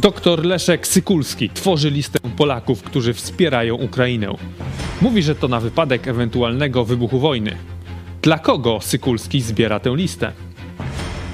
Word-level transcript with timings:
Doktor 0.00 0.44
Leszek 0.44 0.86
Sykulski 0.86 1.50
tworzy 1.50 1.90
listę 1.90 2.18
Polaków, 2.36 2.82
którzy 2.82 3.14
wspierają 3.14 3.74
Ukrainę. 3.74 4.34
Mówi, 5.02 5.22
że 5.22 5.34
to 5.34 5.48
na 5.48 5.60
wypadek 5.60 6.08
ewentualnego 6.08 6.84
wybuchu 6.84 7.18
wojny. 7.18 7.56
Dla 8.22 8.38
kogo 8.38 8.78
Sykulski 8.80 9.40
zbiera 9.40 9.80
tę 9.80 9.96
listę? 9.96 10.32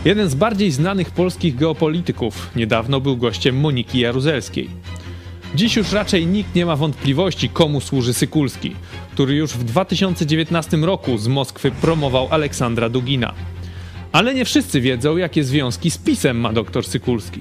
Jeden 0.04 0.28
z 0.28 0.34
bardziej 0.34 0.70
znanych 0.70 1.10
polskich 1.10 1.56
geopolityków 1.56 2.50
niedawno 2.56 3.00
był 3.00 3.16
gościem 3.16 3.60
Moniki 3.60 3.98
Jaruzelskiej. 3.98 4.70
Dziś 5.54 5.76
już 5.76 5.92
raczej 5.92 6.26
nikt 6.26 6.54
nie 6.54 6.66
ma 6.66 6.76
wątpliwości, 6.76 7.48
komu 7.48 7.80
służy 7.80 8.14
Sykulski, 8.14 8.76
który 9.12 9.34
już 9.34 9.52
w 9.52 9.64
2019 9.64 10.76
roku 10.76 11.18
z 11.18 11.28
Moskwy 11.28 11.70
promował 11.70 12.28
Aleksandra 12.30 12.88
Dugina. 12.88 13.34
Ale 14.12 14.34
nie 14.34 14.44
wszyscy 14.44 14.80
wiedzą, 14.80 15.16
jakie 15.16 15.44
związki 15.44 15.90
z 15.90 15.98
PiSem 15.98 16.40
ma 16.40 16.52
dr 16.52 16.84
Sykulski. 16.86 17.40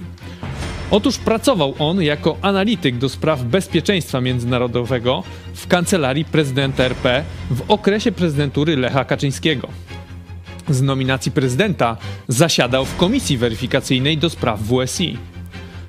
Otóż 0.92 1.18
pracował 1.18 1.74
on 1.80 2.02
jako 2.02 2.38
analityk 2.42 2.98
do 2.98 3.10
spraw 3.10 3.44
bezpieczeństwa 3.44 4.22
międzynarodowego 4.22 5.24
w 5.54 5.68
kancelarii 5.68 6.26
prezydenta 6.26 6.84
RP 6.84 7.24
w 7.52 7.72
okresie 7.72 8.12
prezydentury 8.12 8.78
Lecha 8.78 9.06
Kaczyńskiego. 9.06 9.68
Z 10.70 10.82
nominacji 10.82 11.32
prezydenta 11.32 11.98
zasiadał 12.28 12.86
w 12.86 12.96
komisji 12.96 13.38
weryfikacyjnej 13.38 14.18
do 14.18 14.30
spraw 14.30 14.60
WSI. 14.60 15.18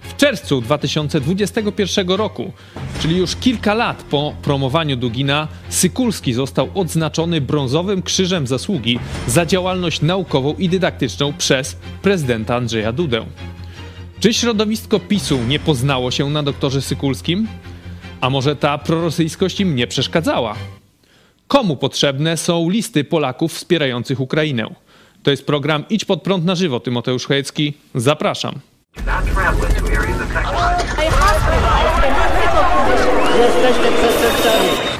W 0.02 0.16
czerwcu 0.16 0.60
2021 0.60 2.08
roku, 2.08 2.52
czyli 3.00 3.16
już 3.16 3.36
kilka 3.36 3.74
lat 3.74 4.02
po 4.02 4.34
promowaniu 4.42 4.96
Dugina, 4.96 5.48
Sykulski 5.68 6.32
został 6.32 6.68
odznaczony 6.74 7.40
brązowym 7.40 8.02
krzyżem 8.02 8.46
zasługi 8.46 8.98
za 9.26 9.46
działalność 9.46 10.00
naukową 10.00 10.54
i 10.54 10.68
dydaktyczną 10.68 11.32
przez 11.32 11.76
prezydenta 12.02 12.56
Andrzeja 12.56 12.92
Dudę. 12.92 13.26
Czy 14.22 14.34
środowisko 14.34 15.00
PiSu 15.00 15.38
nie 15.48 15.58
poznało 15.58 16.10
się 16.10 16.30
na 16.30 16.42
doktorze 16.42 16.82
Sykulskim? 16.82 17.48
A 18.20 18.30
może 18.30 18.56
ta 18.56 18.78
prorosyjskość 18.78 19.60
im 19.60 19.74
nie 19.76 19.86
przeszkadzała? 19.86 20.54
Komu 21.48 21.76
potrzebne 21.76 22.36
są 22.36 22.70
listy 22.70 23.04
Polaków 23.04 23.52
wspierających 23.52 24.20
Ukrainę? 24.20 24.74
To 25.22 25.30
jest 25.30 25.46
program 25.46 25.84
Idź 25.90 26.04
pod 26.04 26.22
prąd 26.22 26.44
na 26.44 26.54
żywo. 26.54 26.80
Tymoteusz 26.80 27.26
Chojecki. 27.26 27.74
Zapraszam. 27.94 28.60
Jesteśmy. 33.38 34.91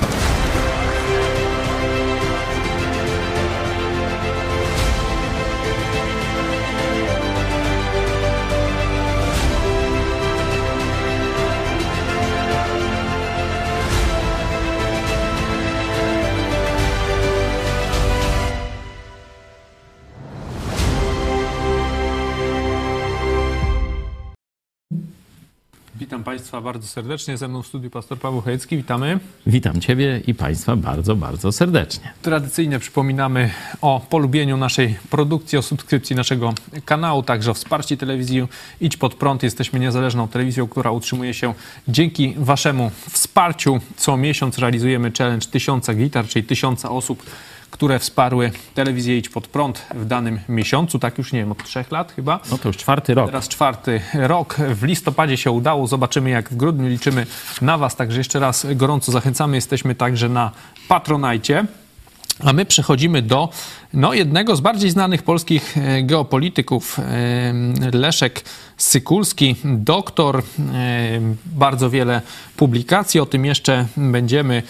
Witam 26.22 26.34
Państwa 26.34 26.60
bardzo 26.60 26.88
serdecznie. 26.88 27.36
Ze 27.36 27.48
mną 27.48 27.62
w 27.62 27.66
studiu 27.66 27.90
pastor 27.90 28.18
Paweł 28.18 28.40
Chojecki. 28.40 28.76
Witamy. 28.76 29.20
Witam 29.46 29.80
Ciebie 29.80 30.22
i 30.26 30.34
Państwa 30.34 30.76
bardzo, 30.76 31.16
bardzo 31.16 31.52
serdecznie. 31.52 32.12
Tradycyjnie 32.22 32.78
przypominamy 32.78 33.50
o 33.80 34.06
polubieniu 34.10 34.56
naszej 34.56 34.96
produkcji, 35.10 35.58
o 35.58 35.62
subskrypcji 35.62 36.16
naszego 36.16 36.54
kanału, 36.84 37.22
także 37.22 37.50
o 37.50 37.54
wsparciu 37.54 37.96
telewizji 37.96 38.46
Idź 38.80 38.96
Pod 38.96 39.14
Prąd. 39.14 39.42
Jesteśmy 39.42 39.80
niezależną 39.80 40.28
telewizją, 40.28 40.68
która 40.68 40.90
utrzymuje 40.90 41.34
się 41.34 41.54
dzięki 41.88 42.34
Waszemu 42.36 42.90
wsparciu. 43.10 43.80
Co 43.96 44.16
miesiąc 44.16 44.58
realizujemy 44.58 45.12
challenge 45.18 45.46
tysiąca 45.46 45.94
gitar, 45.94 46.26
czyli 46.26 46.44
tysiąca 46.44 46.90
osób 46.90 47.22
które 47.72 47.98
wsparły 47.98 48.50
telewizję 48.74 49.18
Idź 49.18 49.28
Pod 49.28 49.46
Prąd 49.46 49.86
w 49.94 50.04
danym 50.04 50.40
miesiącu, 50.48 50.98
tak 50.98 51.18
już 51.18 51.32
nie 51.32 51.38
wiem, 51.38 51.52
od 51.52 51.64
trzech 51.64 51.90
lat 51.90 52.12
chyba. 52.12 52.40
No 52.50 52.58
to 52.58 52.68
już 52.68 52.76
czwarty 52.76 53.14
rok. 53.14 53.26
Teraz 53.26 53.48
czwarty 53.48 54.00
rok. 54.14 54.54
W 54.54 54.82
listopadzie 54.82 55.36
się 55.36 55.50
udało, 55.50 55.86
zobaczymy 55.86 56.30
jak 56.30 56.50
w 56.50 56.56
grudniu 56.56 56.88
liczymy 56.88 57.26
na 57.62 57.78
Was, 57.78 57.96
także 57.96 58.18
jeszcze 58.18 58.40
raz 58.40 58.66
gorąco 58.74 59.12
zachęcamy. 59.12 59.56
Jesteśmy 59.56 59.94
także 59.94 60.28
na 60.28 60.50
Patronajcie. 60.88 61.66
A 62.44 62.52
my 62.52 62.64
przechodzimy 62.64 63.22
do 63.22 63.48
no, 63.94 64.14
jednego 64.14 64.56
z 64.56 64.60
bardziej 64.60 64.90
znanych 64.90 65.22
polskich 65.22 65.76
e, 65.78 66.02
geopolityków, 66.02 66.98
e, 66.98 67.52
Leszek 67.92 68.44
Sykulski, 68.76 69.56
doktor, 69.64 70.38
e, 70.38 70.42
bardzo 71.46 71.90
wiele 71.90 72.22
publikacji, 72.56 73.20
o 73.20 73.26
tym 73.26 73.44
jeszcze 73.44 73.86
będziemy 73.96 74.62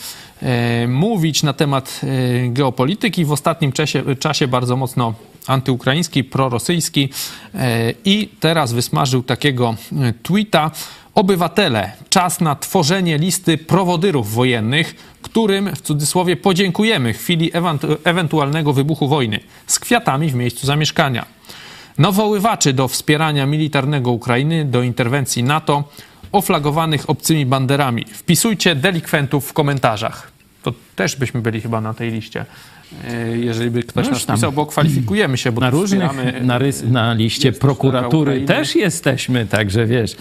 mówić 0.88 1.42
na 1.42 1.52
temat 1.52 2.00
geopolityki. 2.48 3.24
W 3.24 3.32
ostatnim 3.32 3.72
czasie, 3.72 4.16
czasie 4.16 4.48
bardzo 4.48 4.76
mocno 4.76 5.14
antyukraiński, 5.46 6.24
prorosyjski 6.24 7.08
i 8.04 8.28
teraz 8.40 8.72
wysmażył 8.72 9.22
takiego 9.22 9.74
tweeta, 10.22 10.70
Obywatele, 11.14 11.92
czas 12.10 12.40
na 12.40 12.54
tworzenie 12.56 13.18
listy 13.18 13.58
prowodyrów 13.58 14.34
wojennych, 14.34 14.94
którym 15.22 15.74
w 15.76 15.80
cudzysłowie 15.80 16.36
podziękujemy 16.36 17.14
w 17.14 17.18
chwili 17.18 17.50
ewentualnego 18.04 18.72
wybuchu 18.72 19.08
wojny, 19.08 19.40
z 19.66 19.78
kwiatami 19.78 20.30
w 20.30 20.34
miejscu 20.34 20.66
zamieszkania. 20.66 21.26
Nawoływaczy 21.98 22.72
do 22.72 22.88
wspierania 22.88 23.46
militarnego 23.46 24.10
Ukrainy, 24.10 24.64
do 24.64 24.82
interwencji 24.82 25.42
NATO, 25.42 25.84
oflagowanych 26.32 27.10
obcymi 27.10 27.46
banderami. 27.46 28.04
Wpisujcie 28.12 28.74
delikwentów 28.74 29.48
w 29.48 29.52
komentarzach. 29.52 30.32
To 30.62 30.72
też 30.96 31.16
byśmy 31.16 31.40
byli 31.40 31.60
chyba 31.60 31.80
na 31.80 31.94
tej 31.94 32.10
liście 32.10 32.44
e, 33.08 33.38
jeżeli 33.38 33.70
by 33.70 33.82
ktoś 33.82 34.06
no 34.06 34.12
nas 34.12 34.24
pisał, 34.24 34.52
bo 34.52 34.66
kwalifikujemy 34.66 35.38
się, 35.38 35.52
bo 35.52 35.60
na 35.60 35.70
różnych, 35.70 36.42
na, 36.42 36.58
rys, 36.58 36.82
na 36.82 37.14
liście 37.14 37.52
prokuratury 37.52 38.40
też 38.40 38.76
jesteśmy, 38.76 39.46
także 39.46 39.86
wiesz, 39.86 40.16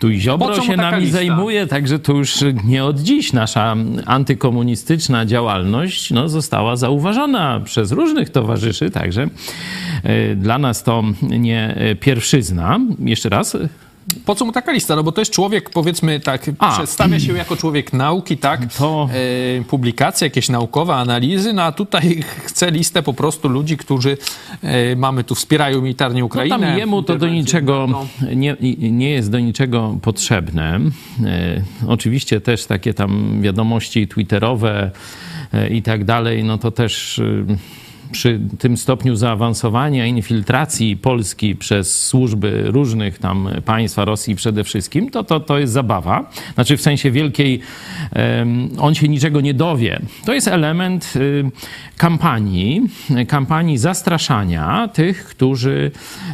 tu 0.00 0.12
Ziobro 0.12 0.62
się 0.62 0.76
nami 0.76 1.00
lista? 1.02 1.18
zajmuje, 1.18 1.66
także 1.66 1.98
to 1.98 2.12
już 2.12 2.34
nie 2.64 2.84
od 2.84 3.00
dziś 3.00 3.32
nasza 3.32 3.76
antykomunistyczna 4.06 5.26
działalność 5.26 6.10
no, 6.10 6.28
została 6.28 6.76
zauważona 6.76 7.60
przez 7.64 7.92
różnych 7.92 8.30
towarzyszy, 8.30 8.90
także 8.90 9.28
e, 10.02 10.34
dla 10.36 10.58
nas 10.58 10.82
to 10.82 11.02
nie 11.22 11.76
pierwszyzna. 12.00 12.80
Jeszcze 12.98 13.28
raz 13.28 13.56
po 14.24 14.34
co 14.34 14.44
mu 14.44 14.52
taka 14.52 14.72
lista? 14.72 14.96
No 14.96 15.02
bo 15.02 15.12
to 15.12 15.20
jest 15.20 15.32
człowiek, 15.32 15.70
powiedzmy 15.70 16.20
tak, 16.20 16.50
a, 16.58 16.76
przedstawia 16.76 17.20
się 17.20 17.36
jako 17.36 17.56
człowiek 17.56 17.92
nauki, 17.92 18.36
tak? 18.36 18.74
To... 18.74 19.08
E, 19.58 19.64
publikacje, 19.64 20.26
jakieś 20.26 20.48
naukowe 20.48 20.94
analizy, 20.94 21.52
no 21.52 21.62
a 21.62 21.72
tutaj 21.72 22.22
chce 22.46 22.70
listę 22.70 23.02
po 23.02 23.14
prostu 23.14 23.48
ludzi, 23.48 23.76
którzy 23.76 24.16
e, 24.62 24.96
mamy 24.96 25.24
tu, 25.24 25.34
wspierają 25.34 25.82
militarnie 25.82 26.24
Ukrainę. 26.24 26.58
No 26.58 26.66
tam 26.66 26.78
jemu 26.78 27.02
to 27.02 27.18
do 27.18 27.28
niczego, 27.28 28.06
nie, 28.36 28.56
nie 28.78 29.10
jest 29.10 29.30
do 29.30 29.40
niczego 29.40 29.98
potrzebne. 30.02 30.80
E, 31.24 31.62
oczywiście 31.86 32.40
też 32.40 32.66
takie 32.66 32.94
tam 32.94 33.42
wiadomości 33.42 34.08
twitterowe 34.08 34.90
e, 35.52 35.68
i 35.68 35.82
tak 35.82 36.04
dalej, 36.04 36.44
no 36.44 36.58
to 36.58 36.70
też 36.70 37.18
e, 37.18 37.56
przy 38.12 38.40
tym 38.58 38.76
stopniu 38.76 39.16
zaawansowania, 39.16 40.06
infiltracji 40.06 40.96
Polski 40.96 41.56
przez 41.56 42.06
służby 42.06 42.62
różnych 42.66 43.18
tam 43.18 43.48
państwa, 43.64 44.04
Rosji 44.04 44.36
przede 44.36 44.64
wszystkim, 44.64 45.10
to, 45.10 45.24
to, 45.24 45.40
to 45.40 45.58
jest 45.58 45.72
zabawa. 45.72 46.30
Znaczy 46.54 46.76
w 46.76 46.80
sensie 46.80 47.10
wielkiej, 47.10 47.60
on 48.78 48.94
się 48.94 49.08
niczego 49.08 49.40
nie 49.40 49.54
dowie. 49.54 50.00
To 50.26 50.34
jest 50.34 50.48
element 50.48 51.14
um, 51.16 51.52
kampanii, 51.96 52.82
kampanii 53.28 53.78
zastraszania 53.78 54.88
tych, 54.88 55.24
którzy 55.24 55.90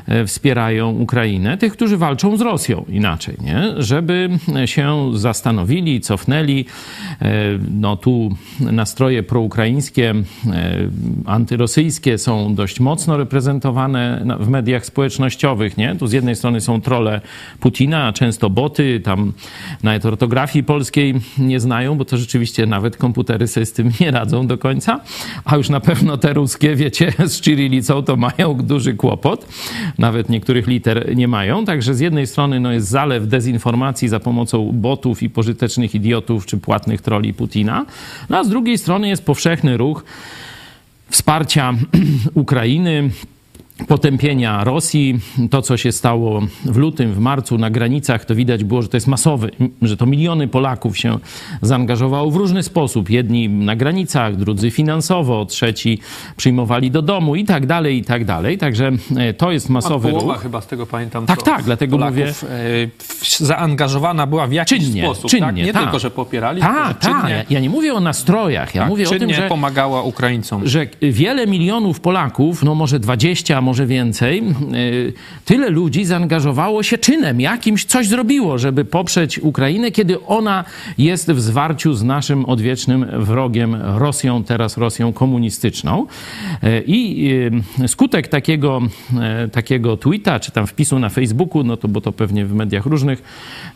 e, 0.06 0.27
wspierają 0.27 0.91
Ukrainę, 0.91 1.59
tych, 1.59 1.73
którzy 1.73 1.97
walczą 1.97 2.37
z 2.37 2.41
Rosją 2.41 2.85
inaczej, 2.89 3.37
nie? 3.41 3.83
żeby 3.83 4.31
się 4.67 5.11
zastanowili, 5.15 6.00
cofnęli. 6.00 6.65
E, 7.23 7.35
no 7.71 7.97
tu 7.97 8.37
nastroje 8.61 9.23
proukraińskie, 9.23 10.11
e, 10.11 10.25
antyrosyjskie, 11.25 11.66
rosyjskie 11.67 12.19
są 12.19 12.55
dość 12.55 12.81
mocno 12.81 13.17
reprezentowane 13.17 14.27
w 14.41 14.49
mediach 14.49 14.87
społecznościowych, 14.87 15.77
nie? 15.77 15.97
Tu 15.97 16.07
z 16.07 16.13
jednej 16.13 16.37
strony 16.37 16.61
są 16.61 16.81
trole 16.81 17.21
Putina, 17.61 18.07
a 18.07 18.13
często 18.13 18.51
boty, 18.51 19.01
tam 19.01 19.33
nawet 19.83 20.07
ortografii 20.07 20.65
polskiej 20.65 21.15
nie 21.39 21.61
znają, 21.61 21.99
bo 21.99 22.05
to 22.05 22.17
rzeczywiście 22.17 22.67
nawet 22.67 22.97
komputery 22.97 23.49
sobie 23.49 23.67
z 23.67 23.73
tym 23.73 23.93
nie 24.01 24.11
radzą 24.11 24.47
do 24.47 24.59
końca, 24.59 25.01
a 25.45 25.57
już 25.57 25.69
na 25.69 25.81
pewno 25.81 26.17
te 26.17 26.33
ruskie, 26.33 26.77
wiecie, 26.77 27.13
z 27.33 27.41
cyrylicą 27.41 28.03
to 28.03 28.17
mają 28.17 28.55
duży 28.55 28.95
kłopot. 28.95 29.47
Nawet 29.99 30.29
niektórych 30.29 30.67
liter 30.67 31.17
nie 31.17 31.29
mają, 31.29 31.65
także 31.65 31.95
z 31.95 32.01
jednej 32.01 32.27
strony 32.27 32.61
no, 32.61 32.73
jest 32.73 32.89
zalew 32.89 33.29
dezinformacji 33.29 34.09
za 34.09 34.21
pomocą 34.21 34.73
botów 34.73 35.23
i 35.23 35.31
pożytecznych 35.31 35.95
idiotów 35.95 36.47
czy 36.47 36.59
płatnych 36.59 37.01
troli 37.01 37.35
Putina, 37.35 37.87
no 38.31 38.39
a 38.39 38.45
z 38.45 38.49
drugiej 38.49 38.79
strony 38.79 39.09
jest 39.09 39.25
powszechny 39.25 39.77
ruch 39.77 40.05
wsparcia 41.11 41.75
Ukrainy 42.35 43.11
potępienia 43.88 44.64
Rosji. 44.64 45.20
To, 45.50 45.62
co 45.62 45.76
się 45.76 45.93
stało 45.93 46.40
w 46.64 46.76
lutym, 46.76 47.12
w 47.12 47.19
marcu 47.19 47.58
na 47.58 47.70
granicach, 47.70 48.25
to 48.25 48.34
widać 48.34 48.64
było, 48.64 48.82
że 48.82 48.88
to 48.88 48.96
jest 48.96 49.06
masowy, 49.06 49.50
że 49.82 49.96
to 49.96 50.06
miliony 50.06 50.49
Polaków 50.49 50.99
się 50.99 51.19
zaangażowało 51.62 52.31
w 52.31 52.37
różny 52.37 52.62
sposób. 52.62 53.11
Jedni 53.11 53.49
na 53.49 53.76
granicach, 53.76 54.37
drudzy 54.37 54.70
finansowo, 54.70 55.44
trzeci 55.44 55.99
przyjmowali 56.37 56.90
do 56.90 57.02
domu 57.02 57.37
i 57.37 57.44
tak 57.44 57.67
dalej, 57.67 57.96
i 57.99 58.05
tak 58.05 58.25
dalej. 58.25 58.58
Także 58.58 58.93
e, 59.17 59.34
to 59.34 59.52
jest 59.52 59.69
masowy 59.70 60.08
Połowa 60.11 60.32
ruch. 60.34 60.43
chyba 60.43 60.61
z 60.61 60.67
tego 60.67 60.87
pamiętam. 60.87 61.26
Tak, 61.26 61.43
tak, 61.43 61.62
dlatego 61.64 61.96
Polaków, 61.99 62.17
mówię- 62.43 62.88
e, 63.40 63.46
zaangażowana 63.46 64.26
była 64.26 64.46
w 64.46 64.52
jakiś 64.52 64.78
Czynnie, 64.84 65.02
sposób. 65.05 65.31
czynnie, 65.31 65.46
tak? 65.46 65.56
Nie 65.56 65.73
tak. 65.73 65.82
tylko, 65.82 65.99
że 65.99 66.11
popierali, 66.11 66.61
tylko, 66.62 66.75
Tak, 66.75 66.88
że 66.88 66.94
tak. 66.94 67.20
czynnie, 67.23 67.44
Ja, 67.50 67.61
nie 67.61 67.70
mówię 67.70 67.94
o 67.94 68.00
nastrojach, 68.00 68.75
ja 68.75 68.81
tak, 68.82 68.88
mówię 68.90 69.08
o 69.08 69.11
tym, 69.11 69.32
że 69.34 69.49
pomagała 69.49 70.02
Ukraińcom. 70.02 70.67
że 70.69 70.87
wiele 71.02 71.46
milionów 71.46 72.00
Polaków, 72.00 72.62
no 72.62 72.75
może 72.75 72.99
20, 73.00 73.58
a 73.58 73.61
może 73.67 73.87
więcej, 73.87 74.43
yy, 74.43 75.13
tyle 75.45 75.71
ludzi 75.71 76.05
zaangażowało 76.05 76.83
się 76.83 76.99
czynem, 76.99 77.41
jakimś 77.41 77.85
coś 77.85 78.09
zrobiło, 78.09 78.59
żeby 78.59 78.85
poprzeć 78.85 79.39
Ukrainę, 79.39 79.91
kiedy 79.91 80.25
ona 80.27 80.65
jest 80.99 81.33
w 81.33 81.41
zwarciu 81.41 81.95
z 81.95 82.03
naszym 82.03 82.45
odwiecznym 82.45 83.07
wrogiem 83.19 83.77
Rosją, 83.83 84.45
teraz 84.45 84.77
Rosją 84.77 85.13
komunistyczną. 85.13 86.07
Yy, 86.63 86.83
I 86.87 87.23
yy, 87.81 87.89
skutek 87.89 88.29
takiego, 88.29 88.81
takiego 89.53 89.97
tweeta, 89.97 90.41
czy 90.41 90.53
tam 90.53 90.67
wpisu 90.67 90.99
na 90.99 91.09
Facebooku, 91.09 91.65
no 91.65 91.77
to 91.77 91.89
bo 91.89 92.01
to 92.01 92.12
pewnie 92.12 92.47
w 92.47 92.55
mediach 92.55 92.87
różnych 92.87 93.23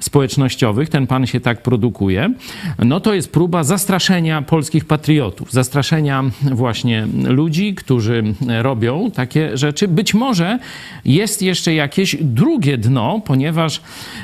społecznościowych, 0.01 0.89
ten 0.89 1.07
pan 1.07 1.27
się 1.27 1.41
tak 1.41 1.63
produkuje, 1.63 2.35
no 2.79 3.01
to 3.01 3.15
jest 3.15 3.33
próba 3.33 3.65
zastraszenia 3.65 4.43
polskich 4.43 4.85
patriotów, 4.85 5.53
zastraszenia 5.53 6.25
właśnie 6.53 7.07
ludzi, 7.29 7.75
którzy 7.75 8.23
robią 8.63 9.11
takie 9.11 9.57
rzeczy. 9.57 9.80
Być 9.89 10.15
może 10.15 10.59
jest 11.05 11.43
jeszcze 11.43 11.75
jakieś 11.75 12.17
drugie 12.21 12.79
dno, 12.79 13.21
ponieważ 13.25 13.81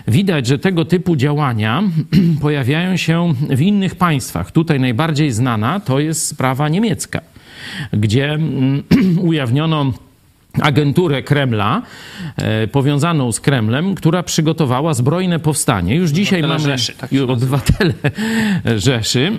widać, 0.09 0.47
że 0.47 0.59
tego 0.59 0.85
typu 0.85 1.17
działania 1.17 1.83
pojawiają 2.41 2.97
się 2.97 3.35
w 3.51 3.61
innych 3.61 3.95
państwach. 3.95 4.51
Tutaj 4.51 4.81
najbardziej 4.81 5.33
znana 5.33 5.81
to 5.81 6.01
jest 6.01 6.27
sprawa 6.27 6.69
niemiecka, 6.69 7.21
gdzie 7.93 8.33
mm, 8.33 8.83
ujawniono 9.31 9.93
agenturę 10.63 11.23
Kremla 11.23 11.83
e, 12.37 12.67
powiązaną 12.67 13.33
z 13.33 13.41
Kremlem, 13.41 13.95
która 13.95 14.23
przygotowała 14.23 14.95
zbrojne 14.95 15.39
powstanie. 15.39 15.97
Już 15.97 16.11
dzisiaj 16.11 16.39
Obywatele 16.39 16.69
mamy 16.69 16.79
Rzeszy, 16.79 16.93
tak 16.93 17.11
obywatele 17.29 17.95
Rzeszy, 18.77 19.33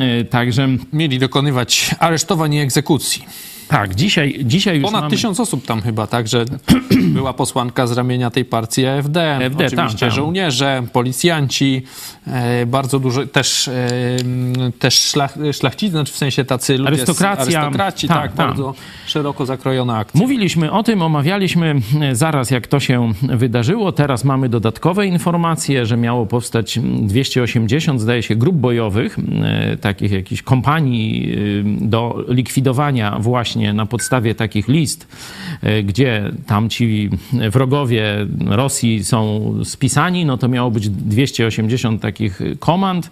E, 0.00 0.24
także 0.24 0.68
Mieli 0.92 1.18
dokonywać 1.18 1.94
aresztowań 1.98 2.54
i 2.54 2.60
egzekucji. 2.60 3.24
Tak, 3.72 3.94
dzisiaj, 3.94 4.40
dzisiaj 4.44 4.76
już 4.76 4.84
Ponad 4.84 5.02
mamy... 5.02 5.10
tysiąc 5.16 5.40
osób 5.40 5.66
tam 5.66 5.80
chyba, 5.82 6.06
także 6.06 6.44
była 7.14 7.32
posłanka 7.32 7.86
z 7.86 7.92
ramienia 7.92 8.30
tej 8.30 8.44
partii 8.44 8.86
AfD. 8.86 9.36
AfD, 9.36 9.54
Oczywiście 9.66 9.76
tam, 9.76 9.88
tam. 9.96 10.10
żołnierze, 10.10 10.82
policjanci, 10.92 11.82
e, 12.26 12.66
bardzo 12.66 12.98
dużo, 12.98 13.26
też, 13.26 13.68
e, 13.68 13.72
też 14.78 14.94
szlach, 14.94 15.34
szlachcicy, 15.52 15.90
znaczy 15.92 16.12
w 16.12 16.16
sensie 16.16 16.44
tacy 16.44 16.72
ludzie, 16.78 16.84
z- 16.84 16.88
Arystokracja. 16.88 17.60
arystokraci, 17.60 18.08
Tak, 18.08 18.16
tak, 18.18 18.32
tak. 18.32 18.46
bardzo 18.46 18.74
szeroko 19.06 19.46
zakrojona 19.46 19.96
akcja. 19.98 20.20
Mówiliśmy 20.20 20.72
o 20.72 20.82
tym, 20.82 21.02
omawialiśmy 21.02 21.74
e, 22.00 22.16
zaraz, 22.16 22.50
jak 22.50 22.66
to 22.66 22.80
się 22.80 23.12
wydarzyło. 23.22 23.92
Teraz 23.92 24.24
mamy 24.24 24.48
dodatkowe 24.48 25.06
informacje, 25.06 25.86
że 25.86 25.96
miało 25.96 26.26
powstać 26.26 26.78
280, 26.82 28.00
zdaje 28.00 28.22
się, 28.22 28.36
grup 28.36 28.56
bojowych, 28.56 29.18
e, 29.42 29.76
takich 29.76 30.12
jakichś 30.12 30.42
kompanii 30.42 31.32
do 31.80 32.24
likwidowania 32.28 33.16
właśnie 33.20 33.61
na 33.72 33.86
podstawie 33.86 34.34
takich 34.34 34.68
list, 34.68 35.08
e, 35.62 35.82
gdzie 35.82 36.30
tam 36.46 36.68
ci 36.68 37.10
wrogowie 37.50 38.26
Rosji 38.46 39.04
są 39.04 39.54
spisani, 39.64 40.24
no 40.24 40.38
to 40.38 40.48
miało 40.48 40.70
być 40.70 40.88
280 40.88 42.02
takich 42.02 42.40
komand, 42.58 43.10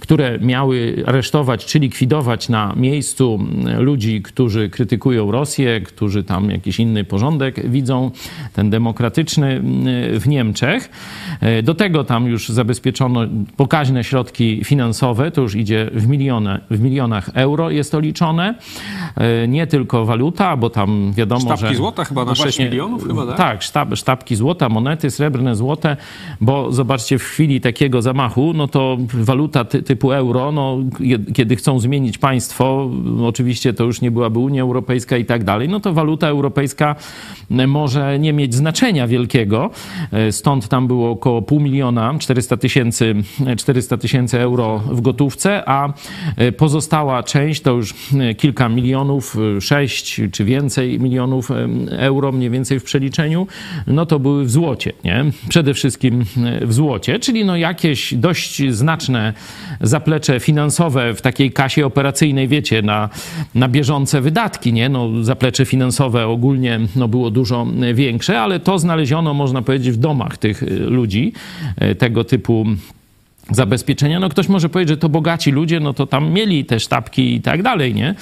które 0.00 0.38
miały 0.38 1.04
aresztować 1.06 1.64
czy 1.64 1.78
likwidować 1.78 2.48
na 2.48 2.74
miejscu 2.76 3.38
ludzi, 3.78 4.22
którzy 4.22 4.68
krytykują 4.68 5.30
Rosję, 5.30 5.80
którzy 5.80 6.24
tam 6.24 6.50
jakiś 6.50 6.80
inny 6.80 7.04
porządek 7.04 7.70
widzą, 7.70 8.10
ten 8.52 8.70
demokratyczny 8.70 9.60
w 10.20 10.28
Niemczech. 10.28 10.90
Do 11.62 11.74
tego 11.74 12.04
tam 12.04 12.26
już 12.26 12.48
zabezpieczono 12.48 13.20
pokaźne 13.56 14.04
środki 14.04 14.64
finansowe, 14.64 15.30
to 15.30 15.40
już 15.40 15.54
idzie 15.54 15.90
w, 15.94 16.06
miliony, 16.06 16.60
w 16.70 16.80
milionach 16.80 17.30
euro 17.34 17.70
jest 17.70 17.92
to 17.92 18.00
liczone. 18.00 18.54
Nie 19.48 19.66
tylko 19.66 19.89
waluta, 19.92 20.56
bo 20.56 20.70
tam 20.70 21.12
wiadomo, 21.12 21.40
Sztabki 21.40 21.66
że... 21.66 21.74
złota 21.74 22.04
chyba 22.04 22.24
na 22.24 22.30
no 22.30 22.34
6 22.34 22.58
milionów 22.58 23.06
chyba, 23.06 23.26
tak? 23.26 23.36
Tak, 23.36 23.62
sztab, 23.62 23.96
sztabki 23.96 24.36
złota, 24.36 24.68
monety 24.68 25.10
srebrne, 25.10 25.56
złote, 25.56 25.96
bo 26.40 26.72
zobaczcie, 26.72 27.18
w 27.18 27.22
chwili 27.22 27.60
takiego 27.60 28.02
zamachu, 28.02 28.52
no 28.54 28.68
to 28.68 28.96
waluta 29.14 29.64
ty, 29.64 29.82
typu 29.82 30.12
euro, 30.12 30.52
no, 30.52 30.78
kiedy 31.34 31.56
chcą 31.56 31.80
zmienić 31.80 32.18
państwo, 32.18 32.90
oczywiście 33.24 33.72
to 33.72 33.84
już 33.84 34.00
nie 34.00 34.10
byłaby 34.10 34.38
Unia 34.38 34.62
Europejska 34.62 35.16
i 35.16 35.24
tak 35.24 35.44
dalej, 35.44 35.68
no 35.68 35.80
to 35.80 35.92
waluta 35.92 36.28
europejska 36.28 36.96
może 37.50 38.18
nie 38.18 38.32
mieć 38.32 38.54
znaczenia 38.54 39.06
wielkiego, 39.06 39.70
E, 40.12 40.32
stąd 40.32 40.68
tam 40.68 40.86
było 40.86 41.10
około 41.10 41.42
pół 41.42 41.60
miliona, 41.60 42.14
400 42.18 42.56
tysięcy 42.56 43.14
400 43.56 43.96
tysięcy 43.96 44.40
euro 44.40 44.78
w 44.78 45.00
gotówce, 45.00 45.62
a 45.68 45.92
e, 46.36 46.52
pozostała 46.52 47.22
część 47.22 47.62
to 47.62 47.72
już 47.72 47.94
e, 48.20 48.34
kilka 48.34 48.68
milionów, 48.68 49.36
e, 49.72 49.80
sześć 49.80 50.20
czy 50.32 50.44
więcej 50.44 51.00
milionów 51.00 51.50
euro 51.90 52.32
mniej 52.32 52.50
więcej 52.50 52.80
w 52.80 52.84
przeliczeniu, 52.84 53.46
no 53.86 54.06
to 54.06 54.18
były 54.18 54.44
w 54.44 54.50
złocie, 54.50 54.92
nie? 55.04 55.24
Przede 55.48 55.74
wszystkim 55.74 56.24
e, 56.44 56.66
w 56.66 56.72
złocie, 56.72 57.18
czyli 57.18 57.44
no 57.44 57.56
jakieś 57.56 58.14
dość 58.14 58.62
znaczne 58.70 59.32
zaplecze 59.80 60.40
finansowe 60.40 61.14
w 61.14 61.22
takiej 61.22 61.52
kasie 61.52 61.86
operacyjnej, 61.86 62.48
wiecie, 62.48 62.82
na, 62.82 63.08
na 63.54 63.68
bieżące 63.68 64.20
wydatki, 64.20 64.72
nie? 64.72 64.88
No 64.88 65.24
zaplecze 65.24 65.64
finansowe 65.64 66.26
ogólnie 66.26 66.80
no, 66.96 67.08
było 67.08 67.30
dużo 67.30 67.66
e, 67.82 67.94
większe, 67.94 68.40
ale 68.40 68.60
to 68.60 68.78
znaleziono, 68.78 69.34
można 69.34 69.62
powiedzieć, 69.62 69.90
w 69.90 69.96
domach 69.96 70.38
tych 70.38 70.62
e, 70.62 70.66
ludzi, 70.66 71.32
tego 71.98 72.24
typu 72.24 72.66
zabezpieczenia. 73.50 74.20
No 74.20 74.28
ktoś 74.28 74.48
może 74.48 74.68
powiedzieć, 74.68 74.88
że 74.88 74.96
to 74.96 75.08
bogaci 75.08 75.50
ludzie, 75.50 75.80
no 75.80 75.94
to 75.94 76.06
tam 76.06 76.30
mieli 76.30 76.64
te 76.64 76.80
sztabki 76.80 77.34
i 77.34 77.40
tak 77.40 77.62
dalej, 77.62 77.94
nie? 77.94 78.14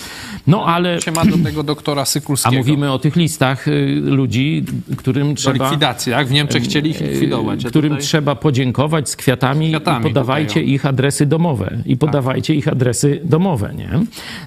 No 0.47 0.65
ale... 0.65 1.01
się 1.01 1.13
ma 1.13 1.25
do 1.25 1.39
tego 1.39 1.63
doktora 1.63 2.03
A 2.09 2.11
Sykulskiego. 2.11 2.57
mówimy 2.57 2.93
o 2.93 2.99
tych 2.99 3.17
listach 3.17 3.69
y, 3.69 4.01
ludzi, 4.05 4.65
którym 4.97 5.29
do 5.29 5.35
trzeba... 5.35 5.65
likwidacji, 5.65 6.13
tak? 6.13 6.27
W 6.29 6.33
Niemczech 6.33 6.63
chcieli 6.63 6.91
ich 6.91 7.01
likwidować. 7.01 7.65
a 7.65 7.69
którym 7.69 7.91
tutaj- 7.91 8.03
trzeba 8.05 8.35
podziękować 8.35 9.09
z 9.11 9.17
kwiatami, 9.17 9.69
Kwiatami 9.69 10.01
i 10.01 10.03
podawajcie 10.03 10.49
tutaj, 10.61 10.71
ich 10.71 10.87
adresy 10.87 11.27
domowe. 11.27 11.79
I 11.87 11.97
podawajcie 11.97 12.55
ich 12.55 12.69
adresy 12.69 13.21
domowe, 13.25 13.75
nie? 13.75 13.91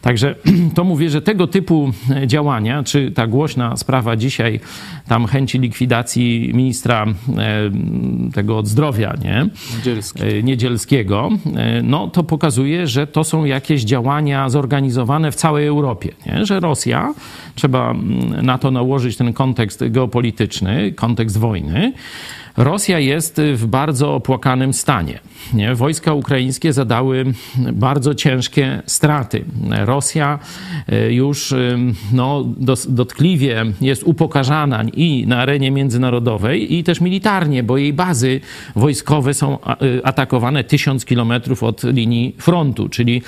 Także 0.01 0.35
to 0.75 0.83
mówię, 0.83 1.09
że 1.09 1.21
tego 1.21 1.47
typu 1.47 1.91
e, 2.15 2.27
działania, 2.27 2.83
czy 2.83 3.11
ta 3.11 3.27
głośna 3.27 3.77
sprawa 3.77 4.15
dzisiaj, 4.15 4.59
tam 5.07 5.25
chęci 5.25 5.59
likwidacji 5.59 6.51
ministra 6.53 7.05
e, 7.05 7.71
tego 8.33 8.57
od 8.57 8.67
zdrowia, 8.67 9.13
nie? 9.23 9.47
Niedzielski. 9.77 10.23
e, 10.23 10.43
Niedzielskiego, 10.71 11.29
e, 11.55 11.81
no 11.81 12.07
to 12.07 12.23
pokazuje, 12.23 12.87
że 12.87 13.07
to 13.07 13.23
są 13.23 13.45
jakieś 13.45 13.83
działania 13.83 14.49
zorganizowane 14.49 15.31
w 15.31 15.35
całej 15.35 15.67
Europie, 15.67 16.09
nie? 16.25 16.45
że 16.45 16.59
Rosja, 16.59 17.13
trzeba 17.55 17.91
mm, 17.91 18.45
na 18.45 18.57
to 18.57 18.71
nałożyć 18.71 19.17
ten 19.17 19.33
kontekst 19.33 19.83
geopolityczny, 19.89 20.91
kontekst 20.91 21.37
wojny, 21.37 21.93
Rosja 22.57 22.99
jest 22.99 23.41
w 23.53 23.65
bardzo 23.65 24.15
opłakanym 24.15 24.73
stanie. 24.73 25.19
Nie? 25.53 25.75
Wojska 25.75 26.13
ukraińskie 26.13 26.73
zadały 26.73 27.25
bardzo 27.73 28.15
ciężkie 28.15 28.81
straty. 28.85 29.45
Rosja 29.69 30.39
e, 30.87 31.13
już 31.13 31.51
e, 31.51 31.77
no, 32.13 32.45
dotkliwie 32.89 33.65
jest 33.81 34.03
upokarzana 34.03 34.83
i 34.93 35.27
na 35.27 35.37
arenie 35.37 35.71
międzynarodowej, 35.71 36.75
i 36.75 36.83
też 36.83 37.01
militarnie, 37.01 37.63
bo 37.63 37.77
jej 37.77 37.93
bazy 37.93 38.41
wojskowe 38.75 39.33
są 39.33 39.59
e, 39.63 39.77
atakowane 40.03 40.63
tysiąc 40.63 41.05
kilometrów 41.05 41.63
od 41.63 41.83
linii 41.83 42.35
frontu, 42.37 42.89
czyli 42.89 43.21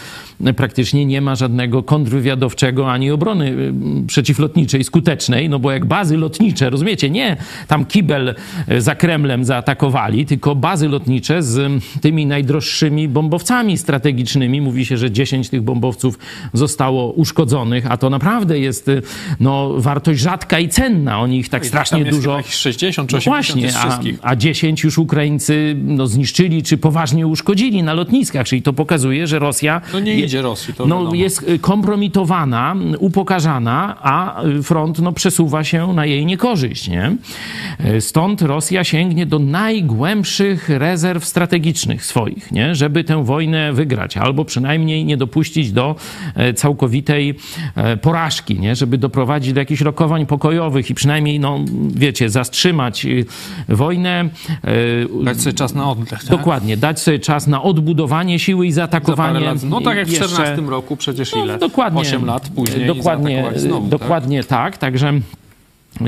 praktycznie 0.56 1.06
nie 1.06 1.22
ma 1.22 1.36
żadnego 1.36 1.84
kontrwywiadowczego 1.84 2.92
ani 2.92 3.12
obrony 3.12 3.74
przeciwlotniczej 4.08 4.84
skutecznej, 4.84 5.50
no 5.50 5.60
bo 5.60 5.72
jak 5.72 5.86
bazy 5.86 6.18
lotnicze, 6.18 6.70
rozumiecie, 6.70 7.10
nie 7.10 7.38
tam 7.68 7.86
kibel 7.86 8.36
y, 8.72 8.82
za 8.82 8.96
Kremlem 9.13 9.46
zaatakowali, 9.46 10.25
tylko 10.25 10.55
bazy 10.55 10.89
lotnicze 10.89 11.43
z 11.43 11.58
y, 11.58 12.01
tymi 12.01 12.25
najdroższymi 12.25 13.08
bombowcami 13.08 13.77
strategicznymi. 13.77 14.62
Mówi 14.62 14.86
się, 14.86 14.98
że 14.98 15.12
10 15.12 15.50
tych 15.50 15.62
bombowców 15.62 16.20
zostało 16.53 17.12
uszkodzonych, 17.12 17.91
a 17.91 17.98
to 17.98 18.10
naprawdę 18.10 18.60
jest 18.60 18.88
y, 18.88 19.01
no, 19.39 19.74
wartość 19.77 20.22
rzadka 20.22 20.60
i 20.60 20.70
cenna. 20.70 21.20
Oni 21.20 21.39
ich 21.39 21.50
tak 21.50 21.63
I 21.63 21.67
strasznie 21.67 22.05
dużo... 22.05 22.22
chyba 22.22 22.38
jakieś 22.38 22.53
60 22.53 23.10
czy 23.10 23.15
No 23.15 23.17
80 23.17 23.36
właśnie, 23.46 23.62
jest 23.62 24.22
a, 24.24 24.29
a 24.29 24.36
10 24.36 24.84
już 24.84 24.98
Ukraińcy 24.98 25.75
no, 25.84 26.08
zniszczyli 26.08 26.63
czy 26.63 26.77
poważnie 26.77 27.27
uszkodzili 27.27 27.84
na 27.84 27.93
lotniskach, 27.93 28.48
czyli 28.48 28.62
to 28.62 28.74
pokazuje, 28.74 29.27
że 29.27 29.39
Rosja 29.39 29.82
No 29.93 30.00
nie 30.00 30.15
idzie 30.15 30.41
Rosji. 30.41 30.74
To 30.74 30.86
no, 30.86 30.98
wiadomo. 30.98 31.15
jest 31.15 31.46
kompromitowana, 31.62 32.75
upokarzana, 33.00 33.98
a 34.01 34.41
front 34.63 35.00
no, 35.00 35.12
przesuwa 35.12 35.63
się 35.63 35.93
na 35.93 36.05
jej 36.05 36.25
niekorzyść. 36.25 36.88
Nie? 36.88 37.15
Stąd 38.00 38.41
Rosja 38.41 38.84
sięgnie 39.04 39.26
do 39.26 39.40
najgłębszych 39.40 40.70
rezerw 40.70 41.26
strategicznych 41.26 42.06
swoich, 42.06 42.52
nie? 42.52 42.76
żeby 42.76 43.04
tę 43.04 43.24
wojnę 43.24 43.74
wygrać, 43.74 44.18
albo 44.18 44.46
przynajmniej 44.46 45.06
nie 45.06 45.18
dopuścić 45.18 45.72
do 45.72 45.96
e, 46.36 46.54
całkowitej 46.54 47.36
e, 47.76 47.98
porażki, 47.98 48.60
nie? 48.60 48.76
żeby 48.76 48.98
doprowadzić 48.98 49.54
do 49.54 49.60
jakichś 49.60 49.82
rokowań 49.82 50.26
pokojowych 50.26 50.90
i 50.90 50.94
przynajmniej, 50.94 51.40
no, 51.40 51.60
wiecie, 51.96 52.30
zatrzymać 52.30 53.06
e, 53.06 53.10
wojnę. 53.76 54.30
Dać 55.24 55.42
sobie 55.42 55.54
czas 55.54 55.74
na 55.74 55.90
oddech. 55.90 56.20
Tak? 56.20 56.30
Dokładnie, 56.30 56.78
dać 56.78 57.00
sobie 57.00 57.20
czas 57.20 57.48
na 57.48 57.64
odbudowanie 57.64 58.40
siły 58.40 58.68
i 58.68 58.72
zaatakowanie. 58.72 59.40
Lat, 59.40 59.64
no 59.64 59.82
tak 59.82 59.98
jak 59.98 60.08
w 60.08 60.12
jeszcze, 60.12 60.28
14 60.28 60.62
roku 60.62 60.98
przecież 60.98 61.34
ile? 61.34 61.54
No, 61.54 61.60
dokładnie, 61.60 62.02
8 62.02 62.26
lat 62.26 62.50
później 62.50 62.88
dokładnie, 62.88 63.46
znowu, 63.56 63.88
dokładnie 63.88 64.44
tak, 64.44 64.50
tak 64.50 64.78
także 64.78 65.14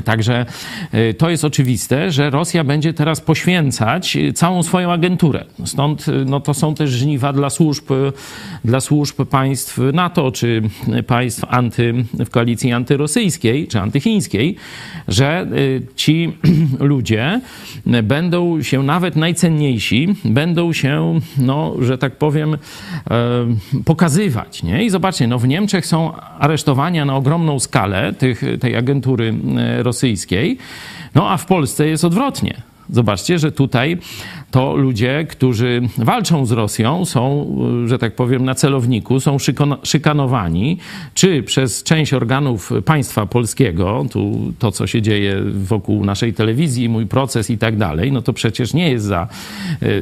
Także 0.05 0.45
y, 0.93 1.13
to 1.13 1.29
jest 1.29 1.45
oczywiste, 1.45 2.11
że 2.11 2.29
Rosja 2.29 2.63
będzie 2.63 2.93
teraz 2.93 3.21
poświęcać 3.21 4.15
y, 4.15 4.33
całą 4.33 4.63
swoją 4.63 4.91
agenturę. 4.91 5.45
Stąd 5.65 6.07
y, 6.07 6.25
no, 6.25 6.39
to 6.39 6.53
są 6.53 6.75
też 6.75 6.89
żniwa 6.89 7.33
dla 7.33 7.49
służb, 7.49 7.85
dla 8.65 8.79
służb 8.79 9.25
państw 9.29 9.79
NATO 9.93 10.31
czy 10.31 10.61
państw 11.07 11.43
anty, 11.49 11.93
w 12.13 12.29
koalicji 12.29 12.73
antyrosyjskiej 12.73 13.67
czy 13.67 13.79
antychińskiej, 13.79 14.55
że 15.07 15.47
ci 15.95 16.37
ludzie 16.79 17.41
będą 18.03 18.61
się 18.61 18.83
nawet 18.83 19.15
najcenniejsi, 19.15 20.15
będą 20.25 20.73
się, 20.73 21.19
no, 21.37 21.75
że 21.79 21.97
tak 21.97 22.15
powiem, 22.15 22.57
pokazywać. 23.85 24.63
Nie? 24.63 24.83
I 24.83 24.89
zobaczcie, 24.89 25.27
no, 25.27 25.39
w 25.39 25.47
Niemczech 25.47 25.85
są 25.85 26.15
aresztowania 26.39 27.05
na 27.05 27.15
ogromną 27.15 27.59
skalę 27.59 28.13
tych, 28.13 28.41
tej 28.59 28.75
agentury 28.75 29.33
rosyjskiej. 29.83 30.57
No 31.15 31.31
a 31.31 31.37
w 31.37 31.45
Polsce 31.45 31.87
jest 31.87 32.03
odwrotnie. 32.03 32.61
Zobaczcie, 32.89 33.39
że 33.39 33.51
tutaj 33.51 33.97
to 34.51 34.75
ludzie, 34.75 35.25
którzy 35.29 35.81
walczą 35.97 36.45
z 36.45 36.51
Rosją, 36.51 37.05
są, 37.05 37.55
że 37.85 37.99
tak 37.99 38.15
powiem, 38.15 38.45
na 38.45 38.55
celowniku, 38.55 39.19
są 39.19 39.37
szykanowani, 39.83 40.77
czy 41.13 41.43
przez 41.43 41.83
część 41.83 42.13
organów 42.13 42.71
państwa 42.85 43.25
polskiego, 43.25 44.05
tu 44.11 44.53
to, 44.59 44.71
co 44.71 44.87
się 44.87 45.01
dzieje 45.01 45.41
wokół 45.53 46.05
naszej 46.05 46.33
telewizji, 46.33 46.89
mój 46.89 47.05
proces 47.05 47.49
i 47.49 47.57
tak 47.57 47.77
dalej, 47.77 48.11
no 48.11 48.21
to 48.21 48.33
przecież 48.33 48.73
nie 48.73 48.89
jest 48.89 49.05
za, 49.05 49.27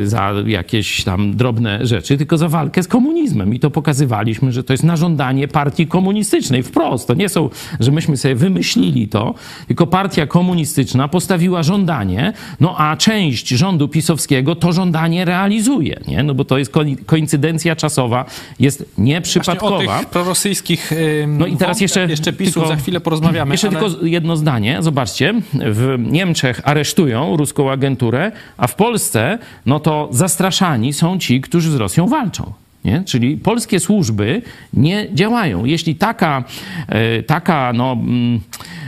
za 0.04 0.34
jakieś 0.46 1.04
tam 1.04 1.36
drobne 1.36 1.86
rzeczy, 1.86 2.18
tylko 2.18 2.38
za 2.38 2.50
walkę 2.50 2.84
z 2.84 2.88
komunizmem. 2.88 3.54
I 3.54 3.60
to 3.60 3.72
pokazywaliśmy, 3.72 4.52
że 4.52 4.64
to 4.64 4.74
jest 4.74 4.84
nażądanie 4.84 5.48
partii 5.48 5.88
komunistycznej 5.88 6.64
wprost. 6.64 7.08
To 7.08 7.14
nie 7.14 7.30
są, 7.30 7.50
że 7.80 7.92
myśmy 7.92 8.18
sobie 8.18 8.36
wymyślili 8.36 9.08
to, 9.08 9.34
tylko 9.68 9.88
partia 9.88 10.28
komunistyczna 10.28 11.08
postawiła 11.08 11.64
żądanie, 11.64 12.34
no 12.60 12.73
a 12.78 12.98
część 12.98 13.48
rządu 13.48 13.88
pisowskiego 13.88 14.56
to 14.56 14.72
żądanie 14.72 15.26
realizuje, 15.26 16.00
nie? 16.08 16.24
No 16.24 16.34
bo 16.34 16.46
to 16.46 16.58
jest 16.58 16.72
koincydencja 17.06 17.76
czasowa, 17.76 18.26
jest 18.60 18.86
nieprzypadkowa. 18.98 19.76
Właśnie 19.76 19.94
o 19.94 20.00
tych 20.00 20.10
prorosyjskich 20.10 20.92
No 21.28 21.46
i 21.46 21.58
teraz 21.58 21.82
jeszcze, 21.82 22.08
jeszcze 22.08 22.34
PiSu 22.34 22.54
tylko, 22.54 22.68
za 22.68 22.76
chwilę 22.76 23.00
porozmawiamy. 23.00 23.54
Jeszcze 23.54 23.68
ale... 23.68 23.80
tylko 23.80 24.06
jedno 24.06 24.38
zdanie. 24.38 24.78
Zobaczcie, 24.80 25.34
w 25.54 25.96
Niemczech 26.00 26.62
aresztują 26.64 27.38
ruską 27.38 27.72
agenturę, 27.72 28.32
a 28.58 28.68
w 28.68 28.76
Polsce 28.76 29.40
no 29.66 29.80
to 29.80 30.10
zastraszani 30.12 30.94
są 30.94 31.20
ci, 31.20 31.42
którzy 31.42 31.72
z 31.72 31.76
Rosją 31.76 32.08
walczą. 32.08 32.63
Nie? 32.86 33.04
Czyli 33.06 33.38
polskie 33.38 33.80
służby 33.80 34.42
nie 34.74 35.08
działają. 35.14 35.66
Jeśli 35.66 35.96
taka, 35.96 36.44
e, 36.88 37.24
taka 37.24 37.74
no, 37.74 37.92
mm, 37.92 38.40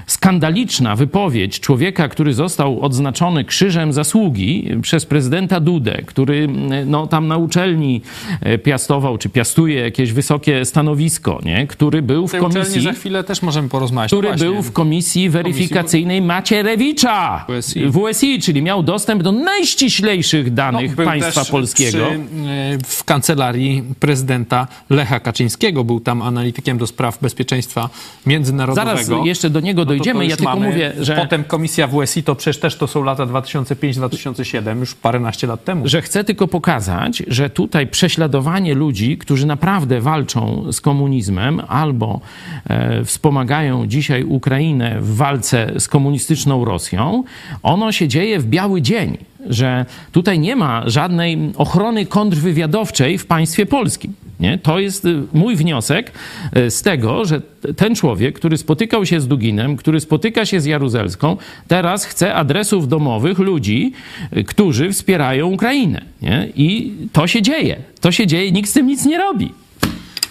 skandaliczna 0.05 0.95
wypowiedź 0.95 1.59
człowieka, 1.59 2.07
który 2.07 2.33
został 2.33 2.81
odznaczony 2.81 3.43
krzyżem 3.43 3.93
zasługi 3.93 4.69
przez 4.81 5.05
prezydenta 5.05 5.59
Dudę, 5.59 6.01
który 6.05 6.47
no, 6.85 7.07
tam 7.07 7.27
na 7.27 7.37
uczelni 7.37 8.01
e, 8.41 8.57
piastował, 8.57 9.17
czy 9.17 9.29
piastuje 9.29 9.81
jakieś 9.81 10.13
wysokie 10.13 10.65
stanowisko, 10.65 11.39
nie? 11.45 11.67
który 11.67 12.01
był 12.01 12.27
w 12.27 12.37
komisji... 12.37 12.81
za 12.81 12.93
chwilę 12.93 13.23
też 13.23 13.41
możemy 13.41 13.69
porozmawiać. 13.69 14.09
Który 14.09 14.27
Właśnie. 14.27 14.47
był 14.47 14.61
w 14.61 14.71
komisji 14.71 15.29
weryfikacyjnej. 15.29 16.21
Macierewicza 16.21 17.45
WSI. 17.49 17.85
WSI, 17.91 18.39
czyli 18.39 18.61
miał 18.61 18.83
dostęp 18.83 19.23
do 19.23 19.31
najściślejszych 19.31 20.53
danych 20.53 20.97
no, 20.97 21.05
państwa 21.05 21.45
polskiego. 21.45 21.97
Przy, 21.97 22.19
e, 22.49 22.77
w 22.85 23.03
kancelarii 23.03 23.83
prezydenta 23.99 24.67
Lecha 24.89 25.19
Kaczyńskiego 25.19 25.83
był 25.83 25.99
tam 25.99 26.21
analitykiem 26.21 26.77
do 26.77 26.87
spraw 26.87 27.21
bezpieczeństwa 27.21 27.89
międzynarodowego. 28.25 29.03
Zaraz 29.03 29.25
jeszcze 29.25 29.49
do 29.49 29.59
niego 29.59 29.85
do 29.85 29.85
dojdziemy. 29.85 30.27
ja 30.27 30.37
tylko 30.37 30.53
mamy. 30.53 30.67
mówię, 30.67 30.93
że... 30.99 31.15
Potem 31.15 31.43
komisja 31.43 31.87
WSI 31.87 32.23
to 32.23 32.35
przecież 32.35 32.59
też 32.59 32.75
to 32.75 32.87
są 32.87 33.03
lata 33.03 33.25
2005-2007, 33.25 34.79
już 34.79 34.95
paręnaście 34.95 35.47
lat 35.47 35.63
temu. 35.63 35.87
Że 35.87 36.01
chcę 36.01 36.23
tylko 36.23 36.47
pokazać, 36.47 37.23
że 37.27 37.49
tutaj 37.49 37.87
prześladowanie 37.87 38.73
ludzi, 38.73 39.17
którzy 39.17 39.47
naprawdę 39.47 40.01
walczą 40.01 40.65
z 40.71 40.81
komunizmem 40.81 41.61
albo 41.67 42.21
e, 42.67 43.03
wspomagają 43.03 43.87
dzisiaj 43.87 44.23
Ukrainę 44.23 45.01
w 45.01 45.15
walce 45.15 45.71
z 45.79 45.87
komunistyczną 45.87 46.65
Rosją, 46.65 47.23
ono 47.63 47.91
się 47.91 48.07
dzieje 48.07 48.39
w 48.39 48.45
biały 48.45 48.81
dzień 48.81 49.17
że 49.49 49.85
tutaj 50.11 50.39
nie 50.39 50.55
ma 50.55 50.89
żadnej 50.89 51.37
ochrony 51.57 52.05
kontrwywiadowczej 52.05 53.17
w 53.17 53.25
państwie 53.25 53.65
polskim. 53.65 54.13
Nie? 54.39 54.57
To 54.57 54.79
jest 54.79 55.05
y, 55.05 55.21
mój 55.33 55.55
wniosek 55.55 56.11
y, 56.57 56.71
z 56.71 56.81
tego, 56.81 57.25
że 57.25 57.41
ten 57.75 57.95
człowiek, 57.95 58.35
który 58.35 58.57
spotykał 58.57 59.05
się 59.05 59.21
z 59.21 59.27
Duginem, 59.27 59.77
który 59.77 59.99
spotyka 59.99 60.45
się 60.45 60.59
z 60.59 60.65
Jaruzelską, 60.65 61.37
teraz 61.67 62.05
chce 62.05 62.33
adresów 62.33 62.87
domowych 62.87 63.39
ludzi, 63.39 63.93
y, 64.37 64.43
którzy 64.43 64.91
wspierają 64.91 65.47
Ukrainę. 65.47 66.01
Nie? 66.21 66.49
I 66.55 66.93
to 67.13 67.27
się 67.27 67.41
dzieje. 67.41 67.75
To 68.01 68.11
się 68.11 68.27
dzieje, 68.27 68.51
nikt 68.51 68.69
z 68.69 68.73
tym 68.73 68.87
nic 68.87 69.05
nie 69.05 69.17
robi. 69.17 69.53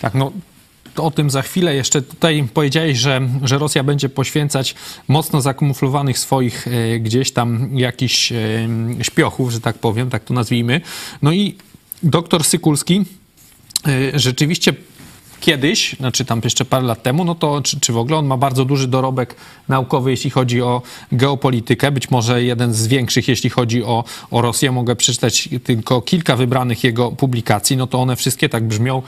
Tak, 0.01 0.15
no 0.15 0.33
o 0.97 1.11
tym 1.11 1.31
za 1.31 1.43
chwilę. 1.43 1.75
Jeszcze 1.75 2.03
tutaj 2.03 2.49
powiedziałeś, 2.55 2.99
że, 2.99 3.21
że 3.43 3.59
Rosja 3.59 3.83
będzie 3.83 4.09
poświęcać 4.09 4.75
mocno 5.09 5.41
zakamuflowanych 5.41 6.19
swoich 6.19 6.69
e, 6.69 7.01
gdzieś 7.01 7.33
tam 7.33 7.79
jakichś 7.79 8.33
e, 8.33 8.37
śpiochów, 9.03 9.53
że 9.53 9.61
tak 9.61 9.79
powiem, 9.79 10.11
tak 10.11 10.25
to 10.25 10.35
nazwijmy. 10.35 10.81
No 11.23 11.33
i 11.33 11.55
doktor 12.03 12.45
Sykulski 12.45 13.05
e, 13.87 14.19
rzeczywiście 14.19 14.75
kiedyś, 15.45 15.97
znaczy 16.01 16.25
tam 16.25 16.41
jeszcze 16.45 16.65
parę 16.65 16.87
lat 16.87 17.03
temu, 17.03 17.25
no 17.25 17.35
to 17.35 17.63
czy, 17.63 17.81
czy 17.81 17.93
w 17.93 17.97
ogóle 17.97 18.17
on 18.17 18.27
ma 18.27 18.37
bardzo 18.37 18.65
duży 18.65 18.89
dorobek 18.89 19.37
naukowy, 19.69 20.11
jeśli 20.11 20.31
chodzi 20.31 20.63
o 20.63 20.83
geopolitykę, 21.13 21.91
być 21.91 22.11
może 22.11 22.45
jeden 22.45 22.75
z 22.75 22.87
większych, 22.87 23.29
jeśli 23.29 23.51
chodzi 23.51 23.85
o, 23.85 24.05
o 24.31 24.43
Rosję. 24.43 24.73
Mogę 24.73 24.97
przeczytać 24.97 25.49
tylko 25.65 26.03
kilka 26.03 26.37
wybranych 26.37 26.85
jego 26.85 27.13
publikacji, 27.13 27.77
no 27.77 27.87
to 27.87 28.03
one 28.03 28.17
wszystkie 28.17 28.49
tak 28.49 28.65
brzmią 28.65 29.03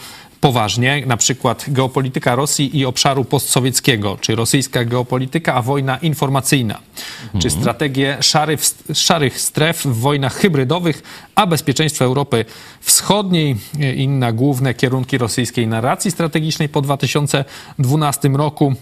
poważnie, 0.47 1.03
na 1.07 1.17
przykład 1.17 1.65
geopolityka 1.69 2.35
Rosji 2.35 2.79
i 2.79 2.85
obszaru 2.85 3.25
postsowieckiego, 3.25 4.19
czy 4.21 4.35
rosyjska 4.35 4.85
geopolityka, 4.85 5.55
a 5.55 5.63
wojna 5.63 5.97
informacyjna, 5.97 6.79
mhm. 7.25 7.43
czy 7.43 7.51
strategie 7.51 8.17
szarych, 8.21 8.61
szarych 8.95 9.41
stref 9.41 9.85
w 9.85 10.01
wojnach 10.01 10.35
hybrydowych, 10.35 11.03
a 11.35 11.47
bezpieczeństwo 11.47 12.05
Europy 12.05 12.45
Wschodniej, 12.81 13.57
inne 13.97 14.33
główne 14.33 14.75
kierunki 14.75 15.19
rosyjskiej 15.19 15.67
narracji 15.67 16.11
strategicznej 16.11 16.69
po 16.69 16.83
2012 16.83 18.29
roku. 18.29 18.75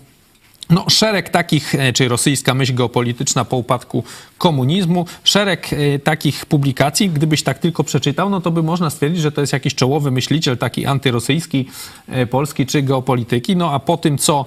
No, 0.71 0.90
szereg 0.90 1.28
takich, 1.28 1.75
e, 1.75 1.92
czy 1.92 2.09
rosyjska 2.09 2.54
myśl 2.54 2.75
geopolityczna 2.75 3.44
po 3.44 3.56
upadku 3.56 4.04
komunizmu, 4.38 5.06
szereg 5.25 5.71
e, 5.73 5.99
takich 5.99 6.47
publikacji, 6.47 7.11
gdybyś 7.11 7.42
tak 7.42 7.59
tylko 7.59 7.85
przeczytał, 7.85 8.30
no 8.30 8.40
to 8.40 8.50
by 8.50 8.62
można 8.62 8.90
stwierdzić, 8.90 9.23
że 9.23 9.33
to 9.33 9.40
jest 9.40 9.52
jakiś 9.52 9.75
czołowy 9.75 10.11
myśliciel 10.11 10.59
taki 10.59 10.87
antyrosyjski, 10.87 11.68
e, 12.09 12.26
polski 12.26 12.66
czy 12.66 12.83
geopolityki. 12.83 13.56
No 13.56 13.73
a 13.73 13.78
po 13.78 13.97
tym, 13.97 14.18
co, 14.18 14.44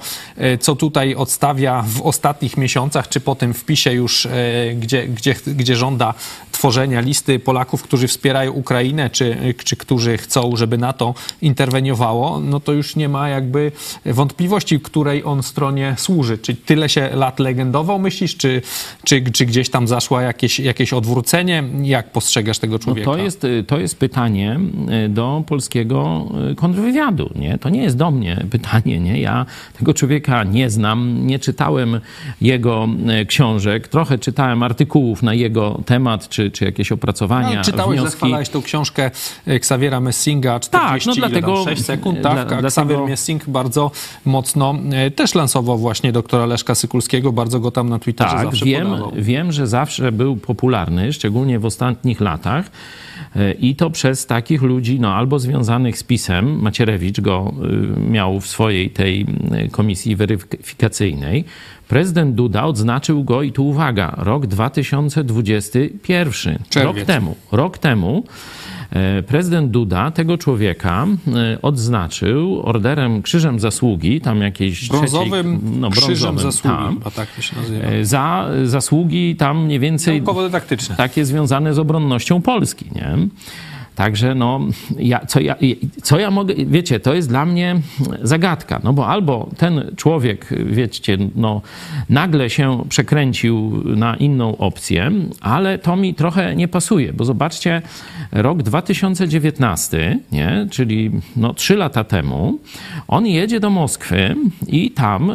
co 0.60 0.76
tutaj 0.76 1.16
odstawia 1.16 1.86
w 1.88 2.02
ostatnich 2.02 2.58
miesiącach, 2.58 3.10
czy 3.10 3.20
po 3.20 3.36
tym 3.36 3.54
wpisie 3.54 3.92
już, 3.92 4.28
gdzie, 4.76 5.08
gdzie, 5.08 5.36
gdzie 5.46 5.76
żąda 5.76 6.14
tworzenia 6.52 7.02
listy 7.02 7.40
Polaków, 7.40 7.84
którzy 7.84 8.08
wspierają 8.08 8.52
Ukrainę, 8.52 9.10
czy, 9.10 9.54
czy 9.64 9.76
którzy 9.76 10.18
chcą, 10.18 10.56
żeby 10.56 10.78
NATO 10.78 11.14
interweniowało, 11.42 12.40
no 12.40 12.60
to 12.60 12.74
już 12.74 12.96
nie 12.96 13.10
ma 13.10 13.30
jakby 13.30 13.72
wątpliwości, 14.06 14.80
której 14.80 15.24
on 15.24 15.44
stronie 15.44 15.96
służy? 16.08 16.38
Czy 16.38 16.56
tyle 16.56 16.90
się 16.90 17.10
lat 17.14 17.40
legendował, 17.40 18.00
myślisz, 18.00 18.38
czy, 18.38 18.62
czy, 19.04 19.22
czy 19.22 19.46
gdzieś 19.46 19.70
tam 19.70 19.88
zaszło 19.88 20.22
jakieś, 20.22 20.60
jakieś 20.60 20.94
odwrócenie? 20.94 21.64
Jak 21.84 22.12
postrzegasz 22.12 22.60
tego 22.60 22.80
człowieka? 22.80 23.12
No 23.12 23.18
to, 23.18 23.24
jest, 23.24 23.48
to 23.68 23.80
jest 23.80 24.00
pytanie 24.00 24.60
e, 24.90 25.10
do 25.10 25.44
polskiego 25.48 26.26
e, 26.52 26.56
kontrwywiadu, 26.56 27.30
nie? 27.36 27.58
To 27.58 27.70
nie 27.70 27.84
jest 27.84 27.98
do 27.98 28.12
mnie 28.12 28.46
pytanie, 28.52 29.00
nie? 29.00 29.20
Ja 29.20 29.46
tego 29.78 29.94
człowieka 29.94 30.44
nie 30.44 30.70
znam, 30.70 31.28
nie 31.28 31.40
czytałem 31.40 32.00
jego 32.42 32.88
książek, 33.28 33.88
trochę 33.88 34.18
czytałem 34.18 34.64
artykułów 34.64 35.24
na 35.24 35.34
jego 35.34 35.82
temat, 35.86 36.30
czy, 36.30 36.52
czy 36.52 36.66
jakieś 36.66 36.92
opracowania, 36.92 37.58
no, 37.58 37.64
czytałeś, 37.64 38.00
wnioski. 38.00 38.12
zachwalałeś 38.12 38.50
tą 38.50 38.62
książkę 38.62 39.12
Xaviera 39.48 40.00
Messinga, 40.00 40.60
40 40.60 40.88
Tak, 40.92 41.06
no 41.06 41.28
dlatego- 41.28 41.56
ile 41.56 41.66
tam, 41.66 41.76
6 41.76 41.86
sekund, 41.86 42.22
tak? 42.22 42.34
dla- 42.34 42.46
dlatego- 42.46 42.68
Xavier 42.68 43.00
Messing 43.00 43.50
bardzo 43.50 43.92
mocno 44.26 44.76
też 45.16 45.36
lansował 45.36 45.78
właśnie 45.78 45.97
doktora 46.12 46.46
Leszka 46.46 46.76
Sykulskiego, 46.76 47.32
bardzo 47.32 47.60
go 47.60 47.72
tam 47.72 47.90
na 47.90 48.00
Twitterze 48.00 48.36
Tak, 48.36 48.46
zawsze 48.46 48.66
wiem, 48.66 48.88
podawał. 48.88 49.12
wiem, 49.16 49.52
że 49.52 49.68
zawsze 49.68 50.12
był 50.12 50.38
popularny, 50.38 51.14
szczególnie 51.14 51.60
w 51.60 51.66
ostatnich 51.66 52.22
latach. 52.22 52.72
E, 53.36 53.52
I 53.52 53.76
to 53.76 53.90
przez 53.90 54.26
takich 54.26 54.62
ludzi, 54.62 55.00
no 55.00 55.14
albo 55.14 55.40
związanych 55.40 55.98
z 55.98 56.04
PiSem, 56.04 56.60
Macierewicz 56.62 57.22
go 57.22 57.54
y, 57.98 58.00
miał 58.00 58.40
w 58.40 58.48
swojej 58.48 58.90
tej 58.90 59.26
y, 59.66 59.70
komisji 59.70 60.16
weryfikacyjnej. 60.16 61.46
Prezydent 61.88 62.36
Duda 62.36 62.66
odznaczył 62.66 63.24
go, 63.24 63.44
i 63.44 63.52
tu 63.52 63.68
uwaga, 63.68 64.14
rok 64.18 64.48
2021. 64.48 66.54
Rok 66.54 66.68
Czerwiec. 66.70 67.08
temu. 67.08 67.36
Rok 67.52 67.78
temu 67.78 68.24
prezydent 69.28 69.72
Duda 69.72 70.12
tego 70.12 70.38
człowieka 70.38 71.08
e, 71.28 71.62
odznaczył 71.62 72.62
orderem 72.64 73.22
Krzyżem 73.22 73.60
Zasługi, 73.60 74.22
tam 74.22 74.42
jakiejś 74.42 74.90
Brązowym 74.90 75.60
trzeciej, 75.60 75.80
no, 75.80 75.90
krzyżem 75.90 76.36
brązowym, 76.36 76.52
zasługi, 76.52 77.02
tam. 77.04 77.12
tak 77.16 77.28
to 77.36 77.42
się 77.42 77.56
nazywa. 77.56 77.86
E, 77.88 78.06
za 78.06 78.50
zasługi 78.64 79.36
tam 79.36 79.66
mniej 79.66 79.80
więcej 79.80 80.22
Naukowo-dydaktyczne. 80.22 80.96
takie 80.96 81.26
związane 81.26 81.74
z 81.74 81.80
obronnością 81.80 82.42
Polski, 82.42 82.86
nie? 82.96 83.18
Także 83.98 84.36
no, 84.36 84.60
ja, 85.00 85.26
co, 85.26 85.40
ja, 85.40 85.56
co 86.04 86.20
ja 86.20 86.32
mogę, 86.32 86.54
wiecie, 86.56 87.00
to 87.00 87.14
jest 87.14 87.30
dla 87.30 87.46
mnie 87.46 87.76
zagadka, 88.22 88.82
no 88.84 88.94
bo 88.94 89.08
albo 89.08 89.50
ten 89.58 89.92
człowiek, 89.96 90.50
wiecie, 90.66 91.18
no, 91.36 91.62
nagle 92.10 92.50
się 92.50 92.84
przekręcił 92.90 93.84
na 93.96 94.16
inną 94.16 94.58
opcję, 94.58 95.12
ale 95.42 95.80
to 95.80 95.96
mi 95.96 96.14
trochę 96.14 96.56
nie 96.56 96.68
pasuje, 96.68 97.14
bo 97.14 97.26
zobaczcie, 97.26 97.82
rok 98.32 98.64
2019, 98.64 100.20
nie, 100.32 100.68
czyli 100.72 101.12
no, 101.36 101.54
trzy 101.54 101.76
lata 101.76 102.04
temu, 102.04 102.60
on 103.08 103.26
jedzie 103.28 103.60
do 103.60 103.70
Moskwy 103.70 104.36
i 104.68 104.92
tam 104.92 105.30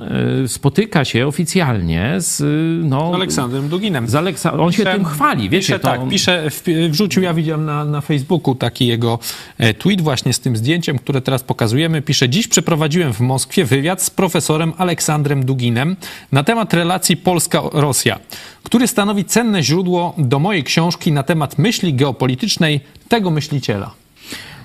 y, 0.44 0.48
spotyka 0.48 1.04
się 1.04 1.26
oficjalnie 1.26 2.14
z, 2.18 2.40
y, 2.40 2.88
no, 2.88 3.12
Aleksandrem 3.14 3.68
Duginem. 3.68 4.08
z 4.08 4.12
Aleksa- 4.12 4.60
on 4.60 4.72
się 4.72 4.82
Pisze- 4.82 4.94
tym 4.94 5.04
chwali, 5.04 5.50
wiecie, 5.50 5.58
pisze, 5.58 5.78
to... 5.78 5.88
tak, 5.88 6.08
pisze, 6.08 6.48
wrzucił, 6.90 7.22
ja 7.22 7.34
widziałem 7.34 7.64
na, 7.64 7.84
na 7.84 8.00
Facebooku 8.00 8.51
taki 8.54 8.86
jego 8.86 9.18
e, 9.58 9.74
tweet 9.74 10.00
właśnie 10.00 10.32
z 10.32 10.40
tym 10.40 10.56
zdjęciem, 10.56 10.98
które 10.98 11.20
teraz 11.20 11.42
pokazujemy. 11.42 12.02
Pisze, 12.02 12.28
dziś 12.28 12.48
przeprowadziłem 12.48 13.12
w 13.12 13.20
Moskwie 13.20 13.64
wywiad 13.64 14.02
z 14.02 14.10
profesorem 14.10 14.72
Aleksandrem 14.78 15.44
Duginem 15.44 15.96
na 16.32 16.44
temat 16.44 16.74
relacji 16.74 17.16
Polska-Rosja, 17.16 18.18
który 18.62 18.86
stanowi 18.86 19.24
cenne 19.24 19.62
źródło 19.62 20.14
do 20.18 20.38
mojej 20.38 20.64
książki 20.64 21.12
na 21.12 21.22
temat 21.22 21.58
myśli 21.58 21.94
geopolitycznej 21.94 22.80
tego 23.08 23.30
myśliciela. 23.30 23.90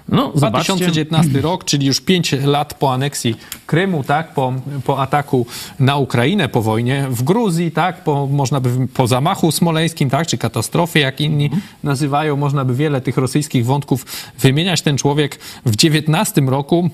No, 0.10 0.32
zobaczcie, 0.36 0.74
2019 0.74 1.42
rok, 1.42 1.64
czyli 1.64 1.88
już 1.88 2.02
5 2.02 2.32
lat 2.32 2.74
po 2.74 2.94
aneksji 2.94 3.36
Krymu, 3.66 4.04
tak, 4.04 4.34
po, 4.34 4.54
po 4.86 5.02
ataku 5.02 5.46
na 5.80 5.98
Ukrainę, 5.98 6.50
po 6.50 6.62
wojnie 6.62 7.08
w 7.10 7.24
Gruzji, 7.24 7.72
tak, 7.72 8.04
po, 8.04 8.28
można 8.28 8.60
by 8.60 8.88
po 8.88 9.08
zamachu 9.08 9.52
smoleńskim, 9.52 10.10
tak, 10.10 10.28
czy 10.28 10.38
katastrofie, 10.38 11.00
jak 11.00 11.22
inni 11.22 11.50
nazywają, 11.84 12.36
można 12.36 12.66
by 12.66 12.76
wiele 12.76 13.02
tych 13.02 13.18
rosyjskich 13.18 13.66
wątków 13.66 14.06
wymieniać. 14.40 14.82
Ten 14.82 14.98
człowiek 14.98 15.40
w 15.66 15.76
19 15.76 16.42
roku 16.42 16.90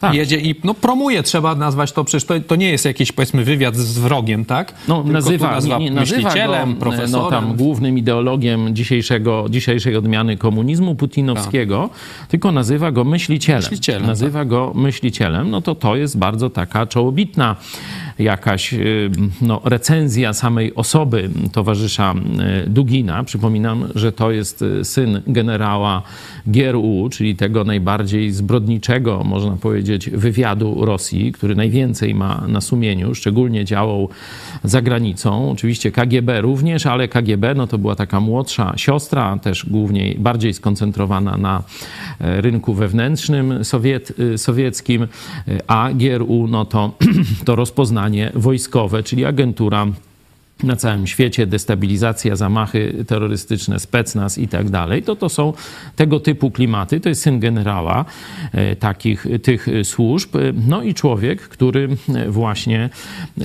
Tak. 0.00 0.14
jedzie 0.14 0.36
i 0.36 0.54
no, 0.64 0.74
promuje, 0.74 1.22
trzeba 1.22 1.54
nazwać 1.54 1.92
to, 1.92 2.04
przecież 2.04 2.24
to, 2.24 2.40
to 2.40 2.56
nie 2.56 2.70
jest 2.70 2.84
jakiś, 2.84 3.12
powiedzmy, 3.12 3.44
wywiad 3.44 3.76
z 3.76 3.98
wrogiem, 3.98 4.44
tak? 4.44 4.74
no, 4.88 4.96
Tylko 4.96 5.12
nazywa, 5.12 5.50
nazywa 5.50 5.78
nie, 5.78 5.90
nazywa 5.90 6.20
go 6.20 6.24
myślicielem, 6.24 6.76
profesorem. 6.76 7.10
no, 7.10 7.30
tam, 7.30 7.56
głównym 7.56 7.98
ideologiem 7.98 8.76
dzisiejszego, 8.76 9.46
dzisiejszej 9.50 9.96
odmiany 9.96 10.36
komunizmu 10.36 10.94
putinowskiego, 10.94 11.90
tylko 12.28 12.52
nazywa 12.52 12.92
go 12.92 13.04
myślicielem. 13.04 13.62
Tak. 13.62 13.70
Myślicielem, 13.70 14.06
nazywa 14.06 14.44
go 14.44 14.72
myślicielem, 14.74 15.50
no 15.50 15.60
to 15.60 15.74
to 15.74 15.96
jest 15.96 16.18
bardzo 16.18 16.50
taka 16.50 16.86
czołobitna 16.86 17.56
jakaś 18.18 18.74
y, 18.74 19.10
no, 19.42 19.60
recenzja 19.64 20.32
samej 20.32 20.74
osoby 20.74 21.30
towarzysza 21.52 22.14
y, 22.66 22.70
Dugina. 22.70 23.24
Przypominam, 23.24 23.88
że 23.94 24.12
to 24.12 24.30
jest 24.30 24.62
y, 24.62 24.84
syn 24.84 25.22
generała 25.26 26.02
GRU, 26.46 27.08
czyli 27.12 27.36
tego 27.36 27.64
najbardziej 27.64 28.32
zbrodniczego, 28.32 29.24
można 29.24 29.56
powiedzieć, 29.56 30.10
wywiadu 30.10 30.84
Rosji, 30.84 31.32
który 31.32 31.54
najwięcej 31.54 32.14
ma 32.14 32.44
na 32.48 32.60
sumieniu, 32.60 33.14
szczególnie 33.14 33.64
działał 33.64 34.08
za 34.64 34.82
granicą. 34.82 35.50
Oczywiście 35.50 35.92
KGB 35.92 36.40
również, 36.40 36.86
ale 36.86 37.08
KGB 37.08 37.54
no, 37.54 37.66
to 37.66 37.78
była 37.78 37.96
taka 37.96 38.20
młodsza 38.20 38.72
siostra, 38.76 39.38
też 39.38 39.66
głównie 39.66 40.14
bardziej 40.18 40.54
skoncentrowana 40.54 41.36
na 41.36 41.62
e, 42.20 42.40
rynku 42.40 42.74
wewnętrznym 42.74 43.64
sowiet, 43.64 44.12
y, 44.18 44.38
sowieckim, 44.38 45.02
y, 45.48 45.60
a 45.66 45.88
GRU 45.94 46.46
no 46.48 46.64
to, 46.64 46.92
to 47.44 47.56
rozpoznanie 47.56 48.32
wojskowe, 48.34 49.02
czyli 49.02 49.24
agentura 49.24 49.86
na 50.62 50.76
całym 50.76 51.06
świecie, 51.06 51.46
destabilizacja, 51.46 52.36
zamachy 52.36 53.04
terrorystyczne, 53.06 53.78
specnaz 53.78 54.38
i 54.38 54.48
tak 54.48 54.70
dalej, 54.70 55.02
to 55.02 55.16
to 55.16 55.28
są 55.28 55.52
tego 55.96 56.20
typu 56.20 56.50
klimaty. 56.50 57.00
To 57.00 57.08
jest 57.08 57.22
syn 57.22 57.40
generała 57.40 58.04
e, 58.52 58.76
takich, 58.76 59.26
tych 59.42 59.66
służb. 59.84 60.36
No 60.68 60.82
i 60.82 60.94
człowiek, 60.94 61.42
który 61.42 61.88
e, 62.14 62.30
właśnie 62.30 62.90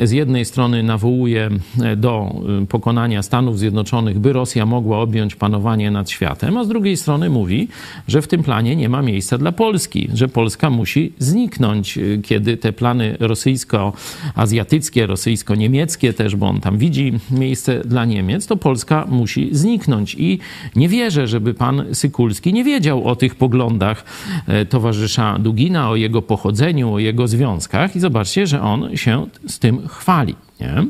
z 0.04 0.12
jednej 0.12 0.46
strony 0.46 0.84
nawołuje 0.84 1.50
e, 1.84 1.96
do 1.96 2.42
pokonania 2.70 3.24
Stanów 3.24 3.60
Zjednoczonych, 3.60 4.20
by 4.20 4.34
Rosja 4.34 4.66
mogła 4.66 5.00
objąć 5.00 5.36
panowanie 5.36 5.92
nad 5.92 6.10
światem, 6.10 6.58
a 6.58 6.64
z 6.64 6.68
drugiej 6.68 6.98
strony 6.98 7.30
mówi, 7.30 7.68
że 8.08 8.22
w 8.22 8.28
tym 8.28 8.44
planie 8.44 8.76
nie 8.76 8.90
ma 8.90 9.02
miejsca 9.02 9.38
dla 9.38 9.52
Polski, 9.52 10.10
że 10.14 10.28
Polska 10.28 10.70
musi 10.70 11.14
zniknąć, 11.20 12.00
kiedy 12.24 12.58
te 12.58 12.74
plany 12.74 13.18
rosyjsko-azjatyckie, 13.20 15.08
rosyjsko-niemieckie 15.08 16.14
też, 16.14 16.36
bo 16.36 16.48
on 16.48 16.62
tam 16.62 16.78
widzi 16.78 16.99
miejsce 17.32 17.82
dla 17.86 18.06
Niemiec, 18.06 18.48
to 18.48 18.58
Polska 18.58 19.06
musi 19.10 19.50
zniknąć. 19.52 20.16
I 20.16 20.40
nie 20.76 20.90
wierzę, 20.90 21.28
żeby 21.28 21.54
pan 21.54 21.86
Sykulski 21.94 22.54
nie 22.54 22.64
wiedział 22.64 23.08
o 23.08 23.16
tych 23.16 23.36
poglądach 23.36 24.06
e, 24.48 24.66
towarzysza 24.66 25.40
Dugina, 25.40 25.90
o 25.90 25.96
jego 25.96 26.22
pochodzeniu, 26.22 26.94
o 26.94 27.00
jego 27.00 27.28
związkach. 27.28 27.96
I 27.96 28.00
zobaczcie, 28.00 28.48
że 28.48 28.62
on 28.62 28.98
się 28.98 29.28
z 29.48 29.60
tym 29.60 29.88
chwali. 29.88 30.36
Nie? 30.60 30.86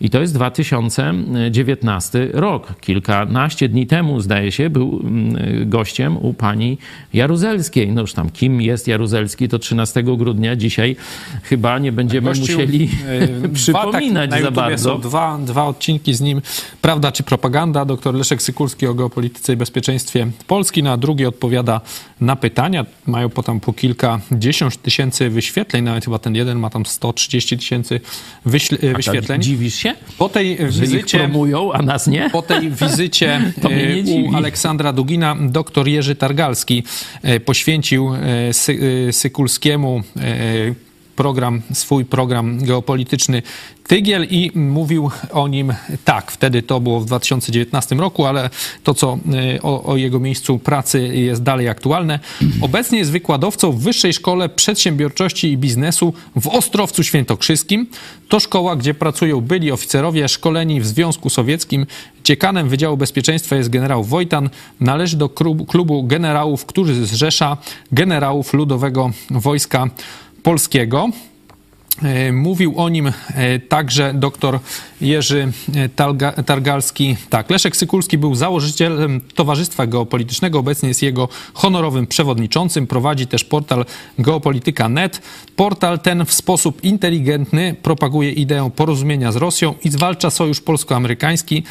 I 0.00 0.10
to 0.10 0.20
jest 0.20 0.34
2019 0.34 2.28
rok. 2.32 2.74
Kilkanaście 2.80 3.68
dni 3.68 3.86
temu, 3.86 4.20
zdaje 4.20 4.52
się, 4.52 4.70
był 4.70 5.00
mm, 5.04 5.70
gościem 5.70 6.16
u 6.16 6.34
pani 6.34 6.78
Jaruzelskiej. 7.12 7.92
No 7.92 8.00
już 8.00 8.12
tam, 8.12 8.30
kim 8.30 8.60
jest 8.60 8.88
Jaruzelski, 8.88 9.48
to 9.48 9.58
13 9.58 10.02
grudnia. 10.02 10.56
Dzisiaj 10.56 10.96
chyba 11.42 11.78
nie 11.78 11.92
będziemy 11.92 12.28
Gościu, 12.28 12.42
musieli 12.42 12.88
dwa, 12.88 13.48
przypominać 13.54 14.30
tak, 14.30 14.42
za 14.42 14.50
bardzo. 14.50 14.90
Są 14.94 15.00
dwa, 15.00 15.38
dwa 15.38 15.64
odcinki 15.64 16.14
z 16.14 16.20
nim. 16.20 16.42
Prawda 16.82 17.12
czy 17.12 17.22
propaganda? 17.22 17.84
Doktor 17.84 18.14
Leszek 18.14 18.42
Sykulski 18.42 18.86
o 18.86 18.94
geopolityce 18.94 19.52
i 19.52 19.56
bezpieczeństwie 19.56 20.26
Polski. 20.46 20.82
Na 20.82 20.96
drugi 20.96 21.26
odpowiada 21.26 21.80
na 22.20 22.36
pytania. 22.36 22.86
Mają 23.06 23.28
potem 23.28 23.60
po 23.60 23.72
kilkadziesiąt 23.72 24.82
tysięcy 24.82 25.30
wyświetleń. 25.30 25.84
Nawet 25.84 26.04
chyba 26.04 26.18
ten 26.18 26.34
jeden 26.34 26.58
ma 26.58 26.70
tam 26.70 26.86
130 26.86 27.58
tysięcy 27.58 28.00
wyśle- 28.46 28.94
wyświetleń. 28.96 29.42
Dziwisz 29.42 29.74
się, 29.74 29.94
Po 30.18 30.28
tej 30.28 30.56
wizycie... 30.56 31.18
promują, 31.18 31.72
a 31.72 31.82
nas 31.82 32.06
nie? 32.06 32.30
Po 32.30 32.42
tej 32.42 32.70
wizycie 32.82 33.40
e, 33.64 34.30
u 34.30 34.36
Aleksandra 34.36 34.92
Dugina 34.92 35.36
doktor 35.40 35.88
Jerzy 35.88 36.14
Targalski 36.14 36.84
e, 37.22 37.40
poświęcił 37.40 38.14
e, 38.14 38.52
Sy, 38.52 39.08
Sykulskiemu 39.12 40.02
program, 41.20 41.62
swój 41.72 42.04
program 42.04 42.64
geopolityczny 42.64 43.42
Tygiel 43.86 44.26
i 44.30 44.50
mówił 44.54 45.10
o 45.32 45.48
nim 45.48 45.72
tak. 46.04 46.32
Wtedy 46.32 46.62
to 46.62 46.80
było 46.80 47.00
w 47.00 47.06
2019 47.06 47.96
roku, 47.96 48.24
ale 48.24 48.50
to, 48.84 48.94
co 48.94 49.18
e, 49.54 49.62
o, 49.62 49.84
o 49.84 49.96
jego 49.96 50.20
miejscu 50.20 50.58
pracy 50.58 51.00
jest 51.00 51.42
dalej 51.42 51.68
aktualne. 51.68 52.18
Obecnie 52.60 52.98
jest 52.98 53.10
wykładowcą 53.10 53.72
w 53.72 53.80
Wyższej 53.80 54.12
Szkole 54.12 54.48
Przedsiębiorczości 54.48 55.52
i 55.52 55.58
Biznesu 55.58 56.12
w 56.36 56.48
Ostrowcu 56.48 57.02
Świętokrzyskim. 57.02 57.86
To 58.28 58.40
szkoła, 58.40 58.76
gdzie 58.76 58.94
pracują 58.94 59.40
byli 59.40 59.72
oficerowie 59.72 60.28
szkoleni 60.28 60.80
w 60.80 60.86
Związku 60.86 61.30
Sowieckim. 61.30 61.86
Dziekanem 62.24 62.68
Wydziału 62.68 62.96
Bezpieczeństwa 62.96 63.56
jest 63.56 63.70
generał 63.70 64.04
Wojtan. 64.04 64.50
Należy 64.80 65.16
do 65.16 65.28
klubu, 65.68 66.04
generałów, 66.04 66.66
który 66.66 67.06
zrzesza 67.06 67.56
generałów 67.92 68.54
Ludowego 68.54 69.10
Wojska 69.30 69.90
Polskiego. 70.42 71.10
E, 72.02 72.32
Mówił 72.32 72.78
o 72.78 72.88
nim 72.88 73.06
e, 73.06 73.58
także 73.58 74.14
dr 74.14 74.58
Jerzy 75.00 75.52
e, 75.74 76.42
Targalski. 76.42 77.16
Tak, 77.30 77.50
Leszek 77.50 77.76
Sykulski 77.76 78.18
był 78.18 78.34
założycielem 78.34 79.20
Towarzystwa 79.34 79.86
Geopolitycznego, 79.86 80.58
obecnie 80.58 80.88
jest 80.88 81.02
jego 81.02 81.28
honorowym 81.54 82.06
przewodniczącym, 82.06 82.86
prowadzi 82.86 83.26
też 83.26 83.44
portal 83.44 83.84
geopolityka.net. 84.18 85.22
Portal 85.56 85.98
ten 85.98 86.24
w 86.24 86.32
sposób 86.32 86.84
inteligentny 86.84 87.74
propaguje 87.82 88.32
ideę 88.32 88.70
porozumienia 88.76 89.32
z 89.32 89.36
Rosją 89.36 89.74
i 89.84 89.90
zwalcza 89.90 90.30
sojusz 90.30 90.60
polsko-amerykański. 90.60 91.62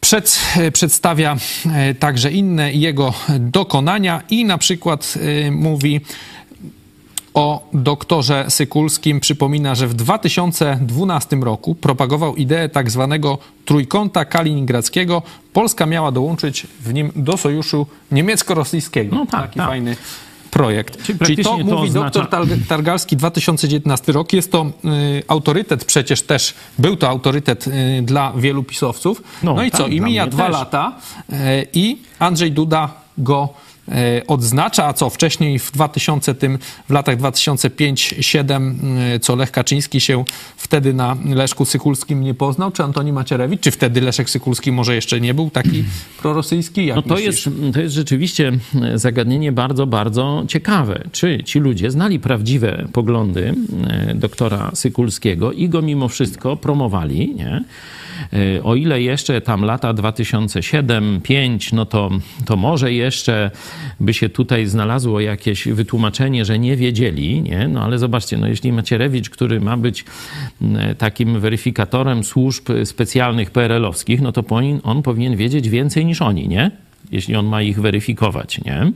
Przed, 0.00 0.40
przedstawia 0.72 1.36
także 1.98 2.30
inne 2.30 2.72
jego 2.72 3.14
dokonania 3.38 4.22
i 4.30 4.44
na 4.44 4.58
przykład 4.58 5.18
mówi 5.50 6.00
o 7.34 7.68
doktorze 7.72 8.44
Sykulskim. 8.48 9.20
Przypomina, 9.20 9.74
że 9.74 9.86
w 9.88 9.94
2012 9.94 11.36
roku 11.36 11.74
propagował 11.74 12.36
ideę 12.36 12.68
tak 12.68 12.90
zwanego 12.90 13.38
trójkąta 13.64 14.24
kaliningradzkiego. 14.24 15.22
Polska 15.52 15.86
miała 15.86 16.12
dołączyć 16.12 16.66
w 16.80 16.94
nim 16.94 17.12
do 17.16 17.36
sojuszu 17.36 17.86
niemiecko-rosyjskiego. 18.12 19.16
No 19.16 19.26
tak, 19.26 19.40
Taki 19.42 19.58
tak. 19.58 19.68
fajny 19.68 19.96
projekt. 20.50 21.02
Czyli 21.06 21.18
Czyli, 21.18 21.44
to, 21.44 21.50
to 21.50 21.56
mówi 21.58 21.88
oznacza- 21.88 21.92
doktor 21.92 22.28
Tar- 22.28 22.46
Targalski 22.68 23.16
2019 23.16 24.12
rok. 24.12 24.32
Jest 24.32 24.52
to 24.52 24.66
y, 24.84 25.22
autorytet, 25.28 25.84
przecież 25.84 26.22
też 26.22 26.54
był 26.78 26.96
to 26.96 27.08
autorytet 27.08 27.66
y, 27.66 28.02
dla 28.02 28.32
wielu 28.36 28.62
pisowców. 28.62 29.22
No, 29.42 29.54
No, 29.54 29.62
i 29.64 29.70
tak, 29.70 29.80
co? 29.80 29.86
I 29.86 30.00
mija 30.00 30.26
dwa 30.26 30.44
też. 30.44 30.52
lata 30.52 30.92
y, 31.32 31.34
i 31.72 31.98
Andrzej 32.18 32.52
Duda 32.52 32.88
go 33.18 33.48
odznacza, 34.26 34.86
a 34.86 34.92
co 34.92 35.10
wcześniej 35.10 35.58
w 35.58 35.72
2000 35.72 36.34
tym, 36.34 36.58
w 36.88 36.92
latach 36.92 37.16
2005-2007, 37.16 38.74
y, 39.14 39.20
co 39.20 39.36
Lech 39.36 39.50
Kaczyński 39.50 40.00
się 40.00 40.24
wtedy 40.56 40.94
na 40.94 41.16
Leszku 41.34 41.64
Sykulskim 41.64 42.20
nie 42.20 42.34
poznał, 42.34 42.70
czy 42.70 42.82
Antoni 42.82 43.12
Macierewicz, 43.12 43.60
czy 43.60 43.70
wtedy 43.70 44.00
Leszek 44.00 44.30
Sykulski 44.30 44.72
może 44.72 44.94
jeszcze 44.94 45.20
nie 45.20 45.34
był 45.34 45.50
taki 45.50 45.84
prorosyjski? 46.22 46.86
Jak 46.86 46.96
No 46.96 47.02
to 47.02 47.14
myślisz? 47.14 47.46
jest, 47.46 47.74
to 47.74 47.80
jest 47.80 47.94
rzeczywiście 47.94 48.52
zagadnienie 48.94 49.52
bardzo, 49.52 49.86
bardzo 49.86 50.44
ciekawe. 50.48 51.04
Czy 51.12 51.44
ci 51.44 51.58
ludzie 51.58 51.90
znali 51.90 52.20
prawdziwe 52.20 52.86
poglądy 52.92 53.54
e, 53.86 54.14
doktora 54.14 54.70
Sykulskiego 54.74 55.52
i 55.52 55.68
go 55.68 55.82
mimo 55.82 56.08
wszystko 56.08 56.56
promowali, 56.56 57.34
nie? 57.34 57.64
E, 58.32 58.62
O 58.62 58.74
ile 58.74 59.02
jeszcze 59.02 59.40
tam 59.40 59.64
lata 59.64 59.94
2007-2005, 59.94 61.72
no 61.72 61.86
to, 61.86 62.10
to 62.46 62.56
może 62.56 62.92
jeszcze 62.92 63.50
by 64.00 64.14
się 64.14 64.28
tutaj 64.28 64.66
znalazło 64.66 65.20
jakieś 65.20 65.68
wytłumaczenie, 65.68 66.44
że 66.44 66.58
nie 66.58 66.76
wiedzieli, 66.76 67.42
nie? 67.42 67.68
No 67.68 67.84
ale 67.84 67.98
zobaczcie, 67.98 68.38
no 68.38 68.46
jeśli 68.46 68.72
Macierewicz, 68.72 69.30
który 69.30 69.60
ma 69.60 69.76
być 69.76 70.04
m, 70.62 70.78
takim 70.98 71.40
weryfikatorem 71.40 72.24
służb 72.24 72.68
specjalnych 72.84 73.50
PRL-owskich, 73.50 74.20
no 74.20 74.32
to 74.32 74.42
on 74.82 75.02
powinien 75.02 75.36
wiedzieć 75.36 75.68
więcej 75.68 76.06
niż 76.06 76.22
oni, 76.22 76.48
nie? 76.48 76.70
Jeśli 77.10 77.36
on 77.36 77.46
ma 77.46 77.62
ich 77.62 77.80
weryfikować, 77.80 78.64
nie? 78.64 78.92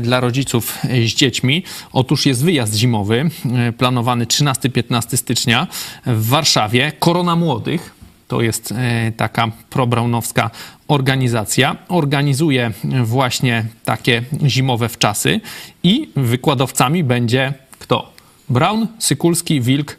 dla 0.00 0.20
rodziców 0.20 0.78
z 0.84 1.14
dziećmi. 1.14 1.62
Otóż 1.92 2.26
jest 2.26 2.44
wyjazd 2.44 2.74
zimowy, 2.74 3.30
planowany 3.78 4.26
13-15 4.26 5.16
stycznia 5.16 5.66
w 6.06 6.28
Warszawie. 6.28 6.92
Korona 6.98 7.36
Młodych. 7.36 7.99
To 8.30 8.42
jest 8.42 8.72
e, 8.72 9.12
taka 9.12 9.50
probraunowska 9.70 10.50
organizacja. 10.88 11.76
Organizuje 11.88 12.72
właśnie 13.04 13.64
takie 13.84 14.22
zimowe 14.46 14.88
wczasy 14.88 15.40
i 15.82 16.10
wykładowcami 16.16 17.04
będzie 17.04 17.52
kto? 17.78 18.12
Braun, 18.48 18.86
Sykulski, 18.98 19.60
Wilk, 19.60 19.96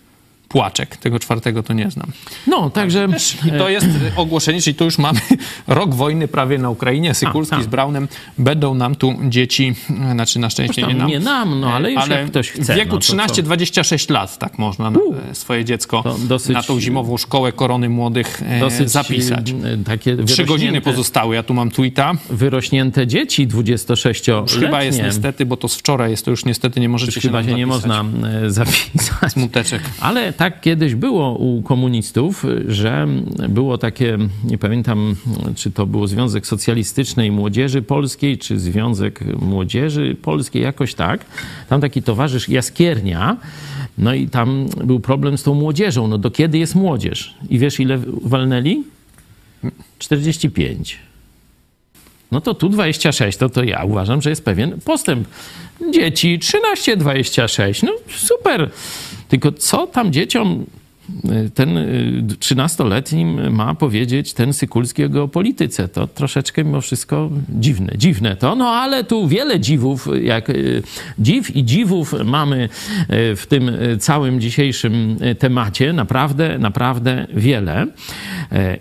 Płaczek. 0.51 0.97
Tego 0.97 1.19
czwartego 1.19 1.63
to 1.63 1.73
nie 1.73 1.91
znam. 1.91 2.11
No, 2.47 2.69
także... 2.69 3.07
I 3.47 3.51
to 3.51 3.69
jest 3.69 3.85
e, 3.85 4.15
ogłoszenie, 4.15 4.61
czyli 4.61 4.75
to 4.75 4.85
już 4.85 4.97
mamy 4.97 5.19
rok 5.67 5.95
wojny 5.95 6.27
prawie 6.27 6.57
na 6.57 6.69
Ukrainie. 6.69 7.13
Sykulski 7.13 7.55
tak. 7.55 7.63
z 7.63 7.67
Braunem 7.67 8.07
będą 8.37 8.73
nam 8.73 8.95
tu 8.95 9.15
dzieci, 9.29 9.75
e, 10.09 10.11
znaczy 10.11 10.39
na 10.39 10.49
szczęście 10.49 10.87
nie 10.87 10.93
nam. 10.93 11.07
nie 11.07 11.19
nam, 11.19 11.59
no 11.59 11.73
ale 11.73 11.91
już 11.91 12.07
jak 12.07 12.25
ktoś 12.27 12.49
chce. 12.51 12.73
W 12.73 12.75
wieku 12.75 12.95
no 12.95 12.99
to 12.99 13.33
co? 13.33 13.41
13-26 13.43 14.11
lat 14.11 14.37
tak 14.37 14.59
można 14.59 14.91
na, 14.91 14.99
e, 15.31 15.35
swoje 15.35 15.65
dziecko 15.65 16.03
dosyć- 16.27 16.53
na 16.53 16.63
tą 16.63 16.79
zimową 16.79 17.17
szkołę 17.17 17.51
korony 17.51 17.89
młodych 17.89 18.41
e, 18.45 18.59
Dosyć 18.59 18.89
zapisać. 18.91 19.51
e, 19.51 19.77
takie 19.85 20.17
Trzy 20.17 20.45
godziny 20.45 20.81
pozostały, 20.81 21.35
ja 21.35 21.43
tu 21.43 21.53
mam 21.53 21.71
tweeta. 21.71 22.13
wyrośnięte 22.29 23.07
dzieci 23.07 23.47
26-letnie. 23.47 24.59
Chyba 24.59 24.83
jest 24.83 25.03
niestety, 25.03 25.45
bo 25.45 25.57
to 25.57 25.67
z 25.67 25.75
wczoraj 25.75 26.11
jest, 26.11 26.25
to 26.25 26.31
już 26.31 26.45
niestety 26.45 26.79
nie 26.79 26.89
możecie 26.89 27.09
Już 27.15 27.15
się 27.15 27.21
chyba 27.29 27.43
się 27.43 27.53
nie 27.53 27.67
można 27.67 28.05
e, 28.45 28.51
zapisać. 28.51 29.31
Smuteczek. 29.31 29.81
Ale 29.99 30.33
tak 30.41 30.61
kiedyś 30.61 30.95
było 30.95 31.37
u 31.37 31.61
komunistów, 31.61 32.45
że 32.67 33.07
było 33.49 33.77
takie, 33.77 34.17
nie 34.43 34.57
pamiętam, 34.57 35.15
czy 35.55 35.71
to 35.71 35.85
był 35.85 36.07
Związek 36.07 36.47
Socjalistycznej 36.47 37.31
Młodzieży 37.31 37.81
Polskiej, 37.81 38.37
czy 38.37 38.59
Związek 38.59 39.19
Młodzieży 39.41 40.15
Polskiej, 40.21 40.61
jakoś 40.63 40.93
tak. 40.93 41.25
Tam 41.69 41.81
taki 41.81 42.03
towarzysz 42.03 42.49
Jaskiernia, 42.49 43.37
no 43.97 44.13
i 44.13 44.27
tam 44.27 44.67
był 44.83 44.99
problem 44.99 45.37
z 45.37 45.43
tą 45.43 45.53
młodzieżą. 45.53 46.07
No 46.07 46.17
do 46.17 46.31
kiedy 46.31 46.57
jest 46.57 46.75
młodzież? 46.75 47.35
I 47.49 47.59
wiesz, 47.59 47.79
ile 47.79 47.99
walnęli? 48.23 48.83
45. 49.99 50.99
No 52.31 52.41
to 52.41 52.53
tu 52.53 52.69
26, 52.69 53.37
to, 53.37 53.49
to 53.49 53.63
ja 53.63 53.83
uważam, 53.83 54.21
że 54.21 54.29
jest 54.29 54.45
pewien 54.45 54.79
postęp. 54.85 55.27
Dzieci 55.91 56.39
13-26, 56.39 57.83
no 57.83 57.91
super. 58.17 58.69
Tylko 59.31 59.51
co 59.51 59.87
tam 59.87 60.13
dzieciom 60.13 60.65
ten 61.53 61.69
13-letnim 62.39 63.51
ma 63.51 63.75
powiedzieć 63.75 64.33
ten 64.33 64.53
Sykulski 64.53 65.03
o 65.03 65.09
geopolityce. 65.09 65.87
To 65.87 66.07
troszeczkę 66.07 66.63
mimo 66.63 66.81
wszystko 66.81 67.29
dziwne. 67.49 67.93
Dziwne 67.97 68.35
to, 68.35 68.55
no 68.55 68.69
ale 68.69 69.03
tu 69.03 69.27
wiele 69.27 69.59
dziwów, 69.59 70.07
jak 70.23 70.51
dziw 71.19 71.55
i 71.55 71.63
dziwów 71.63 72.13
mamy 72.25 72.69
w 73.09 73.43
tym 73.49 73.71
całym 73.99 74.41
dzisiejszym 74.41 75.17
temacie. 75.39 75.93
Naprawdę, 75.93 76.59
naprawdę 76.59 77.27
wiele. 77.33 77.87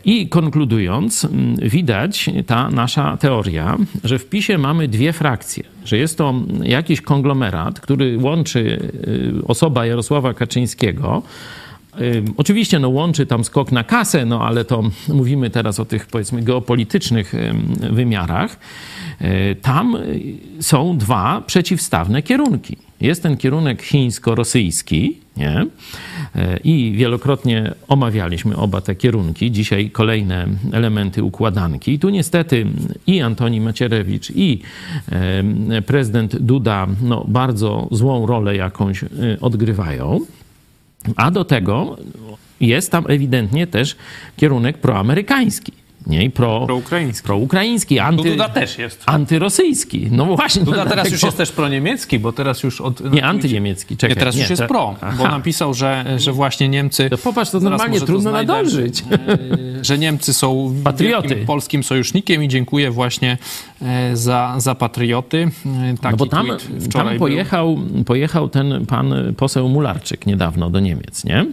I 0.05 0.29
konkludując, 0.29 1.29
widać 1.63 2.31
ta 2.47 2.71
nasza 2.71 3.17
teoria, 3.17 3.77
że 4.05 4.19
w 4.19 4.29
PiSie 4.29 4.59
mamy 4.59 4.89
dwie 4.89 5.13
frakcje, 5.13 5.65
że 5.85 5.99
jest 5.99 6.19
to 6.19 6.35
jakiś 6.63 7.01
konglomerat, 7.01 7.81
który 7.81 8.19
łączy 8.19 8.93
osoba 9.47 9.87
Jarosława 9.87 10.35
Kaczyńskiego, 10.35 11.23
Oczywiście 12.37 12.79
no, 12.79 12.89
łączy 12.89 13.27
tam 13.27 13.45
skok 13.45 13.73
na 13.73 13.85
kasę, 13.85 14.27
no 14.27 14.47
ale 14.47 14.65
to 14.65 14.83
mówimy 15.09 15.51
teraz 15.51 15.81
o 15.81 15.85
tych 15.85 16.07
powiedzmy 16.07 16.43
geopolitycznych 16.43 17.33
wymiarach. 17.91 18.59
E, 19.19 19.55
tam 19.55 19.97
są 20.61 20.99
dwa 20.99 21.43
przeciwstawne 21.47 22.23
kierunki. 22.23 22.77
Jest 23.01 23.23
ten 23.23 23.37
kierunek 23.37 23.83
chińsko-rosyjski, 23.83 25.17
nie? 25.37 25.67
E, 26.37 26.57
I 26.65 26.93
wielokrotnie 26.97 27.75
omawialiśmy 27.89 28.57
oba 28.57 28.81
te 28.81 28.95
kierunki. 28.95 29.51
Dzisiaj 29.51 29.91
kolejne 29.91 30.47
elementy 30.73 31.25
układanki. 31.25 31.93
I 31.93 31.99
tu 31.99 32.09
niestety 32.09 32.67
i 33.07 33.21
Antoni 33.21 33.61
Macierewicz, 33.61 34.31
i 34.31 34.61
prezydent 35.87 36.37
Duda 36.37 36.87
no, 37.03 37.25
bardzo 37.29 37.89
złą 37.91 38.27
rolę 38.27 38.57
jakąś 38.57 39.05
e, 39.05 39.09
odgrywają. 39.41 40.21
A 41.17 41.31
do 41.31 41.45
tego 41.45 41.97
jest 42.61 42.91
tam 42.91 43.05
ewidentnie 43.09 43.67
też 43.67 43.97
kierunek 44.37 44.79
proamerykański. 44.79 45.73
Nie, 46.07 46.25
i 46.25 46.31
pro, 46.31 46.67
Proukraiński. 46.67 47.27
proukraiński, 47.27 47.99
anty, 47.99 48.31
Duda 48.31 48.49
też 48.49 48.79
jest. 48.79 49.03
antyrosyjski. 49.07 50.09
No 50.11 50.25
właśnie. 50.25 50.63
Duda 50.65 50.77
teraz 50.77 50.95
dlatego- 50.95 51.15
już 51.15 51.23
jest 51.23 51.37
też 51.37 51.53
proniemiecki, 51.53 52.19
bo 52.19 52.33
teraz 52.33 52.63
już 52.63 52.81
od... 52.81 53.13
Nie, 53.13 53.25
antyniemiecki, 53.25 53.97
czekaj. 53.97 54.17
Nie, 54.17 54.21
teraz 54.21 54.37
już 54.37 54.51
jest 54.51 54.63
te- 54.63 54.69
pro, 54.69 54.97
bo 55.01 55.25
Aha. 55.25 55.29
napisał, 55.31 55.75
że, 55.75 56.05
że 56.17 56.33
właśnie 56.33 56.69
Niemcy... 56.69 57.11
To 57.11 57.19
popatrz, 57.19 57.51
to 57.51 57.61
normalnie 57.61 58.01
to 58.01 58.07
trudno 58.07 58.31
znajdę, 58.31 58.53
nadążyć. 58.53 59.05
e, 59.81 59.85
Że 59.85 59.99
Niemcy 59.99 60.35
są 60.35 60.75
Patrioty. 60.85 61.29
wielkim 61.29 61.47
polskim 61.47 61.83
sojusznikiem 61.85 62.43
i 62.43 62.49
dziękuję 62.49 62.91
właśnie 62.91 63.39
e, 63.83 64.17
za, 64.17 64.55
za 64.59 64.75
patrioty. 64.75 65.51
E, 65.67 65.95
Taki 66.01 66.11
No 66.13 66.17
bo 66.17 66.27
tam, 66.27 66.47
tweet 66.47 66.93
tam 66.93 67.09
był. 67.09 67.19
pojechał, 67.19 67.79
pojechał 68.07 68.49
ten 68.49 68.87
pan 68.87 69.15
poseł 69.37 69.69
Mularczyk 69.69 70.27
niedawno 70.27 70.71
do 70.71 70.81
Niemiec, 70.81 71.25
nie? 71.25 71.47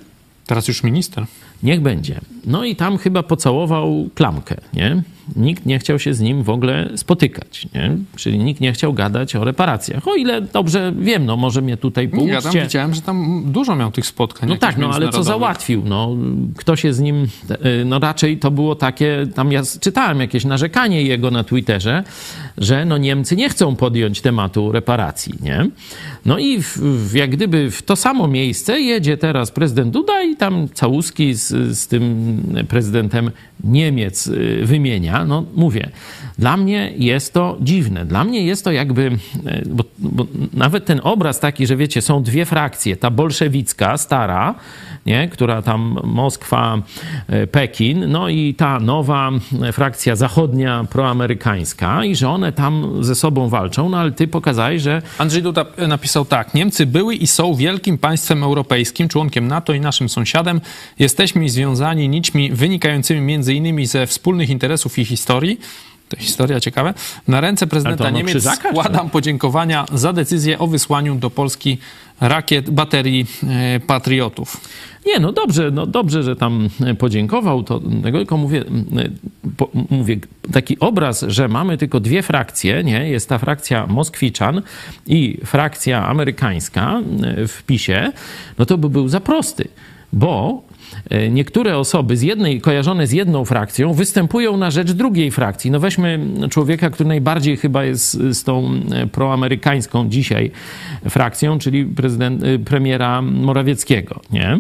Teraz 0.48 0.68
już 0.68 0.84
minister. 0.84 1.26
Niech 1.64 1.82
będzie. 1.82 2.20
No 2.46 2.64
i 2.64 2.76
tam 2.76 2.98
chyba 2.98 3.24
pocałował 3.24 4.10
klamkę, 4.16 4.56
nie? 4.74 5.04
Nikt 5.36 5.66
nie 5.66 5.80
chciał 5.80 6.00
się 6.00 6.14
z 6.14 6.20
nim 6.20 6.44
w 6.44 6.50
ogóle 6.50 6.90
spotykać, 6.96 7.68
nie? 7.76 7.98
Czyli 8.16 8.38
nikt 8.40 8.62
nie 8.62 8.74
chciał 8.74 8.94
gadać 8.94 9.36
o 9.36 9.44
reparacjach. 9.44 10.08
O 10.08 10.16
ile 10.16 10.42
dobrze 10.42 10.94
wiem, 11.00 11.26
no 11.26 11.38
może 11.38 11.62
mnie 11.62 11.78
tutaj 11.78 12.06
Ja 12.06 12.12
tam 12.12 12.42
pouczcie. 12.42 12.62
widziałem, 12.64 12.94
że 12.94 13.02
tam 13.02 13.44
dużo 13.46 13.76
miał 13.76 13.92
tych 13.92 14.06
spotkań. 14.06 14.50
No 14.50 14.58
tak, 14.58 14.78
no 14.78 14.90
ale 14.94 15.10
co 15.10 15.24
załatwił? 15.24 15.84
No, 15.86 16.16
kto 16.58 16.76
się 16.76 16.94
z 16.94 17.00
nim. 17.00 17.28
e, 17.50 17.86
No 17.86 18.00
raczej 18.00 18.38
to 18.38 18.52
było 18.52 18.76
takie. 18.76 19.28
Tam 19.36 19.52
ja 19.52 19.62
czytałem 19.82 20.20
jakieś 20.20 20.46
narzekanie 20.46 21.04
jego 21.04 21.32
na 21.32 21.44
Twitterze, 21.44 22.04
że 22.58 22.86
no 22.86 22.98
Niemcy 22.98 23.36
nie 23.36 23.50
chcą 23.50 23.76
podjąć 23.76 24.22
tematu 24.22 24.72
reparacji, 24.72 25.34
nie? 25.42 25.68
No 26.26 26.38
i 26.40 26.62
w, 26.62 26.78
w, 26.78 27.14
jak 27.16 27.30
gdyby 27.30 27.72
w 27.72 27.82
to 27.82 27.96
samo 27.96 28.28
miejsce 28.28 28.82
jedzie 28.82 29.18
teraz 29.18 29.52
prezydent 29.52 29.94
Duda 29.94 30.22
i 30.24 30.36
tam 30.36 30.68
całuski 30.74 31.34
z, 31.34 31.48
z 31.78 31.88
tym 31.88 32.38
prezydentem 32.70 33.32
Niemiec 33.64 34.28
y, 34.28 34.62
wymienia. 34.66 35.26
No 35.26 35.46
mówię, 35.56 35.90
dla 36.38 36.58
mnie 36.58 36.92
jest 36.98 37.34
to 37.34 37.58
dziwne. 37.62 38.06
Dla 38.06 38.24
mnie 38.24 38.46
jest 38.46 38.64
to 38.64 38.72
jakby, 38.72 39.12
e, 39.46 39.62
bo, 39.66 39.84
bo 40.00 40.28
nawet 40.54 40.86
ten 40.86 41.00
obraz 41.04 41.40
taki, 41.40 41.68
że 41.68 41.76
wiecie, 41.78 42.02
są 42.02 42.24
dwie 42.24 42.46
frakcje. 42.46 42.96
Ta 42.96 43.12
bolszewicka, 43.12 43.98
stara, 43.98 44.56
nie, 45.08 45.28
która 45.28 45.62
tam 45.62 46.00
Moskwa, 46.04 46.82
e, 47.28 47.48
Pekin, 47.48 48.12
no 48.12 48.30
i 48.30 48.54
ta 48.54 48.80
nowa 48.80 49.32
e, 49.62 49.72
frakcja 49.74 50.16
zachodnia, 50.16 50.86
proamerykańska 50.90 52.06
i 52.06 52.16
że 52.16 52.30
one 52.30 52.52
tam 52.52 53.04
ze 53.04 53.16
sobą 53.16 53.50
walczą, 53.50 53.90
no 53.90 53.98
ale 53.98 54.12
ty 54.12 54.28
pokazałeś, 54.28 54.82
że 54.82 55.02
Andrzej 55.18 55.44
Duda 55.44 55.66
napisał 55.88 56.26
tak. 56.26 56.54
Niemcy 56.54 56.86
były 56.86 57.16
i 57.16 57.28
są 57.28 57.56
wielkim 57.56 57.98
państwem 57.98 58.44
europejskim, 58.44 59.10
członkiem 59.10 59.48
NATO 59.48 59.74
i 59.74 59.80
naszym 59.80 60.10
sąsiadem. 60.10 60.62
Jesteśmy 61.00 61.50
związani 61.50 62.10
nićmi 62.10 62.52
wynikającymi 62.52 63.22
między 63.22 63.54
innymi 63.54 63.86
ze 63.86 64.08
wspólnych 64.08 64.50
interesów 64.50 65.00
i 65.00 65.06
historii. 65.06 65.60
To 66.10 66.18
historia 66.18 66.60
ciekawe. 66.60 66.94
Na 67.28 67.42
ręce 67.42 67.68
prezydenta 67.68 68.10
Niemiec 68.10 68.30
krzyżaka, 68.30 68.70
czy? 68.70 68.70
składam 68.70 69.10
podziękowania 69.10 69.86
za 69.94 70.14
decyzję 70.14 70.60
o 70.60 70.68
wysłaniu 70.68 71.16
do 71.16 71.30
Polski 71.30 71.78
rakiet, 72.22 72.70
baterii 72.70 73.26
e, 73.48 73.80
patriotów. 73.80 74.62
Nie, 75.06 75.20
no 75.20 75.32
dobrze, 75.32 75.72
no 75.72 75.86
dobrze, 75.86 76.24
że 76.24 76.36
tam 76.36 76.70
podziękował, 77.00 77.64
to 77.64 77.82
tylko 78.04 78.38
mówię, 78.38 78.64
po, 79.58 79.70
mówię, 79.90 80.18
taki 80.54 80.80
obraz, 80.80 81.26
że 81.28 81.48
mamy 81.48 81.78
tylko 81.78 82.00
dwie 82.00 82.22
frakcje, 82.22 82.84
nie? 82.84 83.10
Jest 83.10 83.30
ta 83.30 83.38
frakcja 83.38 83.88
Moskwiczan 83.88 84.62
i 85.08 85.38
frakcja 85.46 86.08
amerykańska 86.08 87.02
w 87.48 87.64
PiSie, 87.64 88.12
no 88.58 88.66
to 88.66 88.78
by 88.78 88.90
był 88.90 89.08
za 89.08 89.20
prosty, 89.20 89.68
bo 90.14 90.62
e, 90.72 90.77
niektóre 91.32 91.78
osoby 91.78 92.18
z 92.18 92.22
jednej, 92.22 92.62
kojarzone 92.62 93.08
z 93.08 93.12
jedną 93.12 93.46
frakcją 93.46 93.94
występują 93.94 94.58
na 94.58 94.72
rzecz 94.72 94.92
drugiej 94.92 95.32
frakcji. 95.32 95.72
No 95.72 95.80
weźmy 95.80 96.20
człowieka, 96.50 96.90
który 96.90 97.10
najbardziej 97.10 97.58
chyba 97.58 97.84
jest 97.84 98.14
z 98.14 98.44
tą 98.44 98.72
e, 98.92 99.08
proamerykańską 99.08 100.10
dzisiaj 100.10 100.52
frakcją, 101.10 101.60
czyli 101.60 101.86
prezydent, 101.86 102.44
e, 102.44 102.60
premiera 102.60 103.22
Morawieckiego, 103.22 104.22
nie? 104.32 104.60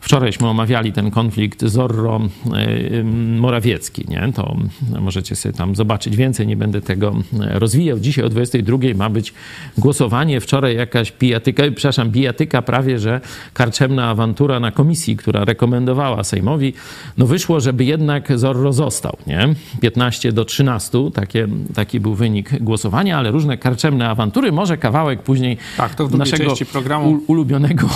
Wczorajśmy 0.00 0.48
omawiali 0.48 0.92
ten 0.92 1.10
konflikt 1.10 1.62
Zorro-Morawiecki, 1.62 4.08
nie? 4.08 4.32
To 4.34 4.56
możecie 5.00 5.36
sobie 5.36 5.52
tam 5.52 5.76
zobaczyć 5.76 6.16
więcej, 6.16 6.46
nie 6.46 6.56
będę 6.56 6.80
tego 6.80 7.14
e, 7.40 7.58
rozwijał. 7.58 7.98
Dzisiaj 7.98 8.24
o 8.24 8.28
22 8.28 8.78
ma 8.94 9.10
być 9.10 9.34
głosowanie. 9.78 10.40
Wczoraj 10.40 10.76
jakaś 10.76 11.12
pijatyka, 11.12 11.62
przepraszam, 11.74 12.10
bijatyka 12.10 12.62
prawie, 12.62 12.98
że 12.98 13.20
karczemna 13.52 14.08
awantura 14.08 14.60
na 14.60 14.70
komisji, 14.70 15.16
która 15.16 15.44
rekomendowała 15.74 16.24
Sejmowi, 16.24 16.72
no 17.18 17.26
wyszło, 17.26 17.60
żeby 17.60 17.84
jednak 17.84 18.38
Zorro 18.38 18.72
został, 18.72 19.16
nie? 19.26 19.48
15 19.80 20.32
do 20.32 20.44
13, 20.44 20.98
takie, 21.14 21.48
taki 21.74 22.00
był 22.00 22.14
wynik 22.14 22.62
głosowania, 22.62 23.18
ale 23.18 23.30
różne 23.30 23.58
karczemne 23.58 24.08
awantury, 24.08 24.52
może 24.52 24.76
kawałek 24.78 25.22
później 25.22 25.56
Tak, 25.76 25.94
to 25.94 26.06
w 26.06 26.18
naszego 26.18 26.54
programu. 26.72 27.20
ulubionego 27.26 27.88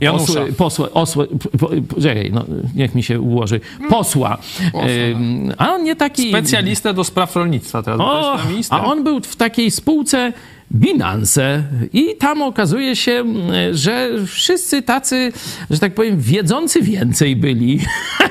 Janusza. 0.00 0.26
posła, 0.26 0.44
posła, 0.56 0.90
osła, 0.90 1.24
p- 1.26 1.58
p- 1.58 2.00
czekaj, 2.02 2.30
no, 2.34 2.44
niech 2.74 2.94
mi 2.94 3.02
się 3.02 3.20
ułoży, 3.20 3.60
posła. 3.90 4.38
Ym, 5.14 5.52
A 5.58 5.72
on 5.74 5.84
nie 5.84 5.96
taki... 5.96 6.28
Specjalistę 6.28 6.94
do 6.94 7.04
spraw 7.04 7.36
rolnictwa 7.36 7.82
teraz. 7.82 8.00
O, 8.00 8.38
a 8.70 8.84
on 8.84 9.04
był 9.04 9.20
w 9.20 9.36
takiej 9.36 9.70
spółce 9.70 10.32
Binance 10.74 11.64
i 11.92 12.16
tam 12.16 12.42
okazuje 12.42 12.96
się, 12.96 13.24
że 13.72 14.10
wszyscy 14.26 14.82
tacy, 14.82 15.32
że 15.70 15.78
tak 15.78 15.94
powiem, 15.94 16.20
wiedzący 16.20 16.82
więcej 16.82 17.36
byli. 17.36 17.80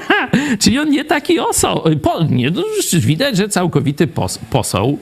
Czyli 0.59 0.79
on 0.79 0.89
nie 0.89 1.05
taki 1.05 1.39
oso, 1.39 1.83
po, 2.01 2.23
nie, 2.23 2.51
no, 2.51 2.63
widać, 2.93 3.37
że 3.37 3.49
całkowity 3.49 4.07
pos, 4.07 4.37
poseł 4.49 4.97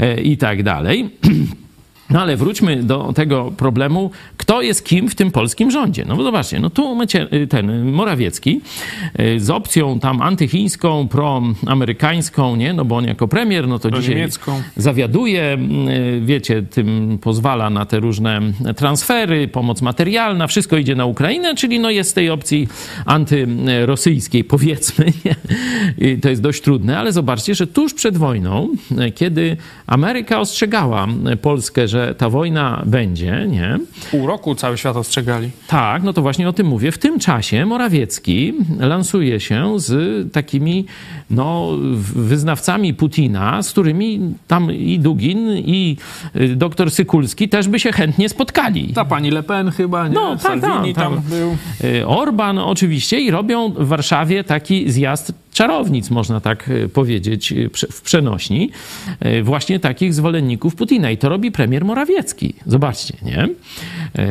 e, 0.00 0.20
i 0.20 0.36
tak 0.36 0.62
dalej. 0.62 1.10
No 2.12 2.20
ale 2.20 2.36
wróćmy 2.36 2.82
do 2.82 3.12
tego 3.12 3.52
problemu, 3.56 4.10
kto 4.36 4.62
jest 4.62 4.84
kim 4.84 5.08
w 5.08 5.14
tym 5.14 5.30
polskim 5.30 5.70
rządzie. 5.70 6.04
No 6.08 6.16
bo 6.16 6.22
zobaczcie, 6.22 6.60
no 6.60 6.70
tu 6.70 6.94
macie 6.94 7.26
y, 7.32 7.46
ten 7.46 7.92
Morawiecki 7.92 8.60
y, 9.20 9.40
z 9.40 9.50
opcją 9.50 10.00
tam 10.00 10.22
antychińską, 10.22 11.08
proamerykańską, 11.08 12.56
nie? 12.56 12.72
No 12.72 12.84
bo 12.84 12.96
on 12.96 13.04
jako 13.04 13.28
premier, 13.28 13.68
no 13.68 13.78
to 13.78 13.90
dzisiaj 13.90 14.04
Proniemiecką. 14.04 14.62
zawiaduje, 14.76 15.58
y, 16.16 16.20
wiecie, 16.24 16.62
tym 16.62 17.18
pozwala 17.20 17.70
na 17.70 17.86
te 17.86 18.00
różne 18.00 18.40
transfery, 18.76 19.48
pomoc 19.48 19.82
materialna, 19.82 20.46
wszystko 20.46 20.76
idzie 20.76 20.94
na 20.94 21.06
Ukrainę, 21.06 21.54
czyli 21.54 21.80
no 21.80 21.90
jest 21.90 22.10
z 22.10 22.14
tej 22.14 22.30
opcji 22.30 22.68
antyrosyjskiej, 23.06 24.44
powiedzmy. 24.44 25.06
To 26.22 26.28
jest 26.28 26.42
dość 26.42 26.62
trudne, 26.62 26.98
ale 26.98 27.12
zobaczcie, 27.12 27.54
że 27.54 27.66
tuż 27.66 27.94
przed 27.94 28.16
wojną, 28.16 28.68
y, 29.08 29.10
kiedy 29.10 29.56
Ameryka 29.86 30.40
ostrzegała 30.40 31.08
Polskę, 31.42 31.88
że 31.88 32.01
że 32.02 32.14
ta 32.14 32.30
wojna 32.30 32.82
będzie, 32.86 33.46
nie? 33.48 33.78
Pół 34.10 34.26
roku 34.26 34.54
cały 34.54 34.78
świat 34.78 34.96
ostrzegali. 34.96 35.50
Tak, 35.66 36.02
no 36.02 36.12
to 36.12 36.22
właśnie 36.22 36.48
o 36.48 36.52
tym 36.52 36.66
mówię. 36.66 36.92
W 36.92 36.98
tym 36.98 37.18
czasie 37.18 37.66
Morawiecki 37.66 38.54
lansuje 38.78 39.40
się 39.40 39.80
z 39.80 40.32
takimi 40.32 40.86
no, 41.32 41.68
wyznawcami 42.14 42.94
Putina, 42.94 43.62
z 43.62 43.70
którymi 43.70 44.20
tam 44.48 44.72
i 44.72 44.98
Dugin, 44.98 45.48
i 45.56 45.96
y, 46.36 46.56
doktor 46.56 46.90
Sykulski 46.90 47.48
też 47.48 47.68
by 47.68 47.80
się 47.80 47.92
chętnie 47.92 48.28
spotkali. 48.28 48.92
Ta 48.92 49.04
pani 49.04 49.30
Le 49.30 49.42
Pen 49.42 49.70
chyba, 49.70 50.08
nie? 50.08 50.14
No, 50.14 50.36
tak, 50.36 50.42
Salvini 50.42 50.94
tak, 50.94 51.04
tam 51.04 51.14
tak. 51.14 51.24
był. 51.24 51.56
Y, 51.84 52.06
Orban 52.06 52.58
oczywiście 52.58 53.20
i 53.20 53.30
robią 53.30 53.68
w 53.68 53.86
Warszawie 53.88 54.44
taki 54.44 54.92
zjazd 54.92 55.32
czarownic, 55.52 56.10
można 56.10 56.40
tak 56.40 56.68
y, 56.68 56.88
powiedzieć, 56.88 57.54
w 57.92 58.00
przenośni, 58.00 58.70
właśnie 59.42 59.80
takich 59.80 60.14
zwolenników 60.14 60.74
Putina. 60.74 61.10
I 61.10 61.18
to 61.18 61.28
robi 61.28 61.52
premier 61.52 61.84
Morawiecki. 61.84 62.54
Zobaczcie, 62.66 63.14
nie? 63.22 63.48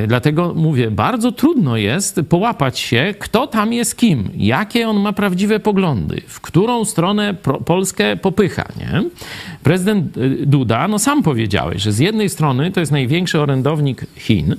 Dlatego 0.07 0.53
mówię, 0.55 0.91
bardzo 0.91 1.31
trudno 1.31 1.77
jest 1.77 2.21
połapać 2.29 2.79
się, 2.79 3.13
kto 3.19 3.47
tam 3.47 3.73
jest 3.73 3.97
kim, 3.97 4.29
jakie 4.37 4.89
on 4.89 4.99
ma 4.99 5.13
prawdziwe 5.13 5.59
poglądy, 5.59 6.21
w 6.27 6.41
którą 6.41 6.85
stronę 6.91 7.33
Polskę 7.65 8.17
popycha, 8.17 8.65
nie? 8.79 9.03
Prezydent 9.63 10.17
y, 10.17 10.45
Duda, 10.45 10.87
no 10.87 10.99
sam 10.99 11.23
powiedziałeś, 11.23 11.81
że 11.81 11.91
z 11.91 11.99
jednej 11.99 12.29
strony 12.29 12.71
to 12.71 12.79
jest 12.79 12.91
największy 12.91 13.39
orędownik 13.41 14.05
Chin, 14.15 14.51
y, 14.51 14.57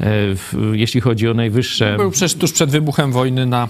w, 0.00 0.70
jeśli 0.72 1.00
chodzi 1.00 1.28
o 1.28 1.34
najwyższe 1.34 1.96
Był 1.96 2.10
przecież 2.10 2.34
tuż 2.34 2.52
przed 2.52 2.70
wybuchem 2.70 3.12
wojny 3.12 3.46
na, 3.46 3.68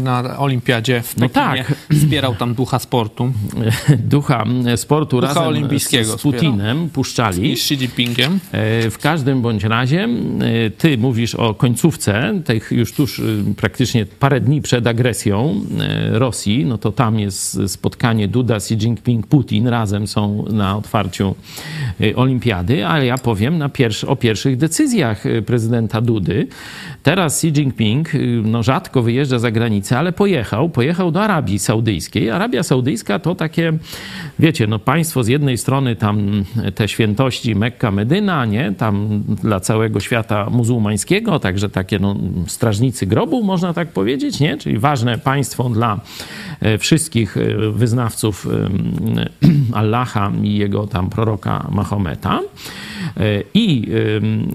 na 0.00 0.38
olimpiadzie 0.38 1.02
w 1.02 1.16
No 1.16 1.28
Pekinie. 1.28 1.64
tak. 1.64 1.74
Wspierał 1.98 2.34
tam 2.34 2.54
ducha 2.54 2.78
sportu 2.78 3.32
ducha 3.98 4.44
sportu 4.76 5.16
Ducha 5.20 5.26
razem 5.34 5.48
olimpijskiego 5.48 6.18
z, 6.18 6.22
Putinem 6.22 6.88
puszczali. 6.88 7.52
i 7.52 7.56
z 7.56 7.60
Xi 7.60 7.74
Jinpingiem. 7.74 8.38
E, 8.52 8.90
W 8.90 8.98
każdym 8.98 9.42
bądź 9.42 9.64
razie, 9.64 10.08
e, 10.66 10.70
ty 10.70 10.98
mówisz 10.98 11.34
o 11.34 11.54
końcówce, 11.54 12.40
tych 12.44 12.70
już 12.72 12.92
tuż 12.92 13.18
e, 13.20 13.22
praktycznie 13.56 14.06
parę 14.06 14.40
dni 14.40 14.62
przed 14.62 14.86
agresją 14.86 15.60
e, 15.80 16.18
Rosji, 16.18 16.64
no 16.64 16.78
to 16.78 16.92
tam 16.92 17.18
jest 17.20 17.58
spotkanie 17.66 18.28
Duda, 18.28 18.56
Xi 18.56 18.74
Jinping, 18.74 19.26
Putin, 19.26 19.66
razem 19.68 20.06
są 20.06 20.19
na 20.28 20.76
otwarciu 20.76 21.34
e, 22.00 22.16
olimpiady, 22.16 22.86
ale 22.86 23.06
ja 23.06 23.18
powiem 23.18 23.58
na 23.58 23.68
pierwszy, 23.68 24.06
o 24.06 24.16
pierwszych 24.16 24.56
decyzjach 24.56 25.26
e, 25.26 25.42
prezydenta 25.42 26.00
Dudy. 26.00 26.46
Teraz 27.02 27.38
Xi 27.38 27.48
Jinping 27.48 28.14
e, 28.14 28.18
no, 28.44 28.62
rzadko 28.62 29.02
wyjeżdża 29.02 29.38
za 29.38 29.50
granicę, 29.50 29.98
ale 29.98 30.12
pojechał, 30.12 30.68
pojechał 30.68 31.10
do 31.10 31.22
Arabii 31.22 31.58
Saudyjskiej. 31.58 32.30
Arabia 32.30 32.62
Saudyjska 32.62 33.18
to 33.18 33.34
takie, 33.34 33.72
wiecie, 34.38 34.66
no 34.66 34.78
państwo 34.78 35.24
z 35.24 35.28
jednej 35.28 35.58
strony 35.58 35.96
tam 35.96 36.44
te 36.74 36.88
świętości 36.88 37.54
Mekka, 37.54 37.90
Medyna, 37.90 38.44
nie? 38.44 38.72
Tam 38.72 39.22
dla 39.42 39.60
całego 39.60 40.00
świata 40.00 40.46
muzułmańskiego, 40.50 41.38
także 41.38 41.68
takie 41.68 41.98
no, 41.98 42.16
strażnicy 42.46 43.06
grobu, 43.06 43.42
można 43.42 43.74
tak 43.74 43.88
powiedzieć, 43.88 44.40
nie? 44.40 44.58
Czyli 44.58 44.78
ważne 44.78 45.18
państwo 45.18 45.68
dla 45.68 46.00
wszystkich 46.78 47.36
wyznawców 47.72 48.46
e, 48.46 48.68
Allaha 50.10 50.32
i 50.42 50.56
jego 50.56 50.86
tam 50.86 51.10
proroka 51.10 51.66
Mahometa. 51.70 52.40
E, 53.16 53.42
I 53.54 53.88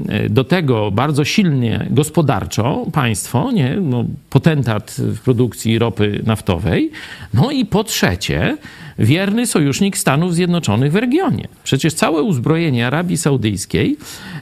e, 0.09 0.29
do 0.29 0.43
tego 0.43 0.91
bardzo 0.91 1.25
silnie 1.25 1.87
gospodarczo 1.89 2.85
państwo, 2.93 3.51
nie? 3.51 3.77
No, 3.81 4.05
potentat 4.29 4.95
w 4.97 5.19
produkcji 5.19 5.79
ropy 5.79 6.23
naftowej. 6.25 6.91
No 7.33 7.51
i 7.51 7.65
po 7.65 7.83
trzecie, 7.83 8.57
wierny 8.99 9.47
sojusznik 9.47 9.97
Stanów 9.97 10.35
Zjednoczonych 10.35 10.91
w 10.91 10.95
regionie. 10.95 11.47
Przecież 11.63 11.93
całe 11.93 12.21
uzbrojenie 12.21 12.87
Arabii 12.87 13.17
Saudyjskiej 13.17 13.97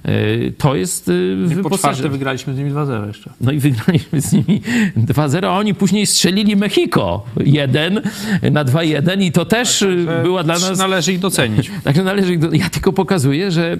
e, 0.05 0.11
to 0.57 0.75
jest 0.75 1.09
e, 1.09 1.11
Po 1.49 1.55
wyposaże- 1.55 1.77
czwarte 1.77 2.09
wygraliśmy 2.09 2.53
z 2.53 2.57
nimi 2.57 2.71
2-0 2.71 3.07
jeszcze. 3.07 3.29
no 3.41 3.51
i 3.51 3.59
wygraliśmy 3.59 4.21
z 4.21 4.33
nimi 4.33 4.61
2-0, 4.97 5.45
a 5.45 5.57
oni 5.57 5.73
później 5.73 6.05
strzelili 6.05 6.55
Mexico 6.55 7.23
1 7.45 8.01
na 8.51 8.65
2-1 8.65 9.21
i 9.23 9.31
to 9.31 9.45
też 9.45 9.81
y, 9.81 10.07
była 10.23 10.43
dla 10.43 10.53
nas... 10.53 10.77
Należy 10.77 11.13
ich 11.13 11.19
docenić. 11.19 11.71
Także 11.83 12.03
należy, 12.03 12.39
ja 12.51 12.69
tylko 12.69 12.93
pokazuję, 12.93 13.51
że 13.51 13.77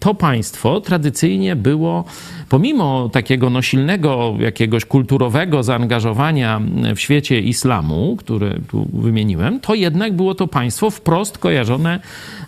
to 0.00 0.14
państwo 0.14 0.80
tradycyjnie 0.80 1.56
było, 1.56 2.04
pomimo 2.48 3.08
takiego 3.12 3.50
no, 3.50 3.62
silnego 3.62 4.34
jakiegoś 4.38 4.84
kulturowego 4.84 5.62
zaangażowania 5.62 6.60
w 6.96 7.00
świecie 7.00 7.40
islamu, 7.40 8.16
które 8.18 8.58
tu 8.70 8.88
wymieniłem, 8.92 9.60
to 9.60 9.74
jednak 9.74 10.12
było 10.12 10.34
to 10.34 10.46
państwo 10.46 10.90
wprost 10.90 11.38
kojarzone 11.38 12.00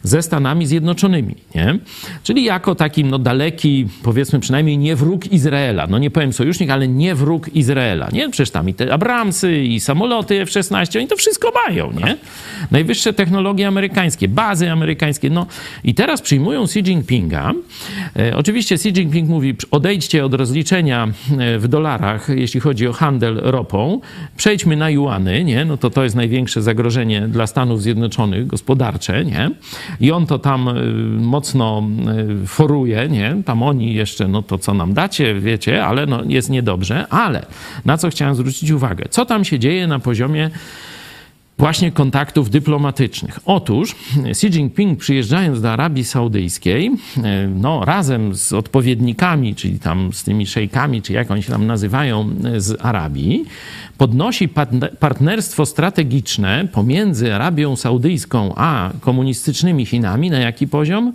ze 0.03 0.23
Stanami 0.23 0.67
Zjednoczonymi. 0.67 1.35
Nie? 1.55 1.79
Czyli 2.23 2.45
jako 2.45 2.75
taki 2.75 3.05
no, 3.05 3.19
daleki, 3.19 3.87
powiedzmy 4.03 4.41
przynajmniej 4.41 4.79
nie 4.79 4.97
wróg 4.97 5.33
Izraela. 5.33 5.87
No 5.87 5.99
nie 5.99 6.11
powiem 6.11 6.33
sojusznik, 6.33 6.71
ale 6.71 6.89
nie 6.89 7.15
wróg 7.15 7.49
Izraela. 7.49 8.09
Nie? 8.13 8.31
Przecież 8.31 8.51
tam 8.51 8.69
i 8.69 8.75
te 8.75 8.93
Abramsy, 8.93 9.65
i 9.65 9.81
samoloty 9.81 10.41
F-16, 10.41 10.99
oni 10.99 11.07
to 11.07 11.17
wszystko 11.17 11.53
mają. 11.67 11.93
Nie? 11.93 12.17
Najwyższe 12.71 13.13
technologie 13.13 13.69
amerykańskie, 13.69 14.29
bazy 14.29 14.71
amerykańskie. 14.71 15.31
No 15.31 15.47
i 15.85 15.95
teraz 15.95 16.23
przyjmują 16.23 16.63
Xi 16.63 16.79
Jinpinga. 16.79 17.53
E, 18.17 18.37
oczywiście 18.37 18.75
Xi 18.75 18.89
Jinping 18.89 19.29
mówi, 19.29 19.55
odejdźcie 19.71 20.25
od 20.25 20.35
rozliczenia 20.35 21.09
e, 21.39 21.59
w 21.59 21.69
dolarach, 21.69 22.29
jeśli 22.29 22.61
chodzi 22.61 22.87
o 22.87 22.93
handel 22.93 23.41
ropą, 23.43 24.01
przejdźmy 24.37 24.77
na 24.77 24.91
juany, 24.91 25.45
nie? 25.45 25.65
No 25.65 25.77
to 25.77 25.91
to 25.91 26.05
jest 26.05 26.17
największe 26.17 26.63
zagrożenie 26.63 27.29
dla 27.29 27.47
Stanów 27.47 27.83
Zjednoczonych 27.83 28.47
gospodarcze, 28.47 29.25
nie? 29.25 29.51
I 30.01 30.13
on 30.13 30.27
to 30.27 30.39
tam 30.39 30.69
y, 30.69 30.73
mocno 31.21 31.83
y, 32.43 32.47
foruje, 32.47 33.09
nie? 33.09 33.43
Tam 33.45 33.63
oni 33.63 33.95
jeszcze, 33.95 34.29
no 34.29 34.43
to 34.43 34.59
co 34.59 34.75
nam 34.75 34.95
dacie, 34.95 35.35
wiecie, 35.41 35.85
ale 35.85 36.07
no 36.07 36.23
jest 36.27 36.51
niedobrze. 36.51 37.07
Ale 37.11 37.47
na 37.85 37.99
co 37.99 38.11
chciałem 38.11 38.35
zwrócić 38.35 38.71
uwagę? 38.71 39.05
Co 39.11 39.27
tam 39.27 39.45
się 39.45 39.59
dzieje 39.59 39.87
na 39.87 39.99
poziomie 39.99 40.51
właśnie 41.59 41.93
kontaktów 41.93 42.51
dyplomatycznych. 42.51 43.39
Otóż 43.45 43.97
Xi 44.25 44.47
Jinping 44.47 44.99
przyjeżdżając 44.99 45.61
do 45.61 45.71
Arabii 45.73 46.05
Saudyjskiej, 46.05 46.91
e, 47.17 47.49
no 47.49 47.85
razem 47.85 48.35
z 48.35 48.53
odpowiednikami, 48.53 49.55
czyli 49.55 49.79
tam 49.79 50.13
z 50.13 50.25
tymi 50.25 50.47
szejkami, 50.47 51.03
czy 51.03 51.13
jak 51.13 51.31
oni 51.31 51.43
się 51.43 51.53
tam 51.53 51.67
nazywają 51.67 52.31
e, 52.45 52.61
z 52.61 52.85
Arabii, 52.85 53.45
podnosi 53.99 54.49
partne- 54.49 54.97
partnerstwo 54.97 55.67
strategiczne 55.67 56.69
pomiędzy 56.73 57.35
Arabią 57.35 57.77
Saudyjską 57.77 58.55
a 58.57 58.91
komunistycznymi 59.01 59.87
Chinami 59.87 60.31
na 60.31 60.39
jaki 60.39 60.69
poziom? 60.69 61.13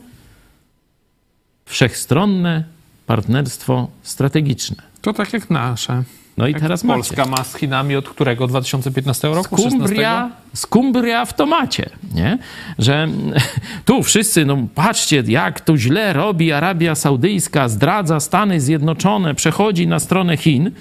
Wszechstronne 1.66 2.64
partnerstwo 3.06 3.88
strategiczne. 4.04 4.76
To 5.02 5.14
tak 5.14 5.34
jak 5.34 5.50
nasze. 5.50 6.04
No 6.38 6.48
i 6.48 6.56
teraz 6.56 6.84
Polska 6.84 7.26
macie. 7.26 7.32
ma 7.32 7.44
z 7.44 7.56
Chinami 7.56 7.96
od 7.96 8.10
którego? 8.10 8.48
2015 8.48 9.28
roku? 9.28 9.58
skumbria, 9.58 10.32
skumbria 10.54 11.26
w 11.26 11.34
tomacie, 11.34 11.90
nie? 12.14 12.38
Że 12.80 13.08
tu 13.86 14.04
wszyscy, 14.04 14.46
no 14.46 14.58
patrzcie, 14.76 15.24
jak 15.28 15.62
to 15.62 15.78
źle 15.78 16.14
robi 16.14 16.52
Arabia 16.52 16.96
Saudyjska, 16.96 17.68
zdradza 17.68 18.20
Stany 18.20 18.62
Zjednoczone, 18.62 19.36
przechodzi 19.36 19.88
na 19.88 20.00
stronę 20.00 20.38
Chin, 20.38 20.72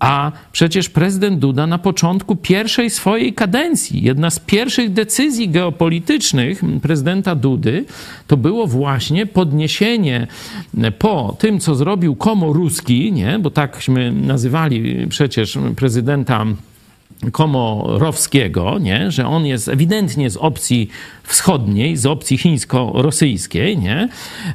a 0.00 0.32
przecież 0.52 0.88
prezydent 0.88 1.38
Duda 1.38 1.66
na 1.66 1.78
początku 1.78 2.36
pierwszej 2.36 2.90
swojej 2.90 3.32
kadencji, 3.32 4.02
jedna 4.02 4.30
z 4.30 4.38
pierwszych 4.38 4.92
decyzji 4.92 5.48
geopolitycznych 5.48 6.62
prezydenta 6.82 7.34
Dudy, 7.34 7.84
to 8.26 8.36
było 8.36 8.66
właśnie 8.66 9.26
podniesienie 9.26 10.26
po 10.98 11.36
tym, 11.38 11.60
co 11.60 11.74
zrobił 11.74 12.16
Komoruski, 12.16 13.12
nie? 13.12 13.38
bo 13.38 13.50
takśmy 13.50 14.12
nazywali 14.12 15.06
przecież 15.08 15.58
prezydenta 15.76 16.46
Komorowskiego, 17.32 18.78
nie? 18.78 19.10
że 19.10 19.26
on 19.26 19.46
jest 19.46 19.68
ewidentnie 19.68 20.30
z 20.30 20.36
opcji 20.36 20.88
wschodniej, 21.22 21.96
z 21.96 22.06
opcji 22.06 22.38
chińsko-rosyjskiej, 22.38 23.78
nie? 23.78 24.08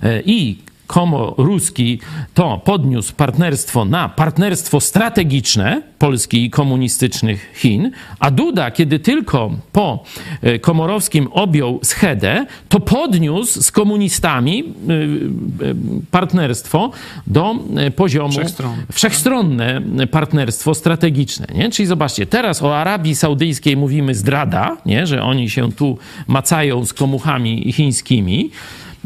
E, 0.03 0.21
i 0.21 0.57
Komoruski 0.87 1.99
to 2.33 2.61
podniósł 2.65 3.13
partnerstwo 3.13 3.85
na 3.85 4.09
partnerstwo 4.09 4.79
strategiczne 4.79 5.81
Polski 5.99 6.45
i 6.45 6.49
komunistycznych 6.49 7.51
Chin, 7.55 7.91
a 8.19 8.31
Duda, 8.31 8.71
kiedy 8.71 8.99
tylko 8.99 9.51
po 9.71 10.03
e, 10.41 10.59
Komorowskim 10.59 11.27
objął 11.31 11.79
schedę, 11.83 12.45
to 12.69 12.79
podniósł 12.79 13.61
z 13.61 13.71
komunistami 13.71 14.63
e, 14.63 14.63
e, 14.63 15.75
partnerstwo 16.11 16.91
do 17.27 17.55
e, 17.75 17.91
poziomu 17.91 18.31
Wszechstronne. 18.31 18.83
wszechstronne 18.91 19.81
partnerstwo 20.11 20.73
strategiczne. 20.75 21.47
Nie? 21.55 21.69
Czyli 21.69 21.85
zobaczcie, 21.85 22.25
teraz 22.25 22.63
o 22.63 22.77
Arabii 22.77 23.15
Saudyjskiej 23.15 23.77
mówimy 23.77 24.15
zdrada, 24.15 24.77
nie? 24.85 25.07
że 25.07 25.23
oni 25.23 25.49
się 25.49 25.71
tu 25.71 25.97
macają 26.27 26.85
z 26.85 26.93
komuchami 26.93 27.73
chińskimi. 27.73 28.51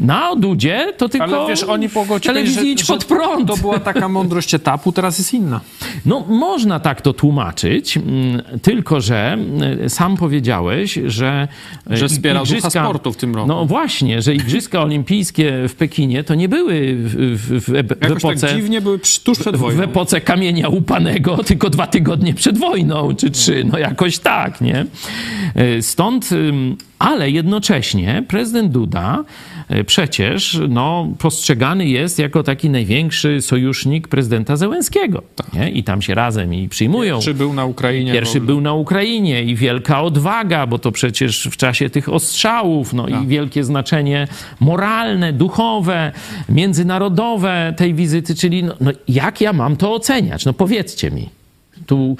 Na 0.00 0.36
Dudzie 0.36 0.92
to 0.96 1.08
tylko 1.08 1.24
Ale 1.38 1.48
wiesz, 1.48 1.62
oni 1.62 1.88
telewizji 2.22 2.72
idź 2.72 2.84
pod 2.84 3.04
prąd. 3.04 3.48
To 3.48 3.56
była 3.56 3.78
taka 3.78 4.08
mądrość 4.08 4.54
etapu, 4.54 4.92
teraz 4.92 5.18
jest 5.18 5.34
inna. 5.34 5.60
No, 6.06 6.20
można 6.28 6.80
tak 6.80 7.02
to 7.02 7.12
tłumaczyć, 7.12 7.96
mm, 7.96 8.42
tylko 8.62 9.00
że 9.00 9.32
mm, 9.32 9.90
sam 9.90 10.16
powiedziałeś, 10.16 10.98
że. 11.06 11.48
e, 11.90 11.96
Że 11.96 12.08
wspierał 12.08 12.46
ducha 12.46 12.70
sportu 12.70 13.12
w 13.12 13.16
tym 13.16 13.34
roku. 13.34 13.48
No 13.48 13.66
właśnie, 13.66 14.22
że 14.22 14.34
Igrzyska 14.34 14.82
Olimpijskie 14.90 15.52
w 15.68 15.74
Pekinie 15.74 16.24
to 16.24 16.34
nie 16.34 16.48
były 16.48 16.94
w, 16.96 17.14
w, 17.16 17.60
w, 17.60 17.70
w 17.70 18.02
Jakoś 18.02 18.24
epoce. 18.24 18.46
tak 18.46 18.56
dziwnie 18.56 18.80
były 18.80 18.98
tuż 18.98 19.38
przed 19.38 19.56
w 19.56 19.58
wojną. 19.58 19.82
epoce 19.82 20.20
kamienia 20.20 20.68
upanego, 20.68 21.36
tylko 21.44 21.70
dwa 21.70 21.86
tygodnie 21.86 22.34
przed 22.34 22.58
wojną, 22.58 23.14
czy 23.16 23.30
trzy, 23.30 23.64
no 23.72 23.78
jakoś 23.78 24.18
tak, 24.18 24.60
nie? 24.60 24.86
E, 25.54 25.82
Stąd, 25.82 26.28
ale 26.98 27.30
jednocześnie 27.30 28.24
prezydent 28.28 28.72
Duda 28.72 29.24
e, 29.58 29.59
przecież 29.86 30.60
no, 30.68 31.08
postrzegany 31.18 31.86
jest 31.86 32.18
jako 32.18 32.42
taki 32.42 32.70
największy 32.70 33.42
sojusznik 33.42 34.08
prezydenta 34.08 34.56
Zełenskiego. 34.56 35.22
Nie? 35.52 35.70
I 35.70 35.84
tam 35.84 36.02
się 36.02 36.14
razem 36.14 36.54
i 36.54 36.68
przyjmują. 36.68 37.18
Czy 37.20 37.34
był 37.34 37.52
na 37.52 37.64
Ukrainie? 37.64 38.12
Pierwszy 38.12 38.40
był 38.40 38.60
na 38.60 38.74
Ukrainie 38.74 39.44
i 39.44 39.56
wielka 39.56 40.02
odwaga, 40.02 40.66
bo 40.66 40.78
to 40.78 40.92
przecież 40.92 41.48
w 41.52 41.56
czasie 41.56 41.90
tych 41.90 42.08
ostrzałów, 42.08 42.92
no 42.92 43.06
Tak. 43.06 43.22
i 43.22 43.26
wielkie 43.26 43.64
znaczenie 43.64 44.28
moralne, 44.60 45.32
duchowe, 45.32 46.12
międzynarodowe 46.48 47.74
tej 47.76 47.94
wizyty, 47.94 48.34
czyli 48.34 48.64
no, 48.64 48.74
no 48.80 48.90
jak 49.08 49.40
ja 49.40 49.52
mam 49.52 49.76
to 49.76 49.94
oceniać? 49.94 50.44
No 50.44 50.52
powiedzcie 50.52 51.10
mi. 51.10 51.28
Tu 51.86 52.16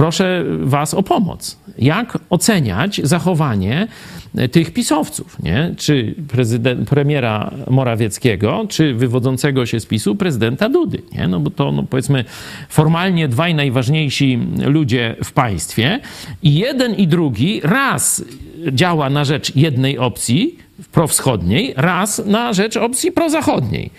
proszę 0.00 0.44
was 0.60 0.94
o 0.94 1.02
pomoc. 1.02 1.56
Jak 1.78 2.18
oceniać 2.30 3.00
zachowanie 3.04 3.88
e, 4.36 4.48
tych 4.48 4.72
pisowców, 4.72 5.42
nie? 5.42 5.74
Czy 5.76 6.14
premiera 6.88 7.50
Morawieckiego, 7.70 8.66
czy 8.68 8.94
wywodzącego 8.94 9.66
się 9.66 9.80
z 9.80 9.86
PiSu 9.86 10.16
prezydenta 10.16 10.68
Dudy, 10.68 11.02
nie? 11.12 11.28
No 11.28 11.40
bo 11.40 11.50
to, 11.50 11.72
no 11.72 11.82
powiedzmy, 11.82 12.24
formalnie 12.68 13.28
dwaj 13.28 13.54
najważniejsi 13.54 14.38
ludzie 14.64 15.16
w 15.24 15.32
państwie 15.32 16.00
i 16.42 16.54
jeden 16.54 16.94
i 16.94 17.06
drugi 17.06 17.60
raz 17.64 18.24
działa 18.72 19.10
na 19.10 19.24
rzecz 19.24 19.56
jednej 19.56 19.98
opcji 19.98 20.58
prowschodniej, 20.92 21.74
raz 21.76 22.22
na 22.26 22.52
rzecz 22.52 22.76
opcji 22.76 23.12
prozachodniej. 23.12 23.90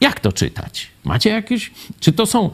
Jak 0.00 0.20
to 0.20 0.32
czytać? 0.32 0.86
Macie 1.04 1.30
jakieś... 1.30 1.70
Czy 2.00 2.12
to 2.12 2.26
są... 2.26 2.50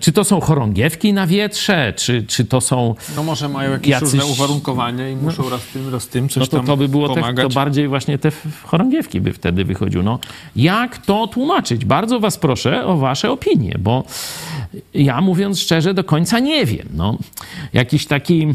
Czy 0.00 0.12
to 0.12 0.24
są 0.24 0.40
chorągiewki 0.40 1.12
na 1.12 1.26
wietrze, 1.26 1.92
czy, 1.96 2.22
czy 2.22 2.44
to 2.44 2.60
są 2.60 2.94
No 3.16 3.22
może 3.22 3.48
mają 3.48 3.70
jakieś 3.70 3.90
Jacyś- 3.90 4.02
różne 4.02 4.26
uwarunkowania 4.26 5.08
i 5.08 5.16
muszą 5.16 5.50
raz 5.50 5.66
tym, 5.66 5.92
raz 5.92 6.08
tym 6.08 6.28
coś 6.28 6.40
no 6.40 6.46
to, 6.46 6.56
tam 6.56 6.66
to 6.66 6.76
by 6.76 6.88
było 6.88 7.08
te, 7.08 7.34
to 7.34 7.48
bardziej 7.48 7.88
właśnie 7.88 8.18
te 8.18 8.32
chorągiewki 8.64 9.20
by 9.20 9.32
wtedy 9.32 9.64
wychodziły. 9.64 10.04
No, 10.04 10.18
jak 10.56 10.98
to 10.98 11.26
tłumaczyć? 11.26 11.84
Bardzo 11.84 12.20
was 12.20 12.38
proszę 12.38 12.86
o 12.86 12.96
wasze 12.96 13.30
opinie, 13.30 13.76
bo 13.78 14.04
ja 14.94 15.20
mówiąc 15.20 15.60
szczerze 15.60 15.94
do 15.94 16.04
końca 16.04 16.38
nie 16.38 16.66
wiem. 16.66 16.88
No, 16.94 17.18
jakiś 17.72 18.06
taki, 18.06 18.46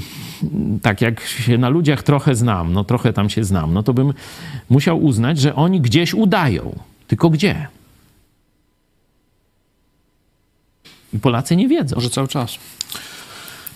tak 0.81 1.01
jak 1.01 1.21
się 1.21 1.57
na 1.57 1.69
ludziach 1.69 2.03
trochę 2.03 2.35
znam, 2.35 2.73
no 2.73 2.83
trochę 2.83 3.13
tam 3.13 3.29
się 3.29 3.43
znam, 3.43 3.73
no 3.73 3.83
to 3.83 3.93
bym 3.93 4.13
musiał 4.69 5.03
uznać, 5.03 5.39
że 5.39 5.55
oni 5.55 5.81
gdzieś 5.81 6.13
udają. 6.13 6.75
Tylko 7.07 7.29
gdzie? 7.29 7.67
I 11.13 11.19
Polacy 11.19 11.55
nie 11.55 11.67
wiedzą. 11.67 11.95
Może 11.95 12.09
cały 12.09 12.27
czas. 12.27 12.57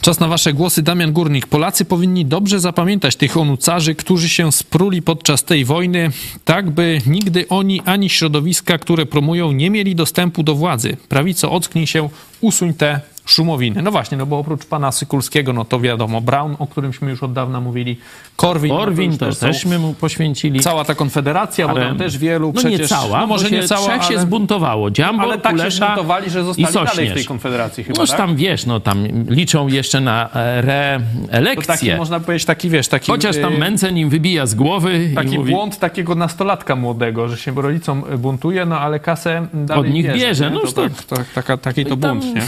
Czas 0.02 0.20
na 0.20 0.28
wasze 0.28 0.54
głosy. 0.54 0.82
Damian 0.82 1.14
Górnik. 1.14 1.48
Polacy 1.48 1.86
powinni 1.86 2.26
dobrze 2.26 2.60
zapamiętać 2.60 3.16
tych 3.16 3.38
onucarzy, 3.38 3.96
którzy 3.96 4.30
się 4.30 4.52
spruli 4.52 5.02
podczas 5.02 5.44
tej 5.44 5.66
wojny, 5.66 6.12
tak 6.46 6.70
by 6.70 7.02
nigdy 7.06 7.48
oni 7.50 7.82
ani 7.86 8.10
środowiska, 8.10 8.78
które 8.78 9.06
promują, 9.06 9.52
nie 9.52 9.70
mieli 9.70 9.96
dostępu 9.96 10.44
do 10.44 10.56
władzy. 10.56 10.98
Prawico, 11.10 11.52
ocknij 11.52 11.88
się, 11.88 12.10
usuń 12.42 12.74
te 12.74 13.02
szumowiny. 13.30 13.82
No 13.82 13.92
właśnie, 13.92 14.18
no 14.18 14.26
bo 14.26 14.40
oprócz 14.40 14.66
pana 14.66 14.92
Sykulskiego, 14.92 15.54
no 15.54 15.66
to 15.66 15.80
wiadomo, 15.80 16.22
Brown, 16.22 16.56
o 16.60 16.68
którymśmy 16.68 17.10
już 17.10 17.24
od 17.24 17.34
dawna 17.34 17.62
mówili, 17.62 17.98
Korwin. 18.36 18.74
no 18.74 18.80
Korwin 18.80 19.12
już 19.12 19.20
to 19.20 19.34
są- 19.34 19.48
teżśmy 19.48 19.80
mu 19.80 19.94
poświęcili. 19.94 20.60
Cała 20.60 20.86
ta 20.86 20.96
konfederacja, 20.96 21.68
bo 21.68 21.72
Ale- 21.74 21.88
tam 21.88 21.98
też 21.98 22.18
wielu 22.18 22.48
No 22.48 22.54
przecież... 22.62 22.80
nie 22.80 22.88
cała, 22.88 23.20
no 23.22 23.28
może 23.28 23.44
bo 23.44 23.50
się 23.50 23.56
nie 23.56 23.68
cała, 23.68 23.88
trzech 23.88 24.04
się 24.04 24.14
ale... 24.14 24.20
zbuntowało. 24.22 24.92
Dziambor, 24.92 25.26
Ale 25.26 25.38
tak 25.38 25.52
się 25.52 25.58
Kulesza 25.58 25.86
zbuntowali, 25.86 26.30
że 26.30 26.44
zostali 26.44 26.74
dalej 26.74 27.10
w 27.10 27.14
tej 27.14 27.26
konfederacji 27.26 27.84
chyba, 27.84 28.00
Noż 28.00 28.10
tak? 28.10 28.18
tam, 28.18 28.36
wiesz, 28.36 28.66
no 28.66 28.80
tam 28.80 29.08
liczą 29.30 29.68
jeszcze 29.68 30.02
na 30.02 30.30
e, 30.34 30.62
To 30.62 30.68
taki, 30.68 31.32
reelekcję. 31.32 31.98
można 31.98 32.20
powiedzieć, 32.20 32.46
taki, 32.46 32.70
wiesz, 32.70 32.88
taki... 32.88 33.12
Chociaż 33.12 33.38
tam 33.38 33.54
y, 33.54 33.58
Mencen 33.58 33.98
im 33.98 34.10
wybija 34.10 34.46
z 34.46 34.56
głowy 34.56 35.10
Taki 35.16 35.34
i 35.34 35.38
mówi, 35.38 35.52
błąd 35.52 35.80
takiego 35.80 36.16
nastolatka 36.16 36.76
młodego, 36.76 37.28
że 37.28 37.38
się 37.38 37.52
rodzicom 37.62 38.04
buntuje, 38.18 38.66
no 38.66 38.80
ale 38.80 39.00
kasę 39.00 39.48
dalej 39.54 39.82
Od 39.90 39.94
nich 39.94 40.06
bierze. 40.06 40.18
bierze, 40.20 40.50
no 40.50 40.60
to, 40.60 40.72
to- 40.72 40.82
tak, 40.82 40.94
tak, 41.08 41.28
taka, 41.34 41.58
taki 41.58 41.86
to 41.86 41.98
bunt, 41.98 42.26
nie? 42.36 42.42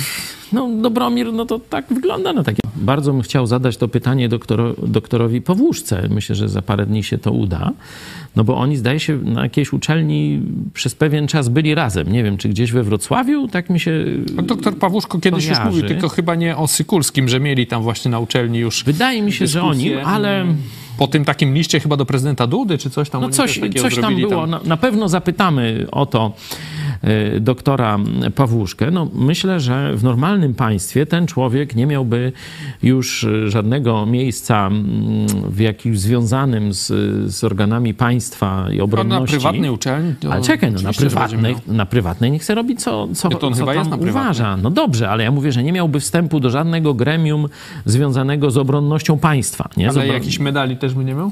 No 0.53 0.69
Dobromir, 0.81 1.33
no 1.33 1.45
to 1.45 1.59
tak 1.59 1.85
wygląda 1.89 2.33
na 2.33 2.43
takie. 2.43 2.59
Bardzo 2.75 3.13
bym 3.13 3.21
chciał 3.21 3.47
zadać 3.47 3.77
to 3.77 3.87
pytanie 3.87 4.29
doktoro, 4.29 4.73
doktorowi 4.87 5.41
Pawłuszce. 5.41 6.07
Myślę, 6.09 6.35
że 6.35 6.49
za 6.49 6.61
parę 6.61 6.85
dni 6.85 7.03
się 7.03 7.17
to 7.17 7.31
uda. 7.31 7.71
No 8.35 8.43
bo 8.43 8.57
oni, 8.57 8.77
zdaje 8.77 8.99
się, 8.99 9.17
na 9.17 9.43
jakiejś 9.43 9.73
uczelni 9.73 10.41
przez 10.73 10.95
pewien 10.95 11.27
czas 11.27 11.49
byli 11.49 11.75
razem. 11.75 12.11
Nie 12.11 12.23
wiem, 12.23 12.37
czy 12.37 12.49
gdzieś 12.49 12.71
we 12.71 12.83
Wrocławiu, 12.83 13.47
tak 13.47 13.69
mi 13.69 13.79
się... 13.79 14.05
No, 14.35 14.41
doktor 14.41 14.77
Pawłuszko 14.77 15.19
kiedyś 15.19 15.47
już 15.47 15.59
mówił, 15.65 15.87
tylko 15.87 16.09
chyba 16.09 16.35
nie 16.35 16.57
o 16.57 16.67
Sykulskim, 16.67 17.29
że 17.29 17.39
mieli 17.39 17.67
tam 17.67 17.83
właśnie 17.83 18.11
na 18.11 18.19
uczelni 18.19 18.59
już 18.59 18.83
Wydaje 18.83 19.21
mi 19.21 19.31
się, 19.31 19.47
że 19.47 19.61
o 19.61 19.73
nim, 19.73 19.89
dyskusję. 19.89 20.05
ale... 20.05 20.45
po 20.97 21.07
tym 21.07 21.25
takim 21.25 21.53
liście 21.53 21.79
chyba 21.79 21.97
do 21.97 22.05
prezydenta 22.05 22.47
Dudy, 22.47 22.77
czy 22.77 22.89
coś 22.89 23.09
tam 23.09 23.21
No 23.21 23.27
oni 23.27 23.35
coś, 23.35 23.59
coś 23.81 23.95
tam 23.95 24.15
było. 24.15 24.47
Na, 24.47 24.59
na 24.65 24.77
pewno 24.77 25.09
zapytamy 25.09 25.87
o 25.91 26.05
to 26.05 26.33
doktora 27.39 27.97
Pawłuszkę. 28.35 28.91
No, 28.91 29.07
myślę, 29.15 29.59
że 29.59 29.95
w 29.95 30.03
normalnym 30.03 30.53
państwie 30.53 31.05
ten 31.05 31.27
człowiek 31.27 31.75
nie 31.75 31.85
miałby 31.85 32.31
już 32.83 33.23
e, 33.23 33.49
żadnego 33.49 34.05
miejsca 34.05 34.67
mm, 34.67 34.87
w 35.49 35.59
jakimś 35.59 35.99
związanym 35.99 36.73
z, 36.73 36.87
z 37.35 37.43
organami 37.43 37.93
państwa 37.93 38.65
i 38.73 38.77
No, 38.77 38.83
obronności. 38.83 39.35
na 39.35 39.39
prywatnej 39.39 39.69
uczelni. 39.69 40.13
to 40.19 40.33
Ale 40.33 40.41
czekaj, 40.41 40.71
no 40.71 40.81
na 40.81 40.93
prywatnej, 40.93 41.55
na 41.67 41.85
prywatnej 41.85 42.31
niech 42.31 42.43
se 42.43 42.55
robi 42.55 42.75
co, 42.75 43.07
co, 43.13 43.29
Nie, 43.29 43.35
to 43.35 43.47
on 43.47 43.53
co 43.53 43.59
chyba 43.59 43.71
tam 43.71 43.79
jest 43.79 43.91
na 43.91 43.97
prywatnej. 43.97 44.23
uważa. 44.23 44.57
No 44.57 44.69
dobrze, 44.69 45.09
ale 45.09 45.23
ja 45.23 45.31
mówię, 45.31 45.51
że 45.51 45.63
nie 45.63 45.71
miałby 45.71 45.99
wstępu 45.99 46.39
do 46.39 46.49
żadnego 46.49 46.93
gremium 46.93 47.47
związanego 47.85 48.51
z 48.51 48.57
obronnością 48.57 49.17
państwa. 49.17 49.69
Nie? 49.77 49.89
Ale 49.89 49.99
obron- 50.01 50.13
jakiś 50.13 50.39
medali 50.39 50.77
też 50.77 50.93
by 50.93 51.05
nie 51.05 51.13
miał? 51.13 51.31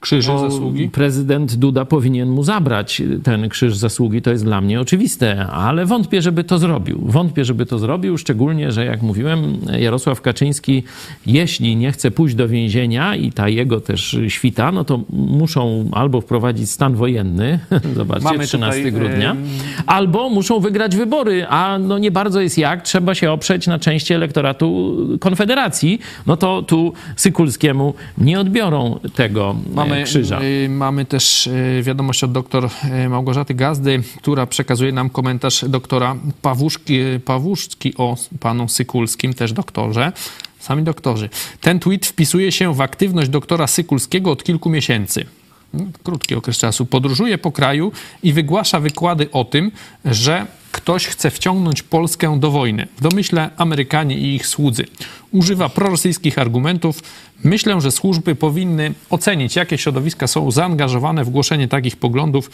Krzyży 0.00 0.32
bo 0.32 0.50
zasługi? 0.50 0.88
Prezydent 0.88 1.54
Duda 1.54 1.84
powinien 1.84 2.28
mu 2.28 2.42
zabrać 2.42 3.02
ten 3.22 3.48
krzyż 3.48 3.76
zasługi, 3.76 4.22
to 4.22 4.30
jest 4.30 4.44
dla 4.44 4.60
mnie 4.60 4.80
oczywiste, 4.80 5.46
ale 5.46 5.86
wątpię, 5.86 6.22
żeby 6.22 6.44
to 6.44 6.58
zrobił. 6.58 7.00
Wątpię, 7.02 7.44
żeby 7.44 7.66
to 7.66 7.78
zrobił, 7.78 8.18
szczególnie, 8.18 8.72
że 8.72 8.84
jak 8.84 9.02
mówiłem, 9.02 9.58
Jarosław 9.78 10.20
Kaczyński, 10.20 10.82
jeśli 11.26 11.76
nie 11.76 11.92
chce 11.92 12.10
pójść 12.10 12.34
do 12.34 12.48
więzienia 12.48 13.16
i 13.16 13.32
ta 13.32 13.48
jego 13.48 13.80
też 13.80 14.18
świta, 14.28 14.72
no 14.72 14.84
to 14.84 15.00
muszą 15.10 15.88
albo 15.92 16.20
wprowadzić 16.20 16.70
stan 16.70 16.94
wojenny, 16.94 17.58
zobaczcie, 17.96 18.24
Mamy 18.24 18.46
13 18.46 18.84
tutaj, 18.84 18.92
grudnia, 18.92 19.30
em, 19.30 19.44
albo 19.86 20.30
muszą 20.30 20.60
wygrać 20.60 20.96
wybory, 20.96 21.46
a 21.48 21.78
no 21.78 21.98
nie 21.98 22.10
bardzo 22.10 22.40
jest 22.40 22.58
jak, 22.58 22.82
trzeba 22.82 23.14
się 23.14 23.32
oprzeć 23.32 23.66
na 23.66 23.78
części 23.78 24.14
elektoratu 24.14 24.96
Konfederacji, 25.20 26.00
no 26.26 26.36
to 26.36 26.62
tu 26.62 26.92
Sykulskiemu 27.16 27.94
nie 28.18 28.40
odbiorą 28.40 28.98
tego 29.14 29.56
Mamy, 29.88 30.04
krzyża. 30.04 30.40
y, 30.42 30.68
mamy 30.68 31.04
też 31.04 31.46
y, 31.46 31.82
wiadomość 31.82 32.24
od 32.24 32.32
doktor 32.32 32.68
y, 33.04 33.08
Małgorzaty 33.08 33.54
Gazdy, 33.54 34.02
która 34.16 34.46
przekazuje 34.46 34.92
nam 34.92 35.10
komentarz 35.10 35.64
doktora 35.68 36.16
Pawłuszki, 36.42 36.98
Pawłuszki 37.24 37.94
o 37.96 38.16
panu 38.40 38.68
Sykulskim, 38.68 39.34
też 39.34 39.52
doktorze. 39.52 40.12
Sami 40.58 40.82
doktorzy. 40.82 41.28
Ten 41.60 41.80
tweet 41.80 42.06
wpisuje 42.06 42.52
się 42.52 42.74
w 42.74 42.80
aktywność 42.80 43.28
doktora 43.28 43.66
Sykulskiego 43.66 44.30
od 44.30 44.44
kilku 44.44 44.70
miesięcy. 44.70 45.26
Mm, 45.74 45.92
Krótki 46.04 46.34
okres 46.34 46.58
czasu. 46.58 46.86
Podróżuje 46.86 47.38
po 47.38 47.52
kraju 47.52 47.92
i 48.22 48.32
wygłasza 48.32 48.80
wykłady 48.80 49.30
o 49.30 49.44
tym, 49.44 49.70
że 50.04 50.46
ktoś 50.76 51.06
chce 51.06 51.30
wciągnąć 51.30 51.82
Polskę 51.82 52.40
do 52.40 52.50
wojny. 52.50 52.88
W 52.96 53.00
domyśle 53.00 53.50
Amerykanie 53.56 54.18
i 54.18 54.34
ich 54.34 54.46
słudzy. 54.46 54.84
Używa 55.32 55.68
prorosyjskich 55.68 56.38
argumentów. 56.38 57.02
Myślę, 57.44 57.80
że 57.80 57.90
służby 57.90 58.34
powinny 58.34 58.94
ocenić, 59.10 59.56
jakie 59.56 59.78
środowiska 59.78 60.26
są 60.26 60.50
zaangażowane 60.50 61.24
w 61.24 61.30
głoszenie 61.30 61.68
takich 61.68 61.96
poglądów 61.96 62.50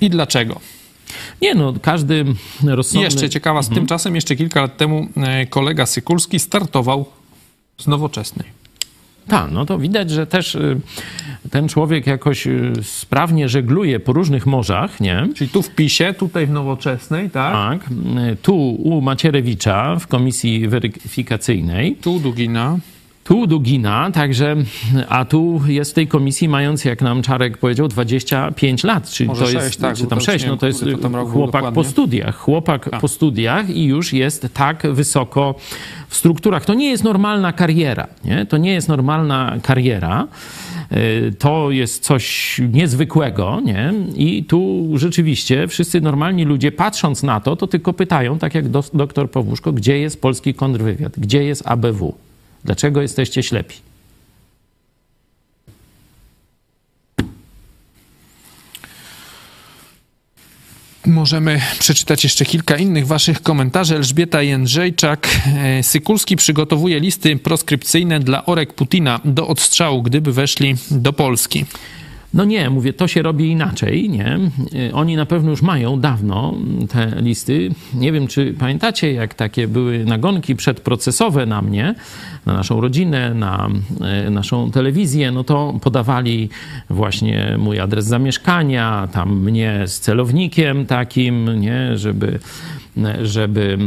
i 0.00 0.10
dlaczego. 0.10 0.60
Nie 1.42 1.54
no, 1.54 1.74
każdy 1.82 2.24
rozsądny... 2.64 3.04
jeszcze 3.04 3.30
ciekawa, 3.30 3.62
z 3.62 3.68
tymczasem 3.68 4.14
jeszcze 4.14 4.36
kilka 4.36 4.60
lat 4.60 4.76
temu 4.76 5.08
e, 5.16 5.46
kolega 5.46 5.86
Sykulski 5.86 6.38
startował 6.38 7.04
z 7.78 7.86
nowoczesnej. 7.86 8.57
Tak, 9.28 9.50
no 9.50 9.66
to 9.66 9.78
widać, 9.78 10.10
że 10.10 10.26
też 10.26 10.54
y, 10.54 10.80
ten 11.50 11.68
człowiek 11.68 12.06
jakoś 12.06 12.46
y, 12.46 12.72
sprawnie 12.82 13.48
żegluje 13.48 14.00
po 14.00 14.12
różnych 14.12 14.46
morzach, 14.46 15.00
nie? 15.00 15.28
Czyli 15.34 15.50
tu 15.50 15.62
w 15.62 15.70
PiSie, 15.70 16.14
tutaj 16.14 16.46
w 16.46 16.50
nowoczesnej, 16.50 17.30
tak? 17.30 17.52
Tak. 17.52 17.90
Y, 18.32 18.36
Tu 18.36 18.56
u 18.70 19.00
Macierewicza 19.00 19.96
w 19.96 20.06
komisji 20.06 20.68
weryfikacyjnej, 20.68 21.96
Tu 21.96 22.20
Dugina. 22.20 22.78
Tu 23.28 23.46
Dugina, 23.46 24.10
także, 24.10 24.56
a 25.08 25.24
tu 25.24 25.60
jest 25.66 25.90
w 25.90 25.94
tej 25.94 26.08
komisji 26.08 26.48
mając, 26.48 26.84
jak 26.84 27.02
nam 27.02 27.22
Czarek 27.22 27.58
powiedział, 27.58 27.88
25 27.88 28.84
lat, 28.84 29.10
czyli 29.10 29.28
Może 29.28 29.44
to 29.44 29.50
jest, 29.50 29.66
sześć, 29.66 29.78
tak, 29.78 29.96
czy 29.96 30.06
tam 30.06 30.18
to 30.18 30.24
6, 30.24 30.34
już 30.34 30.42
nie 30.44 30.50
no 30.50 30.56
to 30.56 30.66
jest 30.66 30.84
chłopak 31.32 31.62
dokładnie. 31.62 31.72
po 31.72 31.84
studiach, 31.84 32.36
chłopak 32.36 32.90
po 33.00 33.08
studiach 33.08 33.70
i 33.70 33.84
już 33.84 34.12
jest 34.12 34.48
tak 34.54 34.82
wysoko 34.92 35.54
w 36.08 36.16
strukturach. 36.16 36.64
To 36.64 36.74
nie 36.74 36.90
jest 36.90 37.04
normalna 37.04 37.52
kariera, 37.52 38.06
nie? 38.24 38.46
To 38.46 38.56
nie 38.56 38.72
jest 38.72 38.88
normalna 38.88 39.56
kariera. 39.62 40.26
Y, 40.92 41.34
To 41.38 41.70
jest 41.70 42.04
coś 42.04 42.56
niezwykłego, 42.72 43.60
nie? 43.64 43.92
I 44.16 44.44
tu 44.44 44.88
rzeczywiście 44.94 45.68
wszyscy 45.68 46.00
normalni 46.00 46.44
ludzie, 46.44 46.72
patrząc 46.72 47.22
na 47.22 47.40
to, 47.40 47.56
to 47.56 47.66
tylko 47.66 47.92
pytają, 47.92 48.38
tak 48.38 48.54
jak 48.54 48.68
doktor 48.94 49.30
Pawłuszko, 49.30 49.72
gdzie 49.72 49.98
jest 49.98 50.20
polski 50.20 50.54
kontrwywiad, 50.54 51.12
gdzie 51.18 51.44
jest 51.44 51.62
ABW? 51.66 52.27
Dlaczego 52.68 53.02
jesteście 53.02 53.42
ślepi? 53.42 53.74
Możemy 61.06 61.60
przeczytać 61.78 62.24
jeszcze 62.24 62.44
kilka 62.44 62.76
innych 62.76 63.06
waszych 63.06 63.42
komentarzy. 63.42 63.96
Elżbieta 63.96 64.42
Jędrzejczak. 64.42 65.28
e, 65.46 65.82
Sykulski 65.82 66.36
przygotowuje 66.36 67.00
listy 67.00 67.36
proskrypcyjne 67.36 68.20
dla 68.20 68.46
orek 68.46 68.74
Putina 68.74 69.20
do 69.24 69.48
odstrzału, 69.48 70.02
gdyby 70.02 70.32
weszli 70.32 70.74
do 70.90 71.12
Polski. 71.12 71.64
No 72.34 72.44
nie, 72.44 72.70
mówię, 72.70 72.92
to 72.92 73.08
się 73.08 73.22
robi 73.22 73.48
inaczej, 73.50 74.10
nie? 74.10 74.38
Y, 74.88 74.94
Oni 74.94 75.16
na 75.16 75.26
pewno 75.26 75.50
już 75.50 75.62
mają 75.62 76.00
dawno 76.00 76.54
te 76.88 77.12
listy. 77.22 77.70
Nie 77.94 78.12
wiem, 78.12 78.26
czy 78.26 78.54
pamiętacie, 78.58 79.12
jak 79.12 79.34
takie 79.34 79.68
były 79.68 80.04
nagonki 80.04 80.56
przedprocesowe 80.56 81.46
na 81.46 81.62
mnie, 81.62 81.94
na 82.46 82.52
naszą 82.54 82.80
rodzinę, 82.80 83.34
na 83.34 83.68
y, 84.26 84.30
naszą 84.30 84.70
telewizję, 84.70 85.30
no 85.30 85.44
to 85.44 85.74
podawali 85.82 86.48
właśnie 86.90 87.56
mój 87.58 87.80
adres 87.80 88.04
zamieszkania, 88.06 89.08
tam 89.12 89.40
mnie 89.40 89.82
z 89.86 90.00
celownikiem 90.00 90.86
takim, 90.86 91.60
nie? 91.60 91.98
Żeby 91.98 92.38
żeby 93.22 93.78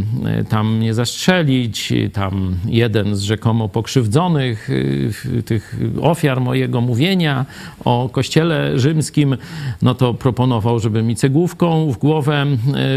tam 0.50 0.80
nie 0.80 0.94
zastrzelić. 0.94 1.94
Tam 2.14 2.56
jeden 2.66 3.16
z 3.16 3.22
rzekomo 3.22 3.70
pokrzywdzonych, 3.70 4.70
y, 4.70 5.44
tych 5.46 5.80
ofiar 6.02 6.42
mojego 6.42 6.82
mówienia 6.82 7.46
o 7.86 8.10
kościele 8.12 8.31
rzymskim, 8.76 9.38
no 9.82 9.96
to 9.96 10.14
proponował, 10.14 10.80
żeby 10.80 11.04
mi 11.04 11.16
cegłówką 11.16 11.92
w 11.92 11.98
głowę 11.98 12.46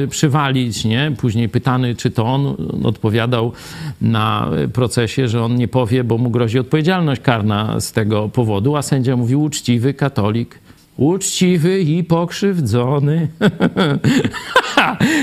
y, 0.04 0.08
przywalić, 0.08 0.84
nie? 0.84 1.12
Później 1.18 1.48
pytany, 1.48 1.94
czy 1.94 2.10
to 2.10 2.24
on 2.24 2.56
odpowiadał 2.84 3.52
na 4.00 4.50
procesie, 4.72 5.28
że 5.28 5.42
on 5.42 5.56
nie 5.56 5.68
powie, 5.68 6.04
bo 6.04 6.18
mu 6.18 6.30
grozi 6.30 6.58
odpowiedzialność 6.58 7.20
karna 7.20 7.80
z 7.80 7.92
tego 7.92 8.28
powodu, 8.28 8.76
a 8.76 8.82
sędzia 8.82 9.16
mówił 9.16 9.42
uczciwy 9.42 9.94
katolik. 9.94 10.58
Uczciwy 10.96 11.80
i 11.80 12.04
pokrzywdzony. 12.04 13.28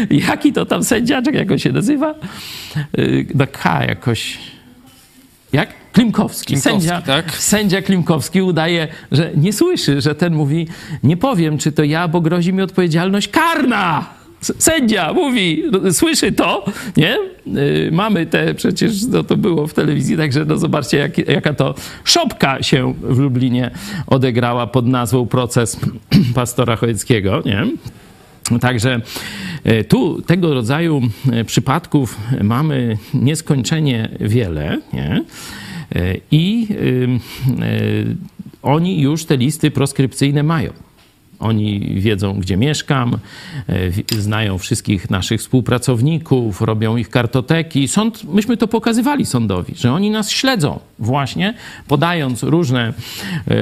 Jaki 0.27 0.53
to 0.53 0.65
tam 0.65 0.83
sędziaczek, 0.83 1.35
jak 1.35 1.51
on 1.51 1.59
się 1.59 1.71
nazywa? 1.71 2.15
Na 3.35 3.47
K 3.47 3.85
jakoś. 3.85 4.39
Jak? 5.53 5.80
Klimkowski. 5.93 6.45
Klimkowski, 6.45 6.57
sędzia, 6.57 7.01
tak. 7.01 7.35
sędzia 7.35 7.81
Klimkowski 7.81 8.41
udaje, 8.41 8.87
że 9.11 9.31
nie 9.35 9.53
słyszy, 9.53 10.01
że 10.01 10.15
ten 10.15 10.33
mówi, 10.33 10.67
nie 11.03 11.17
powiem, 11.17 11.57
czy 11.57 11.71
to 11.71 11.83
ja, 11.83 12.07
bo 12.07 12.21
grozi 12.21 12.53
mi 12.53 12.61
odpowiedzialność 12.61 13.27
karna. 13.27 14.05
Sędzia 14.41 15.13
mówi, 15.13 15.63
słyszy 15.91 16.31
to, 16.31 16.65
nie? 16.97 17.17
Yy, 17.45 17.89
mamy 17.91 18.25
te, 18.25 18.53
przecież 18.53 19.03
no, 19.07 19.23
to 19.23 19.37
było 19.37 19.67
w 19.67 19.73
telewizji, 19.73 20.17
także 20.17 20.45
no, 20.45 20.57
zobaczcie, 20.57 20.97
jak, 20.97 21.17
jaka 21.17 21.53
to 21.53 21.75
szopka 22.03 22.63
się 22.63 22.93
w 23.01 23.19
Lublinie 23.19 23.71
odegrała 24.07 24.67
pod 24.67 24.87
nazwą 24.87 25.27
proces 25.27 25.79
pastora 26.35 26.75
Chojeckiego, 26.75 27.41
nie? 27.45 27.67
Także 28.59 29.01
e, 29.63 29.83
tu 29.83 30.21
tego 30.21 30.53
rodzaju 30.53 31.01
e, 31.31 31.45
przypadków 31.45 32.17
mamy 32.43 32.97
nieskończenie 33.13 34.09
wiele. 34.19 34.79
Nie? 34.93 35.23
I 36.31 36.67
ym, 37.03 37.19
e, 37.61 37.69
oni 38.61 39.01
już 39.01 39.25
te 39.25 39.37
listy 39.37 39.71
proskrypcyjne 39.71 40.43
mają. 40.43 40.71
Oni 41.39 41.79
wiedzą, 42.01 42.39
gdzie 42.39 42.57
mieszkam, 42.57 43.17
wi- 43.89 44.21
znają 44.21 44.57
wszystkich 44.57 45.09
naszych 45.09 45.41
współpracowników, 45.41 46.61
robią 46.61 46.97
ich 46.97 47.09
kartoteki. 47.09 47.87
Sąd, 47.87 48.23
myśmy 48.33 48.57
to 48.57 48.67
pokazywali 48.67 49.25
sądowi, 49.25 49.73
że 49.75 49.93
oni 49.93 50.09
nas 50.11 50.31
śledzą 50.31 50.79
właśnie, 50.99 51.53
podając 51.87 52.43
różne, 52.43 52.93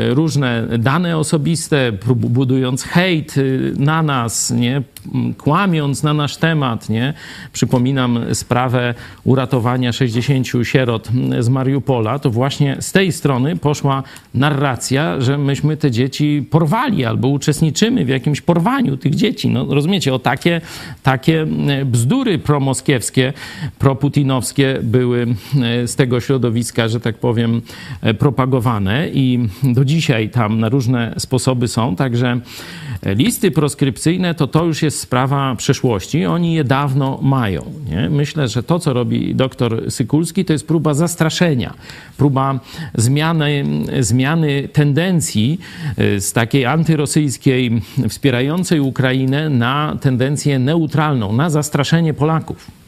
różne 0.10 0.68
dane 0.80 1.18
osobiste, 1.18 1.92
budując 2.16 2.84
hejt 2.84 3.38
y, 3.38 3.74
na 3.78 4.04
nas, 4.04 4.52
nie? 4.52 4.82
Kłamiąc 5.38 6.04
na 6.04 6.14
nasz 6.14 6.38
temat. 6.38 6.90
Nie? 6.90 7.14
Przypominam 7.54 8.20
sprawę 8.34 8.94
uratowania 9.24 9.94
60 9.94 10.48
sierot 10.64 11.10
z 11.40 11.50
Mariupola. 11.50 12.20
To 12.20 12.30
właśnie 12.30 12.78
z 12.80 12.92
tej 12.92 13.12
strony 13.12 13.56
poszła 13.56 14.04
narracja, 14.34 15.22
że 15.22 15.38
myśmy 15.38 15.78
te 15.78 15.92
dzieci 15.92 16.46
porwali 16.50 17.06
albo 17.06 17.28
uczestniczymy 17.28 18.06
w 18.06 18.10
jakimś 18.10 18.42
porwaniu 18.42 18.98
tych 18.98 19.16
dzieci. 19.16 19.50
No, 19.50 19.66
rozumiecie, 19.70 20.14
o 20.14 20.20
takie, 20.20 20.62
takie 21.04 21.42
m, 21.42 21.70
bzdury 21.86 22.40
promoskiewskie, 22.40 23.34
proputinowskie 23.80 24.80
były 24.84 25.22
m, 25.22 25.36
z 25.88 25.96
tego 25.96 26.20
środowiska, 26.20 26.88
że 26.88 27.00
tak 27.00 27.18
powiem, 27.18 27.62
e, 28.02 28.14
propagowane 28.14 29.10
i 29.10 29.40
do 29.64 29.86
dzisiaj 29.86 30.30
tam 30.30 30.60
na 30.60 30.70
różne 30.70 31.14
sposoby 31.18 31.68
są. 31.68 31.96
Także 31.96 32.40
listy 33.06 33.52
proskrypcyjne 33.52 34.36
to 34.36 34.48
to 34.48 34.66
już 34.66 34.82
jest 34.82 34.89
sprawa 34.92 35.56
przeszłości. 35.56 36.26
Oni 36.26 36.54
je 36.54 36.64
dawno 36.64 37.20
mają. 37.22 37.66
Nie? 37.90 38.10
Myślę, 38.10 38.48
że 38.48 38.64
to, 38.64 38.80
co 38.80 38.94
robi 38.94 39.36
doktor 39.36 39.92
Sykulski, 39.92 40.46
to 40.46 40.54
jest 40.54 40.68
próba 40.68 40.94
zastraszenia, 40.94 41.74
próba 42.18 42.60
zmiany, 42.96 43.66
zmiany 44.00 44.70
tendencji 44.74 45.60
y, 46.00 46.22
z 46.22 46.34
takiej 46.34 46.66
antyrosyjskiej, 46.66 47.82
wspierającej 48.10 48.80
Ukrainę 48.80 49.50
na 49.50 49.98
tendencję 50.02 50.60
neutralną, 50.60 51.34
na 51.34 51.50
zastraszenie 51.50 52.14
Polaków. 52.14 52.79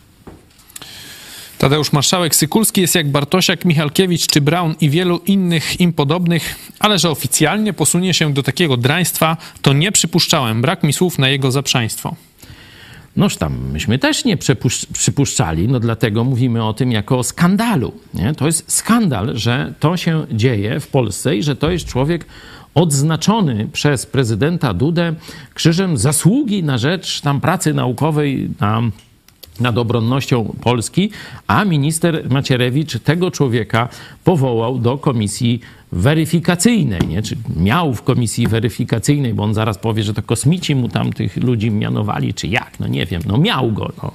Tadeusz 1.61 1.91
Marszałek 1.91 2.35
Sykulski 2.35 2.81
jest 2.81 2.95
jak 2.95 3.11
Bartosiak, 3.11 3.65
Michalkiewicz 3.65 4.27
czy 4.27 4.41
Braun 4.41 4.75
i 4.81 4.89
wielu 4.89 5.17
innych 5.17 5.81
im 5.81 5.93
podobnych, 5.93 6.55
ale 6.79 6.99
że 6.99 7.09
oficjalnie 7.09 7.73
posunie 7.73 8.13
się 8.13 8.33
do 8.33 8.43
takiego 8.43 8.77
draństwa, 8.77 9.37
to 9.61 9.73
nie 9.73 9.91
przypuszczałem. 9.91 10.61
Brak 10.61 10.83
mi 10.83 10.93
słów 10.93 11.19
na 11.19 11.29
jego 11.29 11.51
zaprzaństwo. 11.51 12.15
Noż 13.15 13.37
tam 13.37 13.71
myśmy 13.71 13.99
też 13.99 14.25
nie 14.25 14.37
przypuszczali, 14.93 15.67
no 15.67 15.79
dlatego 15.79 16.23
mówimy 16.23 16.63
o 16.63 16.73
tym 16.73 16.91
jako 16.91 17.19
o 17.19 17.23
skandalu. 17.23 17.93
Nie? 18.13 18.33
To 18.33 18.45
jest 18.45 18.71
skandal, 18.71 19.37
że 19.37 19.73
to 19.79 19.97
się 19.97 20.25
dzieje 20.31 20.79
w 20.79 20.87
Polsce 20.87 21.35
i 21.35 21.43
że 21.43 21.55
to 21.55 21.71
jest 21.71 21.85
człowiek 21.85 22.25
odznaczony 22.75 23.67
przez 23.73 24.05
prezydenta 24.05 24.73
Dudę 24.73 25.13
krzyżem 25.53 25.97
zasługi 25.97 26.63
na 26.63 26.77
rzecz 26.77 27.21
tam 27.21 27.41
pracy 27.41 27.73
naukowej, 27.73 28.49
na 28.59 28.81
nad 29.61 29.77
obronnością 29.77 30.55
Polski, 30.61 31.11
a 31.47 31.65
minister 31.65 32.29
Macierewicz 32.29 32.99
tego 32.99 33.31
człowieka 33.31 33.89
powołał 34.23 34.79
do 34.79 34.97
komisji 34.97 35.59
weryfikacyjnej, 35.91 37.01
nie? 37.07 37.21
czy 37.21 37.35
miał 37.57 37.93
w 37.93 38.01
komisji 38.03 38.47
weryfikacyjnej, 38.47 39.33
bo 39.33 39.43
on 39.43 39.53
zaraz 39.53 39.77
powie, 39.77 40.03
że 40.03 40.13
to 40.13 40.21
kosmici 40.23 40.75
mu 40.75 40.89
tam 40.89 41.13
tych 41.13 41.37
ludzi 41.37 41.71
mianowali, 41.71 42.33
czy 42.33 42.47
jak, 42.47 42.79
no 42.79 42.87
nie 42.87 43.05
wiem, 43.05 43.21
no 43.25 43.37
miał 43.37 43.71
go. 43.71 43.91
No. 44.03 44.11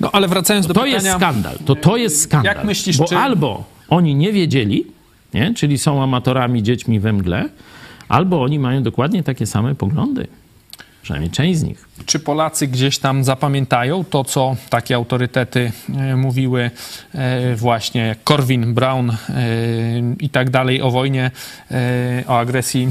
No 0.00 0.10
ale 0.12 0.28
wracając 0.28 0.66
do 0.66 0.74
To 0.74 0.80
pytania... 0.80 0.94
jest 1.02 1.16
skandal, 1.16 1.58
to 1.64 1.74
to 1.74 1.96
jest 1.96 2.20
skandal. 2.22 2.56
Jak 2.56 2.64
myślisz, 2.64 2.98
bo 2.98 3.04
czy- 3.04 3.16
albo 3.16 3.64
oni 3.88 4.14
nie 4.14 4.32
wiedzieli, 4.32 4.86
nie? 5.34 5.54
czyli 5.54 5.78
są 5.78 6.02
amatorami 6.02 6.62
dziećmi 6.62 7.00
we 7.00 7.12
mgle, 7.12 7.48
albo 8.08 8.42
oni 8.42 8.58
mają 8.58 8.82
dokładnie 8.82 9.22
takie 9.22 9.46
same 9.46 9.74
poglądy. 9.74 10.26
Przynajmniej 11.02 11.30
część 11.30 11.58
z 11.58 11.62
nich. 11.62 11.88
Czy 12.06 12.18
Polacy 12.18 12.66
gdzieś 12.66 12.98
tam 12.98 13.24
zapamiętają 13.24 14.04
to, 14.04 14.24
co 14.24 14.56
takie 14.70 14.94
autorytety 14.94 15.72
e, 15.96 16.16
mówiły 16.16 16.70
e, 17.14 17.56
właśnie 17.56 18.00
jak 18.00 18.24
Korwin, 18.24 18.74
Brown 18.74 19.10
e, 19.10 19.16
i 20.20 20.28
tak 20.30 20.50
dalej 20.50 20.82
o 20.82 20.90
wojnie, 20.90 21.30
o 22.26 22.38
agresji, 22.38 22.88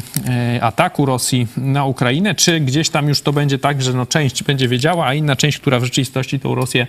ataku 0.62 1.05
Rosji 1.05 1.47
na 1.57 1.86
Ukrainę? 1.86 2.36
Czy 2.36 2.59
gdzieś 2.59 2.89
tam 2.89 3.07
już 3.07 3.22
to 3.22 3.34
będzie 3.34 3.59
tak, 3.59 3.82
że 3.82 3.93
no 3.93 4.05
część 4.05 4.43
będzie 4.43 4.68
wiedziała, 4.68 5.05
a 5.05 5.14
inna 5.14 5.36
część, 5.36 5.59
która 5.59 5.80
w 5.80 5.84
rzeczywistości 5.84 6.39
tą 6.39 6.55
Rosję 6.55 6.88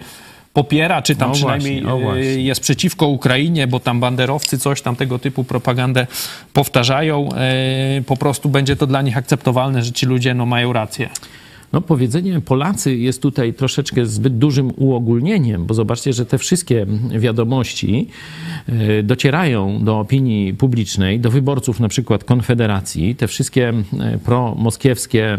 popiera, 0.52 1.02
czy 1.02 1.16
tam 1.16 1.28
No 1.28 1.34
przynajmniej 1.34 1.82
właśnie, 1.82 1.94
o 1.94 1.98
e, 1.98 2.02
właśnie. 2.02 2.22
jest 2.22 2.60
przeciwko 2.60 3.06
Ukrainie, 3.06 3.66
bo 3.66 3.80
tam 3.80 4.00
banderowcy 4.00 4.58
coś 4.58 4.82
tam 4.82 4.96
tego 4.96 5.18
typu 5.18 5.44
propagandę 5.44 6.06
powtarzają, 6.52 7.28
e, 7.32 8.02
po 8.06 8.16
prostu 8.16 8.48
będzie 8.48 8.76
to 8.76 8.86
dla 8.86 9.02
nich 9.02 9.16
akceptowalne, 9.16 9.82
że 9.82 9.92
ci 9.92 10.06
ludzie 10.06 10.34
no, 10.34 10.46
mają 10.46 10.72
rację. 10.72 11.08
No 11.72 11.80
powiedzenie 11.80 12.40
Polacy 12.40 12.96
jest 12.96 13.22
tutaj 13.22 13.54
troszeczkę 13.54 14.06
zbyt 14.06 14.38
dużym 14.38 14.72
uogólnieniem, 14.76 15.66
bo 15.66 15.74
zobaczcie, 15.74 16.12
że 16.12 16.26
te 16.26 16.38
wszystkie 16.38 16.86
wiadomości 17.10 18.08
e, 18.68 19.02
docierają 19.02 19.84
do 19.84 19.98
opinii 19.98 20.54
publicznej, 20.54 21.20
do 21.20 21.30
wyborców 21.30 21.80
na 21.80 21.88
przykład 21.88 22.24
Konfederacji, 22.24 23.14
te 23.14 23.28
wszystkie 23.28 23.72
e, 24.00 24.18
promoskiewskie, 24.18 25.38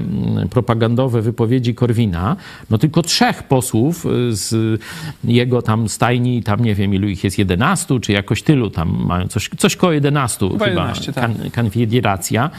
propagandowe 0.50 1.22
wypowiedzi 1.22 1.76
Korwina, 1.76 2.36
no 2.70 2.78
tylko 2.78 3.02
trzech 3.02 3.44
posłów 3.44 4.06
z 4.30 4.82
jego 5.24 5.62
tam 5.62 5.90
stajni, 5.90 6.44
tam 6.44 6.60
nie 6.66 6.76
wiem 6.76 6.94
ilu 6.94 7.08
ich 7.08 7.24
jest, 7.24 7.38
11 7.38 8.00
czy 8.00 8.12
jakoś 8.12 8.44
tylu, 8.44 8.70
tam 8.70 9.06
mają 9.06 9.28
coś, 9.28 9.50
coś 9.58 9.76
koło 9.76 9.94
11 9.94 10.50
chyba, 10.50 10.68
11, 10.68 11.14
tak. 11.14 11.32
Konfederacja 11.56 12.50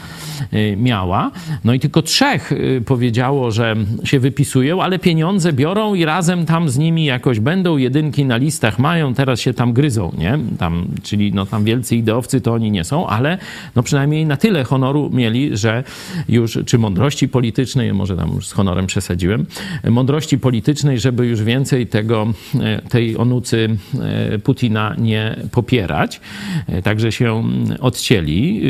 miała. 0.77 1.31
No 1.63 1.73
i 1.73 1.79
tylko 1.79 2.01
trzech 2.01 2.53
powiedziało, 2.85 3.51
że 3.51 3.64
się 4.03 4.19
wypisują, 4.19 4.81
ale 4.81 4.99
pieniądze 4.99 5.53
biorą 5.53 5.93
i 5.93 6.05
razem 6.05 6.45
tam 6.45 6.69
z 6.69 6.77
nimi 6.77 7.05
jakoś 7.05 7.39
będą, 7.39 7.77
jedynki 7.77 8.25
na 8.25 8.37
listach 8.37 8.79
mają, 8.79 9.13
teraz 9.13 9.39
się 9.39 9.53
tam 9.53 9.73
gryzą, 9.73 10.11
nie? 10.17 10.39
Tam, 10.59 10.87
czyli 11.03 11.33
no 11.33 11.45
tam 11.45 11.63
wielcy 11.63 11.95
ideowcy 11.95 12.41
to 12.41 12.53
oni 12.53 12.71
nie 12.71 12.83
są, 12.83 13.07
ale 13.07 13.37
no 13.75 13.83
przynajmniej 13.83 14.25
na 14.25 14.37
tyle 14.37 14.63
honoru 14.63 15.09
mieli, 15.13 15.57
że 15.57 15.83
już, 16.29 16.59
czy 16.65 16.77
mądrości 16.77 17.29
politycznej, 17.29 17.93
może 17.93 18.17
tam 18.17 18.31
już 18.33 18.47
z 18.47 18.51
honorem 18.51 18.87
przesadziłem, 18.87 19.45
mądrości 19.89 20.39
politycznej, 20.39 20.99
żeby 20.99 21.27
już 21.27 21.43
więcej 21.43 21.87
tego, 21.87 22.27
e, 22.59 22.81
tej 22.89 23.17
onucy 23.17 23.77
e, 24.01 24.39
Putina 24.39 24.95
nie 24.97 25.35
popierać. 25.51 26.21
E, 26.67 26.81
Także 26.81 27.11
się 27.11 27.43
odcięli. 27.79 28.61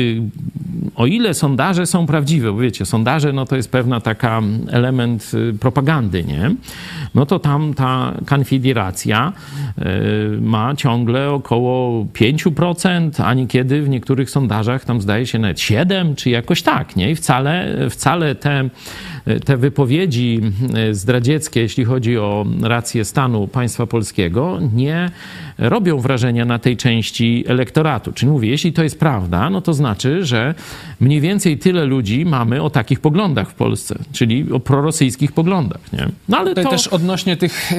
O 0.94 1.06
ile 1.06 1.34
sondaże 1.34 1.86
są 1.86 2.06
prawdziwe, 2.06 2.52
bo 2.52 2.58
wiecie, 2.58 2.86
sondaże 2.86 3.32
no 3.32 3.46
to 3.46 3.56
jest 3.56 3.70
pewna 3.70 4.00
taka 4.00 4.42
element 4.70 4.85
propagandy, 5.60 6.24
nie? 6.24 6.50
No 7.14 7.26
to 7.26 7.38
tam 7.38 7.74
ta 7.74 8.14
konfederacja 8.26 9.32
ma 10.40 10.74
ciągle 10.74 11.30
około 11.30 12.04
5%, 12.04 13.22
a 13.24 13.34
niekiedy 13.34 13.82
w 13.82 13.88
niektórych 13.88 14.30
sondażach 14.30 14.84
tam 14.84 15.00
zdaje 15.00 15.26
się 15.26 15.38
nawet 15.38 15.60
7, 15.60 16.16
czy 16.16 16.30
jakoś 16.30 16.62
tak, 16.62 16.96
nie? 16.96 17.10
I 17.10 17.14
wcale, 17.14 17.76
wcale 17.90 18.34
te, 18.34 18.68
te 19.44 19.56
wypowiedzi 19.56 20.40
zdradzieckie, 20.92 21.60
jeśli 21.60 21.84
chodzi 21.84 22.18
o 22.18 22.46
rację 22.62 23.04
stanu 23.04 23.48
państwa 23.48 23.86
polskiego, 23.86 24.58
nie 24.74 25.10
robią 25.58 25.98
wrażenia 25.98 26.44
na 26.44 26.58
tej 26.58 26.76
części 26.76 27.44
elektoratu. 27.46 28.12
Czyli 28.12 28.32
mówię, 28.32 28.48
jeśli 28.48 28.72
to 28.72 28.82
jest 28.82 28.98
prawda, 28.98 29.50
no 29.50 29.60
to 29.60 29.74
znaczy, 29.74 30.24
że 30.24 30.54
mniej 31.00 31.20
więcej 31.20 31.58
tyle 31.58 31.84
ludzi 31.84 32.24
mamy 32.26 32.62
o 32.62 32.70
takich 32.70 33.00
poglądach 33.00 33.50
w 33.50 33.54
Polsce, 33.54 33.98
czyli 34.12 34.52
o 34.52 34.60
prorosyjskich 34.60 35.32
poglądach, 35.32 35.92
nie? 35.92 36.08
No 36.28 36.38
ale 36.38 36.50
Tutaj 36.50 36.64
to, 36.64 36.70
też 36.70 36.88
odnośnie 36.96 37.36
tych, 37.36 37.72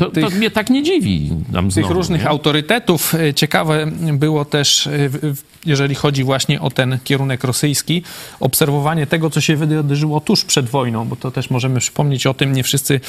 to, 0.00 0.10
tych 0.10 0.24
to 0.24 0.30
mnie 0.30 0.50
tak 0.50 0.70
nie 0.70 0.82
dziwi. 0.82 1.30
Tych 1.64 1.72
znowu, 1.72 1.94
różnych 1.94 2.22
nie? 2.22 2.28
autorytetów. 2.28 3.14
Y, 3.14 3.34
Ciekawe 3.34 3.86
było 4.12 4.44
też, 4.44 4.88
w- 4.92 5.42
jeżeli 5.66 5.94
chodzi 5.94 6.24
właśnie 6.24 6.60
o 6.60 6.70
ten 6.70 6.98
kierunek 7.04 7.44
rosyjski, 7.44 8.02
obserwowanie 8.40 9.06
tego, 9.06 9.30
co 9.30 9.40
się 9.40 9.56
wydarzyło 9.56 10.20
tuż 10.20 10.44
przed 10.44 10.66
wojną, 10.66 11.04
bo 11.08 11.16
to 11.16 11.30
też 11.30 11.50
możemy 11.50 11.80
przypomnieć 11.80 12.26
o 12.26 12.34
tym, 12.34 12.52
nie 12.52 12.62
wszyscy 12.62 13.00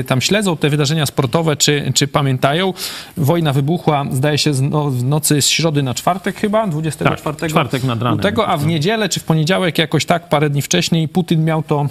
y, 0.00 0.04
tam 0.06 0.20
śledzą 0.20 0.56
te 0.56 0.70
wydarzenia 0.70 1.06
sportowe, 1.06 1.56
czy, 1.56 1.92
czy 1.94 2.08
pamiętają. 2.08 2.74
Wojna 3.16 3.52
wybuchła, 3.52 4.04
zdaje 4.10 4.38
się, 4.38 4.52
no, 4.62 4.90
w 4.90 5.04
nocy 5.04 5.42
z 5.42 5.48
środy 5.48 5.82
na 5.82 5.94
czwartek 5.94 6.36
chyba, 6.36 6.66
24 6.66 7.22
Tak, 7.40 7.50
czwartek 7.50 7.84
nad 7.84 8.02
ranem. 8.02 8.18
lutego, 8.18 8.48
a 8.48 8.56
w 8.56 8.66
niedzielę 8.66 9.08
czy 9.08 9.20
w 9.20 9.24
poniedziałek 9.24 9.78
jakoś 9.78 10.04
tak, 10.04 10.28
parę 10.28 10.50
dni 10.50 10.62
wcześniej, 10.62 11.08
Putin 11.08 11.44
miał 11.44 11.62
to 11.62 11.86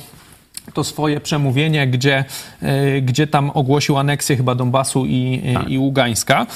to 0.73 0.83
swoje 0.83 1.19
przemówienie, 1.21 1.87
gdzie, 1.87 2.25
e, 2.61 3.01
gdzie 3.01 3.27
tam 3.27 3.51
ogłosił 3.53 3.97
aneksję 3.97 4.37
chyba 4.37 4.55
Donbasu 4.55 5.05
i, 5.05 5.41
Tak. 5.53 5.69
i 5.69 5.77
Ługańska. 5.77 6.47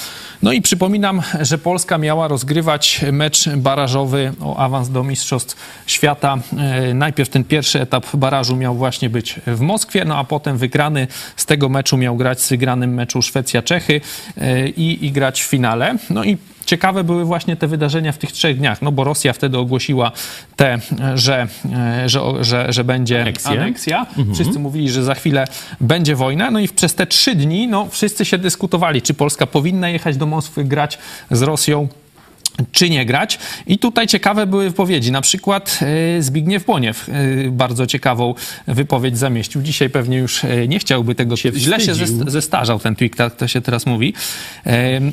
No 0.44 0.52
i 0.52 0.62
przypominam, 0.62 1.22
że 1.42 1.58
Polska 1.58 1.98
miała 1.98 2.28
rozgrywać 2.28 3.06
mecz 3.12 3.50
barażowy 3.50 4.34
o 4.42 4.58
awans 4.58 4.90
do 4.90 5.04
Mistrzostw 5.04 5.56
Świata. 5.88 6.38
E, 6.58 6.94
Najpierw 6.94 7.30
ten 7.30 7.44
pierwszy 7.44 7.82
etap 7.82 8.16
barażu 8.16 8.56
miał 8.56 8.76
właśnie 8.76 9.10
być 9.10 9.40
w 9.48 9.60
Moskwie, 9.60 10.06
no 10.06 10.18
a 10.18 10.24
potem 10.24 10.58
wygrany 10.58 11.08
z 11.36 11.46
tego 11.46 11.70
meczu 11.70 11.98
miał 11.98 12.16
grać 12.16 12.42
z 12.42 12.50
wygranym 12.50 12.94
meczu 12.94 13.22
Szwecja-Czechy 13.22 14.02
e, 14.38 14.70
i, 14.70 15.06
i 15.06 15.12
grać 15.12 15.44
w 15.44 15.46
finale. 15.46 15.96
No 16.10 16.24
i 16.24 16.38
Ciekawe 16.66 17.04
były 17.04 17.26
właśnie 17.26 17.56
te 17.56 17.68
wydarzenia 17.68 18.12
w 18.12 18.18
tych 18.18 18.32
trzech 18.32 18.58
dniach, 18.58 18.82
no 18.82 18.92
bo 18.92 19.04
Rosja 19.04 19.34
wtedy 19.34 19.58
ogłosiła 19.58 20.12
te, 20.56 20.80
że, 21.16 21.48
e, 21.74 22.10
że, 22.10 22.22
że, 22.42 22.74
że 22.74 22.84
będzie 22.84 23.22
Aneksję. 23.22 23.52
aneksja. 23.52 24.06
Wszyscy 24.34 24.60
mówili, 24.60 24.90
że 24.90 25.04
za 25.04 25.16
chwilę 25.16 25.48
będzie 25.82 26.16
wojna. 26.16 26.52
No 26.52 26.60
i 26.60 26.68
przez 26.68 26.96
te 26.96 27.08
trzy 27.08 27.36
dni 27.36 27.68
no, 27.68 27.88
wszyscy 27.90 28.26
się 28.26 28.38
dyskutowali, 28.38 29.02
czy 29.02 29.14
Polska 29.14 29.48
powinna 29.48 29.90
jechać 29.90 30.18
do 30.18 30.26
Moskwy, 30.26 30.64
grać 30.64 30.98
z 31.32 31.42
Rosją 31.42 31.88
czy 32.72 32.90
nie 32.90 33.06
grać. 33.06 33.40
I 33.68 33.78
tutaj 33.78 34.08
ciekawe 34.08 34.48
były 34.48 34.70
wypowiedzi. 34.70 35.12
Na 35.12 35.22
przykład 35.22 35.80
e, 36.18 36.22
Zbigniew 36.22 36.66
Boniew 36.66 37.10
e, 37.10 37.14
bardzo 37.52 37.88
ciekawą 37.88 38.34
wypowiedź 38.68 39.18
zamieścił. 39.18 39.62
Dzisiaj 39.62 39.90
pewnie 39.90 40.18
już 40.18 40.44
e, 40.44 40.68
nie 40.68 40.80
chciałby 40.80 41.16
tego... 41.16 41.36
Się 41.36 41.52
źle 41.56 41.80
się 41.80 41.94
zestarzał 42.28 42.80
ten 42.80 42.96
tweet, 42.96 43.16
tak 43.16 43.36
to 43.36 43.48
się 43.48 43.62
teraz 43.62 43.86
mówi. 43.86 44.14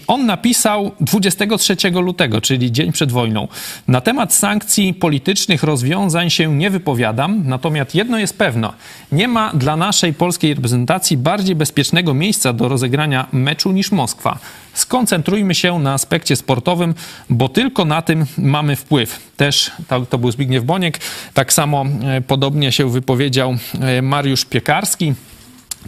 On 0.07 0.27
napisał 0.27 0.93
23 1.01 1.77
lutego, 1.91 2.41
czyli 2.41 2.73
dzień 2.73 2.93
przed 2.93 3.13
wojną. 3.13 3.49
Na 3.89 4.01
temat 4.01 4.35
sankcji 4.35 4.95
politycznych 4.95 5.63
rozwiązań 5.63 6.31
się 6.31 6.57
nie 6.57 6.71
wypowiadam, 6.71 7.43
natomiast 7.45 7.95
jedno 7.95 8.19
jest 8.19 8.39
pewne. 8.39 8.73
Nie 9.13 9.29
ma 9.29 9.53
dla 9.55 9.77
naszej 9.77 10.15
polskiej 10.15 10.55
reprezentacji 10.55 11.17
bardziej 11.17 11.57
bezpiecznego 11.57 12.15
miejsca 12.15 12.53
do 12.53 12.69
rozegrania 12.69 13.27
meczu 13.33 13.73
niż 13.73 13.93
Moskwa. 13.93 14.39
Skoncentrujmy 14.75 15.55
się 15.55 15.79
na 15.79 15.93
aspekcie 15.93 16.37
sportowym, 16.37 16.95
bo 17.31 17.49
tylko 17.49 17.85
na 17.85 18.03
tym 18.03 18.27
mamy 18.39 18.77
wpływ. 18.77 19.21
Też 19.37 19.71
to, 20.11 20.19
był 20.19 20.33
Zbigniew 20.33 20.65
Boniek. 20.65 21.01
Tak 21.35 21.53
samo 21.53 21.85
e, 22.05 22.21
podobnie 22.21 22.73
się 22.73 22.91
wypowiedział 22.91 23.57
e, 23.81 24.03
Mariusz 24.03 24.45
Piekarski. 24.45 25.15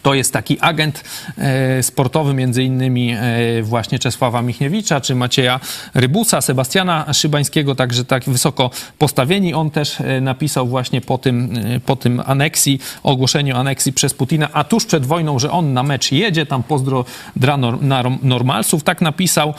To 0.03 0.15
jest 0.15 0.33
taki 0.33 0.61
agent 0.61 1.05
e, 1.39 1.83
sportowy, 1.83 2.35
między 2.35 2.63
innymi 2.63 3.13
e, 3.13 3.63
właśnie 3.63 3.99
Czesława 3.99 4.43
Michniewicza, 4.43 5.01
czy 5.01 5.15
Macieja 5.15 5.61
Rybusa, 5.95 6.41
Sebastiana 6.41 7.13
Szybańskiego, 7.13 7.75
także 7.75 8.05
tak 8.05 8.25
wysoko 8.25 8.71
postawieni. 8.99 9.55
On 9.55 9.71
też 9.71 10.01
e, 10.01 10.21
napisał 10.21 10.67
właśnie 10.67 11.01
po 11.01 11.19
tym, 11.19 11.59
po 11.87 11.97
tym 11.97 12.23
aneksji, 12.27 12.81
ogłoszeniu 13.03 13.57
aneksji 13.57 13.93
przez 13.93 14.15
Putina, 14.15 14.49
a 14.53 14.65
tuż 14.65 14.87
przed 14.87 15.07
wojną, 15.07 15.39
że 15.39 15.51
on 15.51 15.73
na 15.73 15.83
mecz 15.83 16.13
jedzie, 16.13 16.47
tam 16.47 16.63
pozdro 16.63 17.05
dla 17.37 17.57
normalsów, 18.23 18.83
tak 18.83 19.01
napisał. 19.01 19.55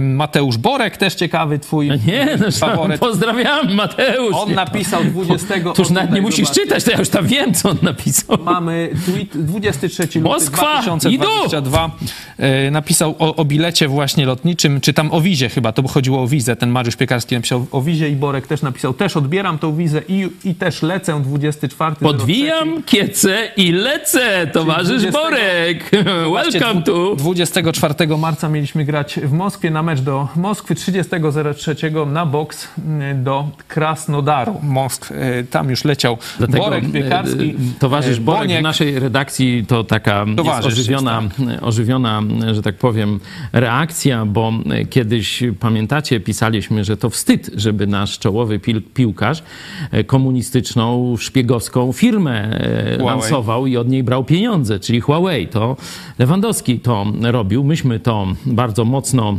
Mateusz 0.00 0.56
Borek, 0.56 0.96
też 0.96 1.14
ciekawy 1.14 1.58
twój 1.58 1.90
Nie, 2.06 2.38
no, 2.40 2.50
faworyt. 2.50 3.00
pozdrawiam 3.00 3.74
Mateusz. 3.74 4.34
On 4.34 4.52
napisał 4.54 5.04
20... 5.04 5.54
To 5.60 5.74
już 5.78 5.90
nawet 5.90 6.12
nie 6.12 6.22
musisz 6.22 6.50
czytać, 6.50 6.84
to 6.84 6.90
ja 6.90 6.98
już 6.98 7.08
tam 7.08 7.26
wiem, 7.26 7.54
co 7.54 7.70
on 7.70 7.76
napisał. 7.82 8.38
Mamy 8.44 8.90
tweet 9.06 9.43
23 9.44 10.02
luty 10.02 10.20
Moskwa, 10.20 10.82
2022. 10.82 11.90
E, 12.38 12.70
napisał 12.70 13.14
o, 13.18 13.36
o 13.36 13.44
bilecie 13.44 13.88
właśnie 13.88 14.26
lotniczym, 14.26 14.80
czy 14.80 14.92
tam 14.92 15.12
o 15.12 15.20
wizie 15.20 15.48
chyba, 15.48 15.72
to 15.72 15.82
by 15.82 15.88
chodziło 15.88 16.22
o 16.22 16.26
wizę. 16.26 16.56
Ten 16.56 16.70
Mariusz 16.70 16.96
Piekarski 16.96 17.34
napisał 17.34 17.66
o 17.72 17.82
wizie 17.82 18.08
i 18.08 18.16
Borek 18.16 18.46
też 18.46 18.62
napisał, 18.62 18.94
też 18.94 19.16
odbieram 19.16 19.58
tą 19.58 19.76
wizę 19.76 20.02
i, 20.08 20.28
i 20.44 20.54
też 20.54 20.82
lecę 20.82 21.20
24. 21.20 21.96
Podwijam 21.96 22.82
kiece 22.82 23.48
i 23.56 23.72
lecę, 23.72 24.46
towarzysz 24.52 25.02
20 25.02 25.20
Borek. 25.20 25.90
Welcome 26.34 26.82
to... 26.82 27.16
24 27.16 27.94
marca 28.18 28.48
mieliśmy 28.48 28.84
grać 28.84 29.20
w 29.22 29.32
Moskwie 29.32 29.70
na 29.70 29.82
mecz 29.82 30.00
do 30.00 30.28
Moskwy, 30.36 30.74
30.03 30.74 32.06
na 32.06 32.26
boks 32.26 32.68
mm, 32.78 33.24
do 33.24 33.48
Krasnodaru. 33.68 34.60
Moskw, 34.62 35.12
e, 35.12 35.44
tam 35.44 35.70
już 35.70 35.84
leciał 35.84 36.18
Borek, 36.48 36.92
Piekarski, 36.92 37.50
e, 37.50 37.80
towarzysz 37.80 38.18
e, 38.18 38.20
Borek 38.20 38.40
Boniek. 38.40 38.60
w 38.60 38.62
naszej 38.62 38.98
redakcji 38.98 39.33
to 39.68 39.84
taka 39.84 40.26
Towarzysz 40.36 40.66
jest 40.66 40.78
ożywiona, 40.78 41.22
ożywiona, 41.60 42.22
że 42.52 42.62
tak 42.62 42.76
powiem, 42.76 43.20
reakcja, 43.52 44.26
bo 44.26 44.52
kiedyś, 44.90 45.42
pamiętacie, 45.60 46.20
pisaliśmy, 46.20 46.84
że 46.84 46.96
to 46.96 47.10
wstyd, 47.10 47.50
żeby 47.56 47.86
nasz 47.86 48.18
czołowy 48.18 48.60
piłkarz 48.94 49.42
e, 49.90 50.04
komunistyczną, 50.04 51.16
szpiegowską 51.16 51.92
firmę 51.92 52.60
e, 52.60 52.98
Huawei. 52.98 53.06
lansował 53.06 53.66
i 53.66 53.76
od 53.76 53.88
niej 53.88 54.02
brał 54.02 54.24
pieniądze, 54.24 54.80
czyli 54.80 55.00
Huawei. 55.00 55.48
To 55.48 55.76
Lewandowski 56.18 56.80
to 56.80 57.06
robił. 57.22 57.64
Myśmy 57.64 58.00
to 58.00 58.26
bardzo 58.46 58.84
mocno 58.84 59.38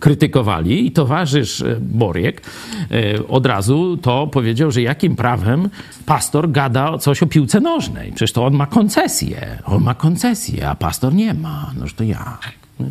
krytykowali 0.00 0.86
i 0.86 0.92
towarzysz 0.92 1.60
e, 1.60 1.76
Boriek 1.80 2.42
e, 2.90 3.28
od 3.28 3.46
razu 3.46 3.96
to 3.96 4.26
powiedział, 4.26 4.70
że 4.70 4.82
jakim 4.82 5.16
prawem 5.16 5.68
pastor 6.06 6.50
gada 6.50 6.98
coś 6.98 7.22
o 7.22 7.26
piłce 7.26 7.60
nożnej. 7.60 8.10
Przecież 8.10 8.32
to 8.32 8.46
on 8.46 8.54
ma 8.54 8.66
koncesję. 8.66 9.58
On 9.64 9.82
ma 9.82 9.94
koncesję, 9.94 10.68
a 10.68 10.74
pastor 10.74 11.14
nie 11.14 11.34
ma. 11.34 11.72
Noż 11.78 11.94
to 11.94 12.04
jak? 12.04 12.52
No? 12.80 12.86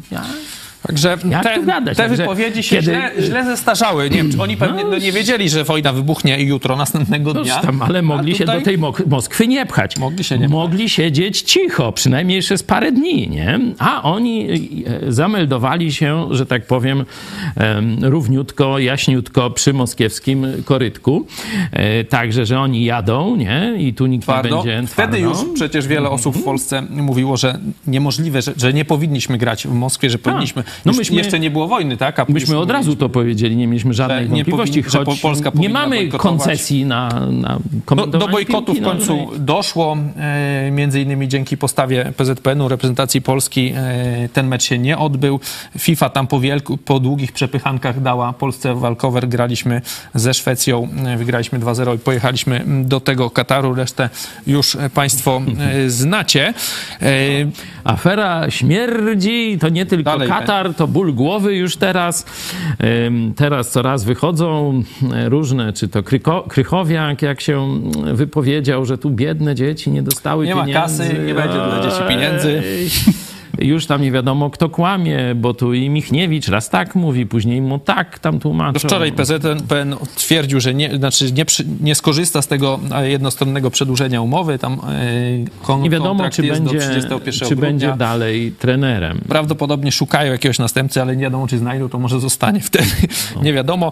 Także 0.87 1.17
Jak 1.29 1.43
te, 1.43 1.63
gadać? 1.63 1.97
te 1.97 2.03
Także 2.03 2.17
wypowiedzi 2.23 2.63
się 2.63 2.75
kiedy- 2.75 2.83
źle, 2.91 3.11
źle 3.19 3.45
zestarzały. 3.45 4.09
Nie 4.09 4.17
wiem, 4.17 4.31
czy 4.31 4.41
oni 4.41 4.57
pewnie 4.57 4.83
no, 4.83 4.97
nie 4.97 5.11
wiedzieli, 5.11 5.49
że 5.49 5.63
wojna 5.63 5.93
wybuchnie 5.93 6.43
jutro, 6.43 6.75
następnego 6.75 7.33
dnia. 7.33 7.57
tam, 7.59 7.81
ale 7.81 8.01
mogli 8.01 8.31
A 8.33 8.35
się 8.35 8.43
tutaj- 8.43 8.59
do 8.59 8.65
tej 8.65 8.77
Moskwy 9.07 9.47
nie 9.47 9.65
pchać. 9.65 9.97
Mogli 9.97 10.23
się 10.23 10.37
nie 10.37 10.49
Mogli 10.49 10.89
siedzieć 10.89 11.41
cicho, 11.41 11.91
przynajmniej 11.91 12.41
przez 12.41 12.63
parę 12.63 12.91
dni, 12.91 13.29
nie? 13.29 13.59
A 13.79 14.03
oni 14.03 14.47
e, 15.07 15.11
zameldowali 15.11 15.93
się, 15.93 16.27
że 16.31 16.45
tak 16.45 16.65
powiem, 16.67 17.05
em, 17.57 17.97
równiutko, 18.01 18.79
jaśniutko 18.79 19.49
przy 19.51 19.73
moskiewskim 19.73 20.47
korytku. 20.65 21.25
E, 21.71 22.03
Także, 22.03 22.45
że 22.45 22.59
oni 22.59 22.85
jadą, 22.85 23.35
nie? 23.35 23.73
I 23.79 23.93
tu 23.93 24.05
nikt 24.05 24.23
Twardo. 24.23 24.49
nie 24.49 24.55
będzie 24.55 24.87
Wtedy 24.87 24.87
twardo. 25.11 25.17
Mhm. 25.17 25.47
już 25.47 25.55
przecież 25.55 25.87
wiele 25.87 26.09
osób 26.09 26.35
w 26.37 26.43
Polsce 26.43 26.81
mówiło, 26.89 27.37
że 27.37 27.59
niemożliwe, 27.87 28.41
że, 28.41 28.53
że 28.57 28.73
nie 28.73 28.85
powinniśmy 28.85 29.37
grać 29.37 29.67
w 29.67 29.73
Moskwie, 29.73 30.09
że 30.09 30.17
powinniśmy. 30.17 30.63
No 30.85 30.93
myśmy- 30.93 31.17
jeszcze 31.17 31.39
nie 31.39 31.51
było 31.51 31.67
wojny, 31.67 31.97
tak? 31.97 32.19
A 32.19 32.25
Myśmy 32.29 32.57
od 32.57 32.71
razu 32.71 32.95
to 32.95 33.09
powiedzieli, 33.09 33.55
nie 33.55 33.67
mieliśmy 33.67 33.93
żadnej 33.93 34.21
nie 34.23 34.27
wątpliwości, 34.35 34.83
choć 34.83 35.05
po- 35.05 35.15
Polska 35.21 35.51
nie 35.55 35.69
mamy 35.69 36.07
koncesji 36.07 36.85
na, 36.85 37.09
na 37.31 37.49
Do, 37.55 37.61
komentowanie 37.85 38.25
do 38.27 38.31
bojkotu 38.31 38.71
w 38.71 38.75
piłki 38.75 38.81
końcu 38.91 39.15
nożnej. 39.17 39.39
doszło, 39.39 39.97
e, 40.17 40.71
między 40.71 41.01
innymi 41.01 41.27
dzięki 41.27 41.57
postawie 41.57 42.13
PZPN-u, 42.17 42.67
reprezentacji 42.67 43.21
Polski. 43.21 43.73
E, 43.75 44.29
ten 44.33 44.47
mecz 44.47 44.63
się 44.63 44.77
nie 44.77 44.97
odbył. 44.97 45.39
FIFA 45.77 46.09
tam 46.09 46.27
po, 46.27 46.39
wielku, 46.39 46.77
po 46.77 46.99
długich 46.99 47.31
przepychankach 47.31 48.01
dała 48.01 48.33
Polsce 48.33 48.75
walkover. 48.75 49.27
Graliśmy 49.29 49.81
ze 50.13 50.33
Szwecją, 50.33 50.87
e, 51.05 51.17
wygraliśmy 51.17 51.59
2-0 51.59 51.95
i 51.95 51.99
pojechaliśmy 51.99 52.63
do 52.85 52.99
tego 52.99 53.29
Kataru. 53.29 53.75
Resztę 53.75 54.09
już 54.47 54.77
Państwo 54.93 55.41
e, 55.59 55.89
znacie. 55.89 56.53
E, 57.01 57.11
Afera 57.83 58.49
śmierdzi, 58.51 59.57
to 59.61 59.69
nie 59.69 59.85
tylko 59.85 60.11
Dalej, 60.11 60.29
Katar, 60.29 60.60
to 60.77 60.87
ból 60.87 61.13
głowy 61.13 61.55
już 61.55 61.77
teraz. 61.77 62.25
Teraz 63.35 63.69
coraz 63.69 64.03
wychodzą 64.03 64.83
e, 65.13 65.29
różne, 65.29 65.73
czy 65.73 65.87
to 65.87 66.03
Kryko, 66.03 66.45
Krychowiak, 66.47 67.21
jak 67.21 67.41
się 67.41 67.57
mm, 67.63 68.15
wypowiedział, 68.15 68.85
że 68.85 68.97
tu 68.97 69.09
biedne 69.09 69.55
dzieci 69.55 69.91
nie 69.91 70.03
dostały 70.03 70.45
Nie 70.45 70.55
ma 70.55 70.61
pieniędzy. 70.65 70.81
kasy, 70.81 71.23
nie 71.27 71.33
będzie 71.33 71.53
dla 71.53 71.81
dzieci 71.83 72.01
pieniędzy. 72.09 72.61
Już 73.59 73.85
tam 73.85 74.01
nie 74.01 74.11
wiadomo, 74.11 74.49
kto 74.49 74.69
kłamie, 74.69 75.19
bo 75.35 75.53
tu 75.53 75.73
i 75.73 75.89
Michniewicz 75.89 76.47
raz 76.47 76.69
tak 76.69 76.95
mówi, 76.95 77.25
później 77.25 77.61
mu 77.61 77.79
tak 77.79 78.19
tam 78.19 78.39
tłumaczą. 78.39 78.71
No 78.73 78.79
wczoraj 78.79 79.11
PZPN 79.11 79.95
twierdził, 80.15 80.59
że 80.59 80.73
nie, 80.73 80.97
znaczy 80.97 81.31
nie, 81.31 81.45
nie 81.81 81.95
skorzysta 81.95 82.41
z 82.41 82.47
tego 82.47 82.79
e, 82.95 83.09
jednostronnego 83.09 83.71
przedłużenia 83.71 84.21
umowy. 84.21 84.59
Tam 84.59 84.73
e, 84.73 84.79
kon, 85.63 85.81
Nie 85.81 85.89
wiadomo, 85.89 86.29
czy 86.29 86.41
będzie, 86.43 86.61
do 86.61 86.79
31 86.79 87.33
czy 87.33 87.39
grudnia. 87.39 87.61
będzie 87.61 87.93
dalej 87.97 88.51
trenerem. 88.51 89.21
Prawdopodobnie 89.27 89.91
szukają 89.91 90.31
jakiegoś 90.31 90.59
następcy, 90.59 91.01
ale 91.01 91.15
nie 91.15 91.23
wiadomo, 91.23 91.47
czy 91.47 91.57
znajdą, 91.57 91.89
to 91.89 91.99
może 91.99 92.19
zostanie 92.19 92.59
wtedy. 92.59 92.85
Nie 93.43 93.53
wiadomo. 93.53 93.91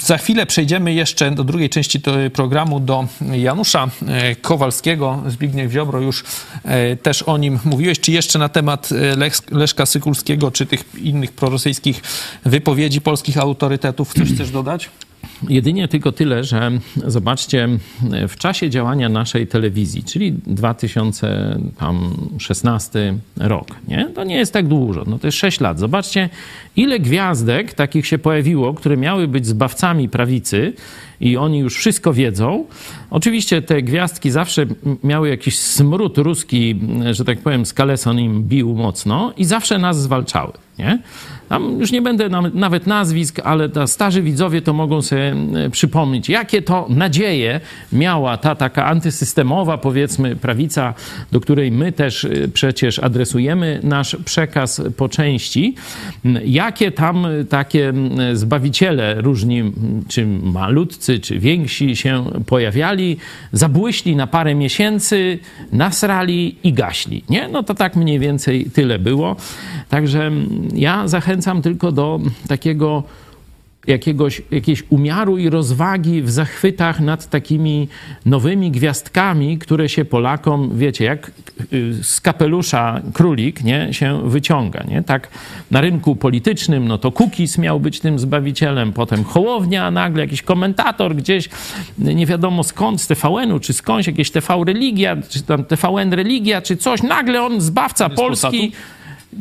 Za 0.00 0.18
chwilę 0.18 0.46
przejdziemy 0.46 0.94
jeszcze 0.94 1.30
do 1.30 1.44
drugiej 1.44 1.70
części 1.70 2.00
to- 2.00 2.12
programu 2.32 2.80
do 2.80 3.06
Janusza 3.32 3.88
e, 4.06 4.36
Kowalskiego. 4.36 5.22
Zbigniew 5.28 5.72
Ziobro 5.72 6.00
już 6.00 6.24
też 7.02 7.22
o 7.22 7.38
nim 7.38 7.58
mówiłeś. 7.64 8.00
Czy 8.00 8.12
jeszcze 8.12 8.38
na 8.38 8.48
temat 8.48 8.88
Leszka 9.50 9.86
Sykulskiego, 9.86 10.50
czy 10.50 10.66
tych 10.66 10.84
innych 11.02 11.32
prorosyjskich 11.32 12.02
wypowiedzi 12.44 13.00
polskich 13.00 13.38
autorytetów 13.38 14.14
coś 14.14 14.32
chcesz 14.34 14.50
dodać? 14.50 14.90
Jedynie 15.48 15.88
tylko 15.88 16.12
tyle, 16.12 16.44
że 16.44 16.70
zobaczcie, 17.06 17.68
w 18.28 18.36
czasie 18.36 18.70
działania 18.70 19.08
naszej 19.08 19.46
telewizji, 19.46 20.04
czyli 20.04 20.32
2016 20.32 23.14
rok, 23.36 23.66
nie? 23.88 24.08
to 24.14 24.24
nie 24.24 24.36
jest 24.36 24.52
tak 24.52 24.68
dużo, 24.68 25.04
no 25.06 25.18
to 25.18 25.26
jest 25.26 25.38
6 25.38 25.60
lat. 25.60 25.78
Zobaczcie, 25.78 26.28
ile 26.76 26.98
gwiazdek 26.98 27.74
takich 27.74 28.06
się 28.06 28.18
pojawiło, 28.18 28.74
które 28.74 28.96
miały 28.96 29.28
być 29.28 29.46
zbawcami 29.46 30.08
prawicy 30.08 30.72
i 31.22 31.36
oni 31.36 31.58
już 31.58 31.76
wszystko 31.76 32.12
wiedzą. 32.12 32.64
Oczywiście 33.10 33.62
te 33.62 33.82
gwiazdki 33.82 34.30
zawsze 34.30 34.66
miały 35.04 35.28
jakiś 35.28 35.58
smród 35.58 36.18
ruski, 36.18 36.80
że 37.10 37.24
tak 37.24 37.38
powiem, 37.38 37.66
skaleson 37.66 38.20
im 38.20 38.42
bił 38.42 38.74
mocno 38.74 39.32
i 39.36 39.44
zawsze 39.44 39.78
nas 39.78 40.02
zwalczały. 40.02 40.52
Nie? 40.78 40.98
Tam 41.48 41.80
już 41.80 41.92
nie 41.92 42.02
będę 42.02 42.28
nawet 42.54 42.86
nazwisk, 42.86 43.40
ale 43.44 43.68
ta 43.68 43.86
starzy 43.86 44.22
widzowie 44.22 44.62
to 44.62 44.72
mogą 44.72 45.02
sobie 45.02 45.34
przypomnieć, 45.70 46.28
jakie 46.28 46.62
to 46.62 46.86
nadzieje 46.88 47.60
miała 47.92 48.36
ta 48.36 48.54
taka 48.54 48.86
antysystemowa, 48.86 49.78
powiedzmy, 49.78 50.36
prawica, 50.36 50.94
do 51.32 51.40
której 51.40 51.72
my 51.72 51.92
też 51.92 52.24
e, 52.24 52.48
przecież 52.48 52.98
adresujemy 52.98 53.80
nasz 53.82 54.16
przekaz 54.24 54.82
po 54.96 55.08
części. 55.08 55.74
Jakie 56.44 56.90
tam 56.92 57.26
e, 57.26 57.44
takie 57.44 57.92
zbawiciele 58.32 59.14
różni, 59.20 59.72
czy 60.08 60.26
malutcy, 60.26 61.11
czy 61.20 61.38
więksi 61.38 61.96
się 61.96 62.24
pojawiali, 62.46 63.16
zabłyśli 63.52 64.16
na 64.16 64.26
parę 64.26 64.54
miesięcy, 64.54 65.38
nasrali 65.72 66.56
i 66.62 66.72
gaśli. 66.72 67.24
Nie? 67.28 67.48
No 67.48 67.62
to 67.62 67.74
tak 67.74 67.96
mniej 67.96 68.18
więcej 68.18 68.64
tyle 68.64 68.98
było. 68.98 69.36
Także 69.88 70.30
ja 70.74 71.08
zachęcam 71.08 71.62
tylko 71.62 71.92
do 71.92 72.20
takiego 72.48 73.02
jakiegoś, 73.86 74.42
jakiejś 74.50 74.82
umiaru 74.90 75.38
i 75.38 75.50
rozwagi 75.50 76.22
w 76.22 76.30
zachwytach 76.30 77.00
nad 77.00 77.30
takimi 77.30 77.88
nowymi 78.26 78.70
gwiazdkami, 78.70 79.58
które 79.58 79.88
się 79.88 80.04
Polakom, 80.04 80.78
wiecie, 80.78 81.04
jak 81.04 81.30
y, 81.72 82.04
z 82.04 82.20
kapelusza 82.20 83.00
królik, 83.12 83.64
nie, 83.64 83.94
się 83.94 84.30
wyciąga, 84.30 84.84
nie? 84.88 85.02
Tak 85.02 85.28
na 85.70 85.80
rynku 85.80 86.16
politycznym, 86.16 86.88
no 86.88 86.98
to 86.98 87.12
Kukis 87.12 87.58
miał 87.58 87.80
być 87.80 88.00
tym 88.00 88.18
zbawicielem, 88.18 88.92
potem 88.92 89.24
Hołownia, 89.24 89.90
nagle 89.90 90.22
jakiś 90.22 90.42
komentator 90.42 91.16
gdzieś, 91.16 91.48
nie 91.98 92.26
wiadomo 92.26 92.64
skąd, 92.64 93.00
z 93.00 93.06
TVN-u, 93.06 93.60
czy 93.60 93.72
skądś, 93.72 94.06
jakieś 94.06 94.30
TV 94.30 94.64
Religia, 94.66 95.16
czy 95.28 95.42
tam 95.42 95.64
TVN 95.64 96.12
Religia, 96.12 96.62
czy 96.62 96.76
coś, 96.76 97.02
nagle 97.02 97.42
on 97.42 97.60
zbawca 97.60 98.08
Polski... 98.08 98.72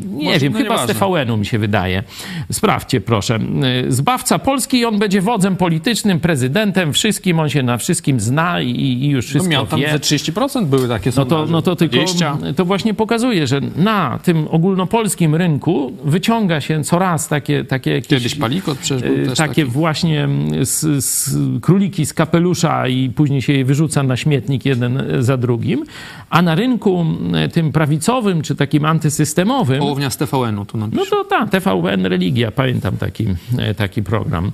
Nie 0.06 0.26
Może- 0.26 0.40
wiem, 0.40 0.54
no 0.54 0.60
chyba 0.60 0.88
z. 0.88 0.90
TVN-u 1.00 1.38
mi 1.38 1.46
się 1.46 1.60
wydaje. 1.60 2.04
Sprawdźcie, 2.52 3.02
proszę. 3.02 3.40
Y, 3.88 3.92
Zbawca 3.92 4.40
Polski 4.40 4.78
i 4.78 4.86
on 4.86 5.00
będzie 5.00 5.22
wodzem 5.22 5.56
politycznym, 5.56 6.20
prezydentem, 6.20 6.94
wszystkim, 6.94 7.40
on 7.40 7.50
się 7.50 7.64
na 7.64 7.78
wszystkim 7.78 8.20
zna 8.20 8.62
i, 8.62 8.70
i 8.72 9.10
już 9.10 9.26
No 9.26 9.30
wszystko 9.30 9.50
miał 9.52 9.68
tam 9.68 9.80
wie. 9.80 9.92
ze 9.92 10.00
30% 10.00 10.66
były 10.66 10.88
takie 10.88 11.10
No 11.16 11.26
to, 11.26 11.30
sondaże. 11.30 11.52
no 11.52 11.62
to 11.62 11.76
tylko 11.76 11.96
20. 11.96 12.38
to 12.56 12.66
właśnie 12.66 12.94
pokazuje, 12.94 13.48
że 13.48 13.62
na 13.76 14.20
tym 14.24 14.48
ogólnopolskim 14.52 15.36
rynku 15.36 15.92
wyciąga 16.06 16.62
się 16.62 16.84
coraz 16.84 17.28
takie, 17.28 17.64
takie 17.66 17.92
jakieś... 17.94 18.08
Kiedyś 18.10 18.36
Palikot 18.36 18.78
przecież 18.78 19.04
był 19.04 19.24
y, 19.24 19.26
też 19.28 19.38
takie 19.38 19.50
taki. 19.62 19.66
właśnie 19.66 20.28
z, 20.62 21.06
z 21.06 21.30
króliki 21.62 22.06
z 22.06 22.14
kapelusza 22.14 22.88
i 22.88 23.10
później 23.10 23.42
się 23.42 23.54
je 23.54 23.66
wyrzuca 23.66 24.04
na 24.04 24.18
śmietnik 24.18 24.66
jeden 24.66 25.04
za 25.20 25.38
drugim. 25.38 25.84
A 26.30 26.42
na 26.42 26.56
rynku 26.56 27.06
y, 27.46 27.50
tym 27.50 27.72
prawicowym, 27.72 28.42
czy 28.42 28.56
takim 28.56 28.86
antysystemowym, 28.86 29.81
Połownia 29.82 30.10
z 30.10 30.18
TVN-u 30.18 30.66
tu 30.66 30.78
no 30.78 30.88
napisz. 30.88 31.10
to 31.10 31.24
tak, 31.24 31.50
TVN 31.50 32.06
Religia, 32.06 32.52
pamiętam 32.52 32.98
taki, 32.98 33.26
e, 33.58 33.74
taki 33.76 34.04
program. 34.04 34.52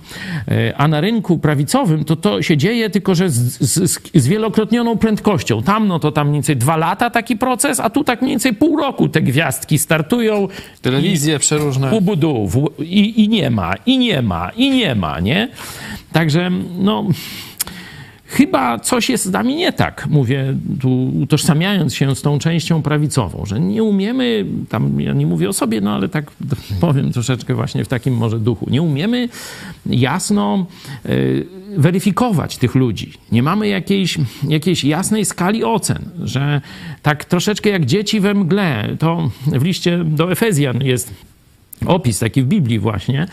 E, 0.47 0.77
A 0.77 0.87
na 0.87 1.01
rynku 1.01 1.39
prawicowym 1.39 2.05
to 2.05 2.15
to 2.15 2.41
się 2.41 2.57
dzieje, 2.57 2.89
tylko 2.89 3.15
że 3.15 3.29
z, 3.29 3.57
z, 3.59 3.99
z- 4.15 4.27
wielokrotnioną 4.27 4.97
prędkością. 4.97 5.63
Tam 5.63 5.87
no 5.87 5.99
to 5.99 6.11
tam 6.11 6.27
mniej 6.27 6.35
więcej 6.37 6.57
dwa 6.57 6.77
lata 6.77 7.09
taki 7.09 7.37
proces, 7.37 7.79
a 7.79 7.89
tu 7.89 8.03
tak 8.03 8.21
mniej 8.21 8.31
więcej 8.31 8.53
pół 8.53 8.77
roku 8.77 9.09
te 9.09 9.21
gwiazdki 9.21 9.77
startują. 9.77 10.47
Telewizje 10.81 11.39
przeróżne. 11.39 11.91
Ubudu, 11.91 12.47
i, 12.79 13.23
i 13.23 13.29
nie 13.29 13.49
ma, 13.49 13.73
i 13.85 13.97
nie 13.97 14.21
ma, 14.21 14.49
i 14.49 14.69
nie 14.69 14.95
ma, 14.95 15.19
nie? 15.19 15.49
Także 16.11 16.51
no... 16.79 17.05
Chyba 18.27 18.79
coś 18.79 19.09
jest 19.09 19.25
z 19.25 19.31
nami 19.31 19.55
nie 19.55 19.73
tak, 19.73 20.07
mówię 20.09 20.53
tu 20.81 21.11
utożsamiając 21.21 21.95
się 21.95 22.15
z 22.15 22.21
tą 22.21 22.39
częścią 22.39 22.81
prawicową, 22.81 23.45
że 23.45 23.59
nie 23.59 23.83
umiemy, 23.83 24.45
tam 24.69 25.01
ja 25.01 25.13
nie 25.13 25.25
mówię 25.25 25.49
o 25.49 25.53
sobie, 25.53 25.81
no 25.81 25.95
ale 25.95 26.09
tak 26.09 26.31
powiem 26.81 27.11
troszeczkę 27.11 27.55
właśnie 27.55 27.85
w 27.85 27.87
takim 27.87 28.13
może 28.13 28.39
duchu, 28.39 28.67
nie 28.69 28.81
umiemy 28.81 29.29
jasno 29.85 30.65
y, 31.05 31.47
weryfikować 31.77 32.57
tych 32.57 32.75
ludzi. 32.75 33.13
Nie 33.31 33.43
mamy 33.43 33.67
jakiejś, 33.67 34.17
jakiejś 34.47 34.83
jasnej 34.83 35.25
skali 35.25 35.63
ocen, 35.63 36.09
że 36.23 36.61
tak 37.01 37.25
troszeczkę 37.25 37.69
jak 37.69 37.85
dzieci 37.85 38.19
we 38.19 38.33
mgle, 38.33 38.95
to 38.99 39.29
w 39.47 39.63
liście 39.63 40.03
do 40.03 40.31
Efezjan 40.31 40.83
jest 40.83 41.13
opis 41.85 42.19
taki 42.19 42.43
w 42.43 42.45
Biblii 42.45 42.79
właśnie, 42.79 43.27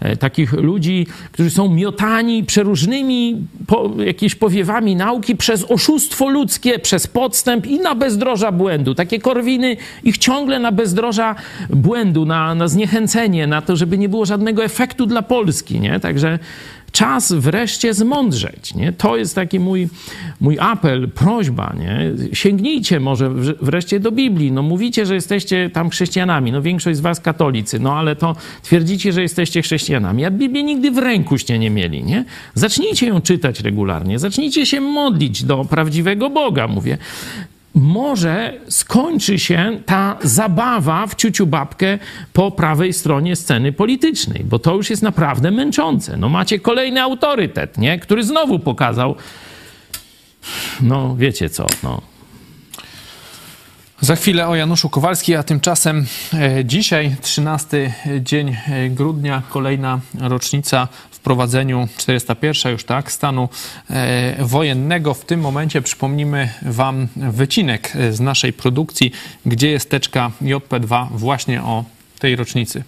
e, 0.00 0.16
takich 0.16 0.52
ludzi, 0.52 1.06
którzy 1.32 1.50
są 1.50 1.74
miotani 1.74 2.44
przeróżnymi 2.44 3.36
po, 3.66 3.90
jakimiś 4.04 4.34
powiewami 4.34 4.96
nauki 4.96 5.36
przez 5.36 5.70
oszustwo 5.70 6.28
ludzkie, 6.28 6.78
przez 6.78 7.06
podstęp 7.06 7.66
i 7.66 7.78
na 7.78 7.94
bezdroża 7.94 8.52
błędu. 8.52 8.94
Takie 8.94 9.18
korwiny 9.18 9.76
ich 10.04 10.18
ciągle 10.18 10.58
na 10.58 10.72
bezdroża 10.72 11.34
błędu, 11.70 12.24
na, 12.24 12.54
na 12.54 12.68
zniechęcenie, 12.68 13.46
na 13.46 13.62
to, 13.62 13.76
żeby 13.76 13.98
nie 13.98 14.08
było 14.08 14.26
żadnego 14.26 14.64
efektu 14.64 15.06
dla 15.06 15.22
Polski, 15.22 15.80
nie? 15.80 16.00
Także 16.00 16.38
czas 16.92 17.32
wreszcie 17.32 17.94
zmądrzeć. 17.94 18.74
Nie? 18.74 18.92
To 18.92 19.16
jest 19.16 19.34
taki 19.34 19.60
mój, 19.60 19.88
mój 20.40 20.56
apel, 20.60 21.08
prośba. 21.08 21.74
Nie? 21.78 22.12
Sięgnijcie 22.32 23.00
może 23.00 23.30
wreszcie 23.62 24.00
do 24.00 24.12
Biblii. 24.12 24.52
No, 24.52 24.62
mówicie, 24.62 25.06
że 25.06 25.14
jesteście 25.14 25.70
tam 25.70 25.90
chrześcijanami. 25.90 26.52
No, 26.52 26.62
większość 26.62 26.98
z 26.98 27.00
was 27.00 27.20
katolicy, 27.20 27.80
no 27.80 27.94
ale 27.94 28.16
to 28.16 28.36
twierdzicie, 28.62 29.12
że 29.12 29.22
jesteście 29.22 29.62
chrześcijanami. 29.62 30.24
A 30.24 30.30
Biblię 30.30 30.62
nigdy 30.62 30.90
w 30.90 30.98
rękuście 30.98 31.58
nie 31.58 31.70
mieli. 31.70 32.04
Nie? 32.04 32.24
Zacznijcie 32.54 33.06
ją 33.06 33.20
czytać 33.20 33.60
regularnie. 33.60 34.18
Zacznijcie 34.18 34.66
się 34.66 34.80
modlić 34.80 35.44
do 35.44 35.64
prawdziwego 35.64 36.30
Boga, 36.30 36.68
mówię 36.68 36.98
może 37.74 38.54
skończy 38.68 39.38
się 39.38 39.80
ta 39.86 40.16
zabawa 40.22 41.06
w 41.06 41.14
ciuciu 41.14 41.46
babkę 41.46 41.98
po 42.32 42.50
prawej 42.50 42.92
stronie 42.92 43.36
sceny 43.36 43.72
politycznej, 43.72 44.44
bo 44.44 44.58
to 44.58 44.74
już 44.74 44.90
jest 44.90 45.02
naprawdę 45.02 45.50
męczące. 45.50 46.16
No 46.16 46.28
macie 46.28 46.58
kolejny 46.58 47.02
autorytet, 47.02 47.78
nie? 47.78 47.98
który 47.98 48.24
znowu 48.24 48.58
pokazał, 48.58 49.14
no 50.80 51.16
wiecie 51.16 51.50
co, 51.50 51.66
no. 51.82 52.00
Za 54.00 54.16
chwilę 54.16 54.48
o 54.48 54.56
Januszu 54.56 54.90
Kowalski, 54.90 55.34
a 55.34 55.42
tymczasem 55.42 56.06
e, 56.34 56.64
dzisiaj, 56.64 57.16
13 57.22 57.94
dzień 58.20 58.56
e, 58.68 58.88
grudnia, 58.88 59.42
kolejna 59.48 60.00
rocznica 60.20 60.88
wprowadzeniu 61.20 61.88
401 61.96 62.72
już 62.72 62.84
tak, 62.84 63.12
stanu 63.12 63.48
e, 63.90 64.44
wojennego. 64.44 65.14
W 65.14 65.24
tym 65.24 65.40
momencie 65.40 65.82
przypomnimy 65.82 66.48
Wam 66.62 67.08
wycinek 67.16 67.92
e, 67.96 68.12
z 68.12 68.20
naszej 68.20 68.52
produkcji, 68.52 69.12
gdzie 69.46 69.70
jest 69.70 69.90
teczka 69.90 70.30
JP2 70.42 71.06
właśnie 71.10 71.62
o 71.62 71.84
tej 72.18 72.36
rocznicy. 72.36 72.84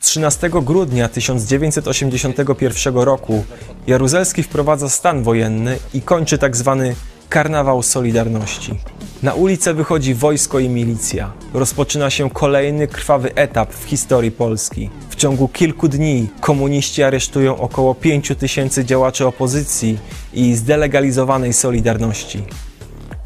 13 0.00 0.50
grudnia 0.62 1.08
1981 1.08 2.96
roku 2.96 3.44
Jaruzelski 3.86 4.42
wprowadza 4.42 4.88
stan 4.88 5.22
wojenny 5.22 5.78
i 5.94 6.02
kończy 6.02 6.38
tak 6.38 6.56
zwany 6.56 6.94
Karnawał 7.34 7.82
Solidarności. 7.82 8.74
Na 9.22 9.34
ulicę 9.34 9.74
wychodzi 9.74 10.14
wojsko 10.14 10.58
i 10.58 10.68
milicja. 10.68 11.32
Rozpoczyna 11.54 12.10
się 12.10 12.30
kolejny 12.30 12.88
krwawy 12.88 13.34
etap 13.34 13.74
w 13.74 13.84
historii 13.84 14.30
Polski. 14.30 14.90
W 15.10 15.16
ciągu 15.16 15.48
kilku 15.48 15.88
dni 15.88 16.28
komuniści 16.40 17.02
aresztują 17.02 17.56
około 17.56 17.94
5 17.94 18.32
tysięcy 18.38 18.84
działaczy 18.84 19.26
opozycji 19.26 19.98
i 20.32 20.54
zdelegalizowanej 20.54 21.52
Solidarności. 21.52 22.44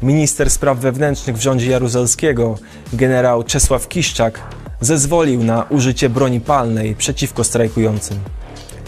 Minister 0.01 0.49
spraw 0.49 0.77
wewnętrznych 0.77 1.37
w 1.37 1.41
rządzie 1.41 1.71
Jaruzelskiego, 1.71 2.57
generał 2.93 3.43
Czesław 3.43 3.87
Kiszczak, 3.87 4.41
zezwolił 4.81 5.43
na 5.43 5.63
użycie 5.69 6.09
broni 6.09 6.41
palnej 6.41 6.95
przeciwko 6.95 7.43
strajkującym. 7.43 8.19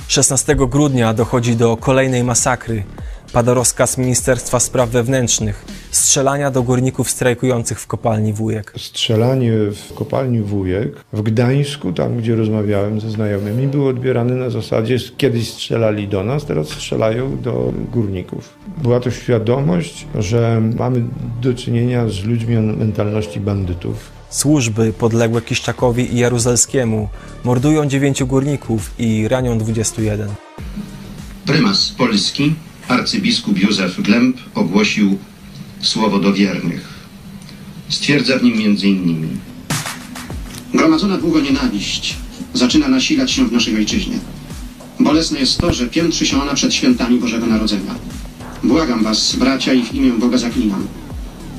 16 0.07 0.55
grudnia 0.55 1.13
dochodzi 1.13 1.55
do 1.55 1.77
kolejnej 1.77 2.23
masakry, 2.23 2.83
pada 3.33 3.53
rozkaz 3.53 3.97
Ministerstwa 3.97 4.59
Spraw 4.59 4.89
Wewnętrznych 4.89 5.65
strzelania 5.91 6.51
do 6.51 6.63
górników 6.63 7.09
strajkujących 7.09 7.79
w 7.79 7.87
kopalni 7.87 8.33
Wujek. 8.33 8.73
Strzelanie 8.77 9.51
w 9.51 9.93
kopalni 9.93 10.41
Wujek 10.41 11.05
w 11.13 11.21
Gdańsku, 11.21 11.93
tam 11.93 12.17
gdzie 12.17 12.35
rozmawiałem 12.35 13.01
ze 13.01 13.11
znajomymi, 13.11 13.67
było 13.67 13.89
odbierane 13.89 14.35
na 14.35 14.49
zasadzie 14.49 14.97
kiedyś 15.17 15.49
strzelali 15.49 16.07
do 16.07 16.23
nas, 16.23 16.45
teraz 16.45 16.69
strzelają 16.69 17.41
do 17.41 17.73
górników. 17.91 18.53
Była 18.77 18.99
to 18.99 19.11
świadomość, 19.11 20.07
że 20.19 20.61
mamy 20.77 21.03
do 21.41 21.53
czynienia 21.53 22.09
z 22.09 22.23
ludźmi 22.23 22.57
o 22.57 22.61
mentalności 22.61 23.39
bandytów. 23.39 24.09
Służby 24.29 24.93
podległe 24.93 25.41
Kiszczakowi 25.41 26.13
i 26.15 26.19
Jaruzelskiemu 26.19 27.09
mordują 27.43 27.85
dziewięciu 27.85 28.27
górników 28.27 28.91
i 28.99 29.27
ranią 29.27 29.57
21. 29.57 30.29
Prymas 31.45 31.89
Polski 31.97 32.55
arcybiskup 32.87 33.59
Józef 33.59 34.01
Glemp 34.01 34.37
ogłosił 34.55 35.17
słowo 35.81 36.19
do 36.19 36.33
wiernych. 36.33 37.01
Stwierdza 37.89 38.37
w 38.37 38.43
nim 38.43 38.57
między 38.57 38.87
innymi 38.87 39.27
Gromadzona 40.73 41.17
długo 41.17 41.41
nienawiść 41.41 42.15
zaczyna 42.53 42.87
nasilać 42.87 43.31
się 43.31 43.47
w 43.47 43.51
naszej 43.51 43.75
ojczyźnie. 43.75 44.19
Bolesne 44.99 45.39
jest 45.39 45.57
to, 45.57 45.73
że 45.73 45.87
piętrzy 45.87 46.25
się 46.25 46.41
ona 46.41 46.53
przed 46.53 46.73
świętami 46.73 47.19
Bożego 47.19 47.45
Narodzenia. 47.45 47.95
Błagam 48.63 49.03
was, 49.03 49.35
bracia, 49.35 49.73
i 49.73 49.83
w 49.83 49.93
imię 49.93 50.11
Boga 50.11 50.37
zaklinam. 50.37 50.87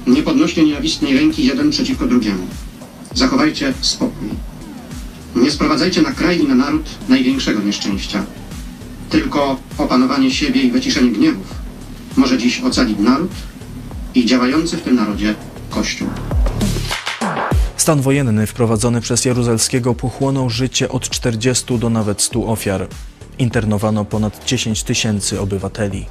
Nie 0.07 0.23
podnoście 0.23 0.65
nienawistnej 0.65 1.15
ręki 1.15 1.45
jeden 1.45 1.71
przeciwko 1.71 2.07
drugiemu. 2.07 2.47
Zachowajcie 3.15 3.73
spokój. 3.81 4.29
Nie 5.37 5.51
sprowadzajcie 5.51 6.03
na 6.03 6.13
kraj 6.13 6.41
i 6.41 6.49
na 6.49 6.55
naród 6.55 6.85
największego 7.09 7.63
nieszczęścia 7.63 8.25
tylko 9.13 9.57
opanowanie 9.79 10.31
siebie 10.31 10.63
i 10.63 10.71
wyciszenie 10.71 11.11
gniewów 11.11 11.55
może 12.17 12.39
dziś 12.39 12.61
ocalić 12.61 12.99
naród 12.99 13.31
i 14.15 14.27
działający 14.27 14.77
w 14.77 14.83
tym 14.83 14.95
narodzie 14.97 15.35
Kościół. 15.71 16.09
Stan 17.77 18.01
wojenny 18.01 18.47
wprowadzony 18.47 19.01
przez 19.01 19.25
Jaruzelskiego 19.25 19.95
pochłonął 19.95 20.51
życie 20.51 20.89
od 20.89 21.09
40 21.09 21.79
do 21.79 21.91
nawet 21.91 22.23
100 22.23 22.47
ofiar. 22.47 22.89
Internowano 23.39 24.05
ponad 24.05 24.45
10 24.45 24.83
tysięcy 24.83 25.41
obywateli. 25.41 26.07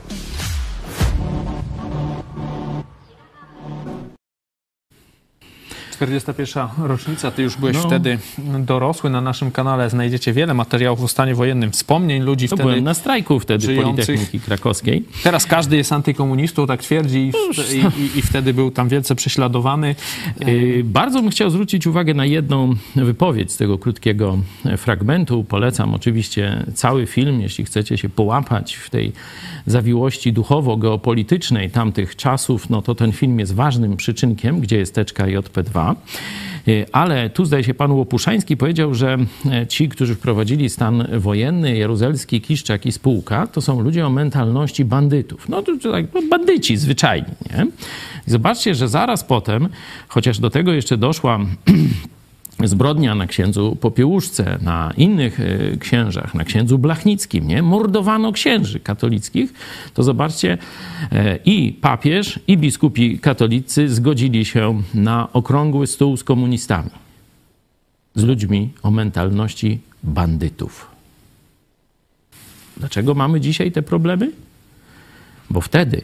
41. 6.08 6.68
rocznica, 6.78 7.32
ty 7.32 7.44
już 7.44 7.58
byłeś 7.58 7.78
no. 7.78 7.84
wtedy 7.84 8.18
dorosły. 8.60 9.10
Na 9.10 9.22
naszym 9.22 9.52
kanale 9.52 9.90
znajdziecie 9.90 10.34
wiele 10.34 10.54
materiałów 10.54 11.04
o 11.04 11.08
stanie 11.08 11.36
wojennym, 11.36 11.72
wspomnień 11.72 12.24
ludzi 12.24 12.50
to 12.50 12.56
wtedy 12.56 12.70
byłem 12.70 12.84
na 12.84 12.94
strajku 12.94 13.40
wtedy 13.40 13.66
żyjących. 13.66 14.06
Politechniki 14.06 14.40
Krakowskiej. 14.40 15.06
Teraz 15.24 15.46
każdy 15.46 15.78
jest 15.78 15.92
antykomunistą, 15.92 16.68
tak 16.68 16.82
twierdzi 16.82 17.20
i, 17.20 17.32
w, 17.32 17.74
i, 17.74 18.20
i 18.20 18.22
wtedy 18.22 18.54
był 18.54 18.72
tam 18.72 18.90
wielce 18.90 19.16
prześladowany. 19.16 19.96
Yy, 20.40 20.84
bardzo 20.84 21.22
bym 21.22 21.32
chciał 21.32 21.50
zwrócić 21.50 21.88
uwagę 21.88 22.14
na 22.14 22.26
jedną 22.26 22.76
wypowiedź 22.96 23.52
z 23.52 23.58
tego 23.58 23.78
krótkiego 23.78 24.38
fragmentu. 24.78 25.44
Polecam 25.44 25.94
oczywiście 25.94 26.66
cały 26.74 27.08
film, 27.08 27.42
jeśli 27.42 27.66
chcecie 27.66 27.98
się 27.98 28.10
połapać 28.10 28.76
w 28.76 28.90
tej 28.90 29.12
zawiłości 29.66 30.34
duchowo-geopolitycznej 30.34 31.70
tamtych 31.72 32.16
czasów, 32.16 32.70
no 32.70 32.82
to 32.82 32.96
ten 32.96 33.12
film 33.12 33.40
jest 33.40 33.56
ważnym 33.56 33.98
przyczynkiem, 33.98 34.60
gdzie 34.60 34.78
jest 34.78 34.96
teczka 34.96 35.26
JP2. 35.26 35.91
Y, 36.68 36.86
ale 36.92 37.30
tu 37.30 37.46
zdaje 37.46 37.64
się 37.64 37.74
pan 37.74 37.92
Łopuszański 37.92 38.58
powiedział, 38.58 38.94
że 38.94 39.18
e, 39.52 39.68
ci, 39.68 39.90
którzy 39.90 40.16
wprowadzili 40.16 40.70
stan 40.70 41.08
wojenny, 41.20 41.78
Jaruzelski, 41.78 42.42
Kiszczak 42.42 42.86
i 42.86 42.92
spółka, 42.92 43.48
to 43.48 43.62
są 43.62 43.82
ludzie 43.82 44.08
o 44.08 44.10
mentalności 44.10 44.86
bandytów. 44.86 45.50
No 45.50 45.62
to 45.62 45.92
tak, 45.92 46.06
no, 46.14 46.22
bandyci 46.30 46.78
zwyczajni. 46.78 47.28
Nie? 47.58 47.68
Zobaczcie, 48.26 48.76
że 48.76 48.88
zaraz 48.88 49.24
potem, 49.24 49.70
chociaż 50.08 50.40
do 50.40 50.50
tego 50.50 50.74
jeszcze 50.74 50.98
doszła 50.98 51.40
zbrodnia 52.68 53.16
na 53.16 53.28
księdzu 53.28 53.78
Popiełuszce, 53.82 54.60
na 54.62 54.94
innych 54.98 55.40
e, 55.40 55.78
księżach, 55.78 56.36
na 56.36 56.44
księdzu 56.44 56.78
Blachnickim, 56.78 57.48
nie? 57.48 57.62
Mordowano 57.62 58.32
księży 58.32 58.80
katolickich, 58.80 59.54
to 59.94 60.04
zobaczcie, 60.04 60.58
e, 61.12 61.36
i 61.46 61.74
papież, 61.74 62.40
i 62.48 62.58
biskupi 62.58 63.20
katolicy 63.20 63.90
zgodzili 63.90 64.46
się 64.46 64.82
na 64.94 65.34
okrągły 65.34 65.88
stół 65.88 66.18
z 66.18 66.24
komunistami, 66.24 66.90
z 68.16 68.24
ludźmi 68.24 68.70
o 68.84 68.92
mentalności 68.92 69.80
bandytów. 70.04 70.88
Dlaczego 72.78 73.14
mamy 73.14 73.42
dzisiaj 73.42 73.72
te 73.72 73.82
problemy? 73.82 74.32
Bo 75.50 75.62
wtedy 75.62 76.02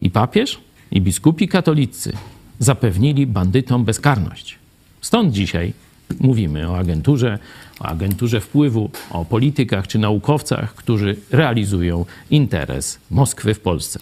i 0.00 0.10
papież, 0.10 0.60
i 0.90 1.00
biskupi 1.00 1.48
katolicy 1.48 2.12
zapewnili 2.58 3.26
bandytom 3.26 3.84
bezkarność. 3.84 4.61
Stąd 5.02 5.32
dzisiaj 5.32 5.72
mówimy 6.20 6.70
o 6.70 6.78
agenturze, 6.78 7.38
o 7.80 7.84
agenturze 7.84 8.40
wpływu, 8.40 8.90
o 9.10 9.24
politykach 9.24 9.86
czy 9.86 9.98
naukowcach, 9.98 10.74
którzy 10.74 11.16
realizują 11.30 12.04
interes 12.30 12.98
Moskwy 13.10 13.54
w 13.54 13.60
Polsce. 13.60 14.00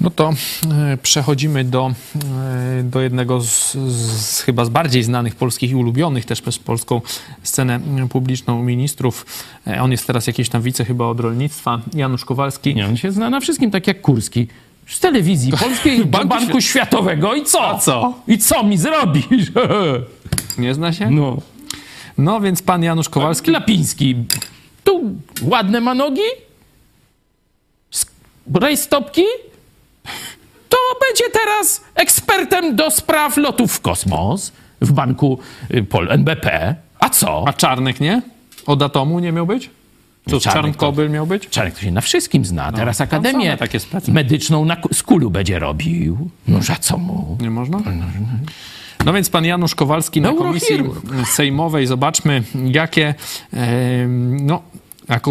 No 0.00 0.10
to 0.10 0.32
e, 0.72 0.96
przechodzimy 0.96 1.64
do, 1.64 1.94
e, 2.78 2.82
do 2.82 3.00
jednego 3.00 3.40
z, 3.40 3.72
z, 3.72 4.40
chyba 4.40 4.64
z 4.64 4.68
bardziej 4.68 5.02
znanych 5.02 5.34
polskich 5.34 5.70
i 5.70 5.74
ulubionych 5.74 6.24
też 6.24 6.42
przez 6.42 6.58
polską 6.58 7.00
scenę 7.42 7.80
publiczną 8.10 8.62
ministrów. 8.62 9.26
E, 9.66 9.82
on 9.82 9.92
jest 9.92 10.06
teraz 10.06 10.26
jakiś 10.26 10.48
tam 10.48 10.62
wice 10.62 10.84
chyba 10.84 11.06
od 11.06 11.20
rolnictwa, 11.20 11.80
Janusz 11.94 12.24
Kowalski. 12.24 12.74
Nie, 12.74 12.86
on 12.86 12.96
się 12.96 13.12
zna 13.12 13.30
na 13.30 13.40
wszystkim, 13.40 13.70
tak 13.70 13.86
jak 13.86 14.00
Kurski 14.00 14.48
z 14.86 15.00
telewizji 15.00 15.52
polskiej, 15.62 16.04
Banku, 16.04 16.28
Banku 16.28 16.60
Światowego 16.60 17.34
i 17.34 17.44
co? 17.44 17.68
A 17.68 17.78
co? 17.78 18.14
I 18.28 18.38
co 18.38 18.62
mi 18.64 18.78
zrobisz? 18.78 19.52
Nie 20.58 20.74
zna 20.74 20.92
się? 20.92 21.10
No. 21.10 21.36
No 22.18 22.40
więc 22.40 22.62
pan 22.62 22.82
Janusz 22.82 23.08
Kowalski... 23.08 23.50
Lapiński. 23.50 24.16
Tu 24.84 25.14
ładne 25.42 25.80
ma 25.80 25.94
nogi? 25.94 26.20
Rejstopki? 28.54 29.22
To 30.68 30.76
będzie 31.08 31.24
teraz 31.32 31.80
ekspertem 31.94 32.76
do 32.76 32.90
spraw 32.90 33.36
lotów 33.36 33.72
w 33.72 33.80
kosmos 33.80 34.52
w 34.80 34.92
banku 34.92 35.38
y, 35.74 35.82
Pol 35.82 36.08
NBP. 36.10 36.74
A 37.00 37.08
co? 37.10 37.44
A 37.48 37.52
czarnych 37.52 38.00
nie? 38.00 38.22
Od 38.66 38.82
atomu 38.82 39.18
nie 39.18 39.32
miał 39.32 39.46
być? 39.46 39.70
Co, 40.30 40.40
Czarnek 40.40 40.62
Czarnkobyl 40.62 41.10
miał 41.10 41.26
być? 41.26 41.48
Czarnek 41.48 41.74
to 41.74 41.80
się 41.80 41.90
na 41.90 42.00
wszystkim 42.00 42.44
zna. 42.44 42.72
Teraz 42.72 42.96
tam 42.98 43.04
Akademię. 43.04 43.56
Medyczną 44.08 44.64
na 44.64 44.76
ku- 44.76 44.94
skulu 44.94 45.30
będzie 45.30 45.58
robił. 45.58 46.30
No 46.48 46.62
za 46.62 46.76
co 46.76 46.98
mu? 46.98 47.38
Nie 47.40 47.50
można? 47.50 47.78
No 49.04 49.12
więc 49.12 49.30
pan 49.30 49.44
Janusz 49.44 49.74
Kowalski 49.74 50.20
na 50.20 50.32
komisji 50.32 50.76
sejmowej. 51.26 51.86
Zobaczmy, 51.86 52.42
jakie 52.72 53.14
no, 54.46 54.62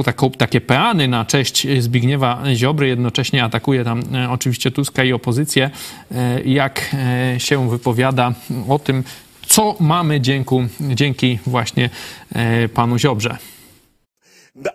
taką, 0.06 0.32
takie 0.32 0.62
peany 0.62 1.08
na 1.08 1.26
cześć 1.26 1.68
Zbigniewa 1.80 2.43
Ziobry. 2.54 2.88
Jednocześnie 2.88 3.43
atakuje 3.43 3.84
tam 3.84 4.04
e, 4.14 4.30
oczywiście 4.30 4.72
Tuska 4.72 5.04
i 5.04 5.14
opozycję. 5.14 5.70
E, 6.12 6.41
jak 6.41 6.96
e, 7.36 7.39
się 7.39 7.70
wypowiada 7.70 8.34
o 8.68 8.80
tym, 8.80 9.04
co 9.48 9.76
mamy 9.80 10.22
dzięki, 10.22 10.56
dzięki 10.82 11.39
właśnie 11.46 11.89
panu 12.74 12.98
Ziobrze. 12.98 13.38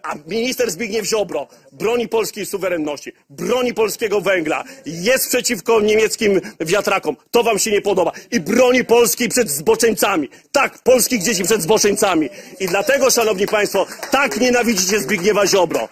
A 0.02 0.14
minister 0.26 0.70
Zbigniew 0.70 1.06
Ziobro 1.06 1.48
broni 1.72 2.08
polskiej 2.08 2.46
suwerenności, 2.46 3.12
broni 3.30 3.74
polskiego 3.74 4.20
węgla, 4.20 4.64
jest 4.86 5.28
przeciwko 5.28 5.80
niemieckim 5.80 6.40
wiatrakom. 6.60 7.16
To 7.30 7.42
wam 7.42 7.58
się 7.58 7.70
nie 7.70 7.80
podoba. 7.80 8.12
I 8.30 8.40
broni 8.40 8.84
Polski 8.84 9.28
przed 9.28 9.50
zboczeńcami. 9.50 10.28
Tak, 10.52 10.78
polskich 10.82 11.22
dzieci 11.22 11.44
przed 11.44 11.62
zboczeńcami. 11.62 12.28
I 12.60 12.66
dlatego, 12.66 13.10
szanowni 13.10 13.46
państwo, 13.46 13.86
tak 14.10 14.40
nienawidzicie 14.40 15.00
Zbigniewa 15.00 15.46
Ziobro. 15.46 15.88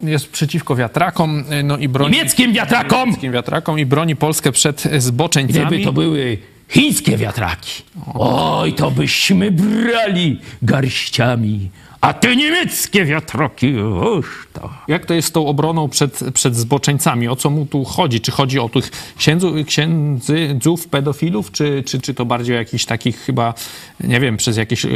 Jest 0.00 0.28
przeciwko 0.28 0.76
wiatrakom, 0.76 1.44
no 1.64 1.78
i 1.78 1.88
broni... 1.88 2.12
Niemieckim 2.12 2.52
wiatrakom! 2.52 3.00
niemieckim 3.00 3.32
wiatrakom 3.32 3.78
i 3.78 3.86
broni 3.86 4.16
Polskę 4.16 4.52
przed 4.52 4.82
zboczeńcami. 4.98 5.66
Gdyby 5.66 5.84
to 5.84 5.92
były 5.92 6.38
chińskie 6.68 7.16
wiatraki, 7.16 7.82
oj, 8.14 8.72
to 8.72 8.90
byśmy 8.90 9.50
brali 9.50 10.40
garściami. 10.62 11.70
A 12.04 12.12
te 12.12 12.36
niemieckie 12.36 13.04
wiatraki, 13.04 13.80
oż 13.80 14.26
to. 14.52 14.70
Jak 14.88 15.06
to 15.06 15.14
jest 15.14 15.28
z 15.28 15.32
tą 15.32 15.46
obroną 15.46 15.88
przed, 15.88 16.20
przed 16.34 16.56
zboczeńcami? 16.56 17.28
O 17.28 17.36
co 17.36 17.50
mu 17.50 17.66
tu 17.66 17.84
chodzi? 17.84 18.20
Czy 18.20 18.30
chodzi 18.30 18.58
o 18.58 18.68
tych 18.68 18.90
księdzu, 19.16 19.54
księdzów 19.66 20.88
pedofilów, 20.88 21.52
czy, 21.52 21.82
czy, 21.86 22.00
czy 22.00 22.14
to 22.14 22.24
bardziej 22.24 22.56
o 22.56 22.58
jakichś 22.58 22.84
takich 22.84 23.16
chyba, 23.16 23.54
nie 24.00 24.20
wiem, 24.20 24.36
przez 24.36 24.56
jakieś, 24.56 24.86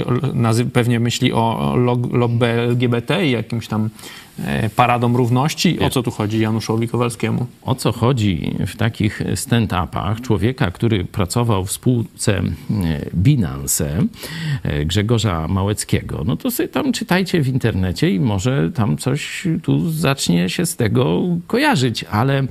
pewnie 0.73 1.01
myśli 1.01 1.33
o 1.33 1.75
lobby 2.13 2.47
LGBT 2.47 3.27
i 3.27 3.31
jakimś 3.31 3.69
tam 3.69 3.91
e, 4.47 4.71
paradom 4.71 5.17
równości? 5.17 5.81
O 5.81 5.91
co 5.91 6.03
tu 6.03 6.11
chodzi 6.11 6.41
Januszowi 6.41 6.89
Kowalskiemu? 6.89 7.47
O 7.63 7.75
co 7.75 7.93
chodzi 7.93 8.57
w 8.67 8.77
takich 8.77 9.23
stand-upach 9.35 10.21
człowieka, 10.21 10.71
który 10.71 11.05
pracował 11.05 11.65
w 11.65 11.73
spółce 11.73 12.39
e, 12.39 12.45
Binance, 13.15 14.03
e, 14.63 14.85
Grzegorza 14.85 15.49
Małeckiego, 15.49 16.23
no 16.27 16.37
to 16.37 16.51
sobie 16.51 16.69
tam 16.69 16.93
czytajcie 16.93 17.43
w 17.43 17.49
internecie 17.49 18.11
i 18.11 18.21
może 18.21 18.71
tam 18.75 18.97
coś 18.97 19.49
tu 19.63 19.91
zacznie 19.91 20.49
się 20.49 20.67
z 20.67 20.77
tego 20.77 21.23
kojarzyć, 21.47 22.05
ale 22.05 22.47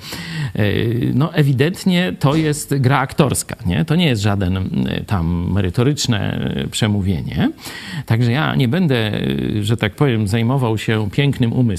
no 1.14 1.34
ewidentnie 1.34 2.14
to 2.20 2.36
jest 2.36 2.78
gra 2.78 3.00
aktorska, 3.00 3.56
nie? 3.66 3.86
To 3.86 3.96
nie 3.96 4.06
jest 4.06 4.22
żaden 4.22 4.70
tam 5.08 5.52
merytoryczne 5.54 6.50
przemówienie. 6.72 7.52
Także 8.06 8.32
ja 8.32 8.56
nie 8.56 8.68
będę, 8.68 9.12
że 9.62 9.78
tak 9.78 9.96
powiem, 9.96 10.28
zajmował 10.28 10.78
się 10.78 11.10
pięknym 11.12 11.54
umysłem 11.54 11.77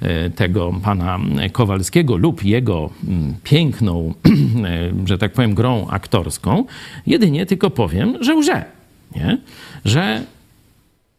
e, 0.00 0.30
tego 0.30 0.72
pana 0.82 1.18
Kowalskiego 1.52 2.16
lub 2.16 2.44
jego 2.44 2.90
mm, 3.08 3.34
piękną, 3.44 4.14
e, 4.64 5.06
że 5.08 5.18
tak 5.18 5.32
powiem, 5.32 5.54
grą 5.54 5.86
aktorską. 5.88 6.64
Jedynie 7.06 7.46
tylko 7.46 7.70
powiem, 7.70 8.16
że 8.20 8.34
łże. 8.34 8.64
Nie? 9.16 9.38
Że 9.84 10.22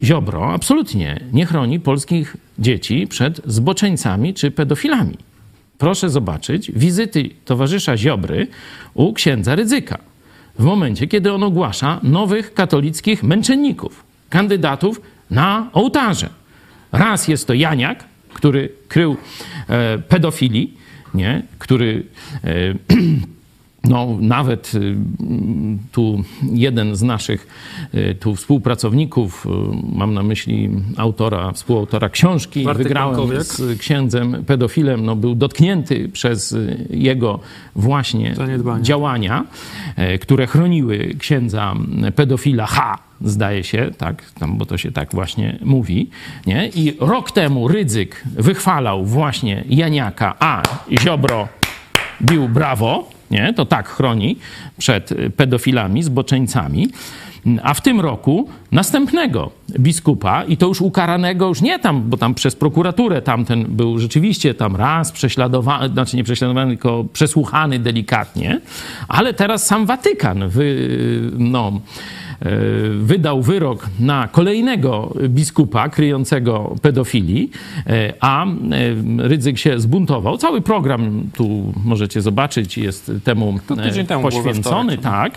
Ziobro 0.02 0.52
absolutnie 0.52 1.20
nie 1.32 1.46
chroni 1.46 1.80
polskich 1.80 2.36
dzieci 2.58 3.06
przed 3.06 3.40
zboczeńcami 3.44 4.34
czy 4.34 4.50
pedofilami. 4.50 5.16
Proszę 5.78 6.10
zobaczyć 6.10 6.72
wizyty 6.72 7.30
towarzysza 7.44 7.96
Ziobry 7.96 8.46
u 8.94 9.12
księdza 9.12 9.54
Rydzyka 9.54 9.98
w 10.58 10.64
momencie, 10.64 11.06
kiedy 11.06 11.32
on 11.32 11.42
ogłasza 11.42 12.00
nowych 12.02 12.54
katolickich 12.54 13.22
męczenników, 13.22 14.04
kandydatów 14.28 15.00
na 15.30 15.70
ołtarze. 15.72 16.28
Raz 16.98 17.28
jest 17.28 17.46
to 17.46 17.54
Janiak, 17.54 18.04
który 18.34 18.68
krył 18.88 19.16
e, 19.68 19.98
pedofili, 19.98 20.74
nie? 21.14 21.42
który 21.58 22.02
e, 22.44 22.74
no, 23.88 24.16
nawet 24.20 24.72
mm, 24.74 25.78
tu 25.92 26.22
jeden 26.52 26.96
z 26.96 27.02
naszych 27.02 27.46
y, 27.94 28.14
tu 28.20 28.34
współpracowników, 28.34 29.46
y, 29.46 29.48
mam 29.96 30.14
na 30.14 30.22
myśli 30.22 30.70
autora, 30.96 31.52
współautora 31.52 32.08
książki, 32.08 32.64
Bartek 32.64 32.82
wygrałem 32.82 33.44
z 33.44 33.78
księdzem 33.78 34.44
pedofilem, 34.44 35.04
no, 35.04 35.16
był 35.16 35.34
dotknięty 35.34 36.08
przez 36.08 36.56
jego 36.90 37.40
właśnie 37.76 38.34
Zaniedbania. 38.34 38.82
działania, 38.82 39.44
e, 39.96 40.18
które 40.18 40.46
chroniły 40.46 41.14
księdza 41.18 41.74
pedofila 42.16 42.66
H, 42.66 43.05
zdaje 43.20 43.64
się, 43.64 43.90
tak, 43.98 44.30
tam, 44.38 44.56
bo 44.56 44.66
to 44.66 44.78
się 44.78 44.92
tak 44.92 45.12
właśnie 45.12 45.58
mówi, 45.62 46.10
nie? 46.46 46.68
I 46.68 46.96
rok 47.00 47.30
temu 47.30 47.68
Rydzyk 47.68 48.22
wychwalał 48.24 49.04
właśnie 49.04 49.64
Janiaka, 49.68 50.34
a 50.40 50.62
Ziobro 51.00 51.48
bił 52.22 52.48
brawo, 52.48 53.10
nie? 53.30 53.54
To 53.54 53.66
tak 53.66 53.88
chroni 53.88 54.36
przed 54.78 55.14
pedofilami, 55.36 56.02
zboczeńcami. 56.02 56.88
A 57.62 57.74
w 57.74 57.80
tym 57.80 58.00
roku 58.00 58.48
następnego 58.72 59.50
biskupa, 59.80 60.44
i 60.44 60.56
to 60.56 60.66
już 60.66 60.80
ukaranego, 60.80 61.48
już 61.48 61.62
nie 61.62 61.78
tam, 61.78 62.02
bo 62.02 62.16
tam 62.16 62.34
przez 62.34 62.56
prokuraturę 62.56 63.22
tamten 63.22 63.64
był 63.68 63.98
rzeczywiście 63.98 64.54
tam 64.54 64.76
raz 64.76 65.12
prześladowany, 65.12 65.88
znaczy 65.88 66.16
nie 66.16 66.24
prześladowany, 66.24 66.70
tylko 66.70 67.04
przesłuchany 67.12 67.78
delikatnie, 67.78 68.60
ale 69.08 69.34
teraz 69.34 69.66
sam 69.66 69.86
Watykan 69.86 70.48
wy, 70.48 70.90
no, 71.38 71.80
wydał 72.98 73.42
wyrok 73.42 73.86
na 74.00 74.28
kolejnego 74.28 75.14
biskupa 75.28 75.88
kryjącego 75.88 76.76
pedofilii, 76.82 77.50
e, 77.86 78.12
a 78.20 78.46
e, 78.46 78.48
Rydzyk 79.18 79.58
się 79.58 79.80
zbuntował. 79.80 80.38
Cały 80.38 80.60
program 80.60 81.22
tu 81.34 81.72
możecie 81.84 82.22
zobaczyć, 82.22 82.78
jest 82.78 83.12
temu 83.24 83.58
e, 84.08 84.22
poświęcony. 84.22 84.98
tak. 84.98 85.32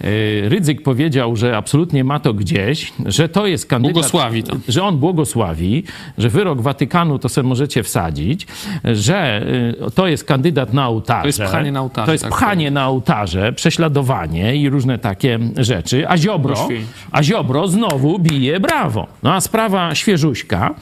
E, 0.00 0.48
Rydzyk 0.48 0.82
powiedział, 0.82 1.36
że 1.36 1.56
absolutnie 1.56 2.04
ma 2.04 2.20
to 2.20 2.34
gdzieś, 2.34 2.92
że 3.06 3.28
to 3.28 3.46
jest 3.46 3.66
kandydat... 3.66 3.92
Błogosławi 3.94 4.42
to. 4.42 4.56
Że 4.68 4.82
on 4.82 4.98
błogosławi, 4.98 5.84
że 6.18 6.28
wyrok 6.28 6.60
Watykanu 6.60 7.18
to 7.18 7.28
sobie 7.28 7.48
możecie 7.48 7.82
wsadzić, 7.82 8.46
że 8.84 9.46
to 9.94 10.06
jest 10.06 10.24
kandydat 10.24 10.74
na 10.74 10.88
ołtarze. 10.88 11.20
To 11.22 11.26
jest 11.26 11.40
pchanie 11.40 11.72
na 11.72 11.80
ołtarze, 11.80 12.06
To 12.06 12.12
jest 12.12 12.24
tak 12.24 12.32
pchanie 12.32 12.70
na 12.70 12.88
ołtarze, 12.88 13.52
prześladowanie 13.52 14.56
i 14.56 14.68
różne 14.68 14.98
takie 14.98 15.38
rzeczy. 15.56 16.08
A 16.08 16.16
Ziobro, 16.30 16.54
Poświęć. 16.54 16.86
a 17.12 17.22
Ziobro 17.22 17.68
znowu 17.68 18.18
bije 18.18 18.60
brawo. 18.60 19.06
No 19.22 19.34
a 19.34 19.40
sprawa 19.40 19.94
świeżuśka. 19.94 20.74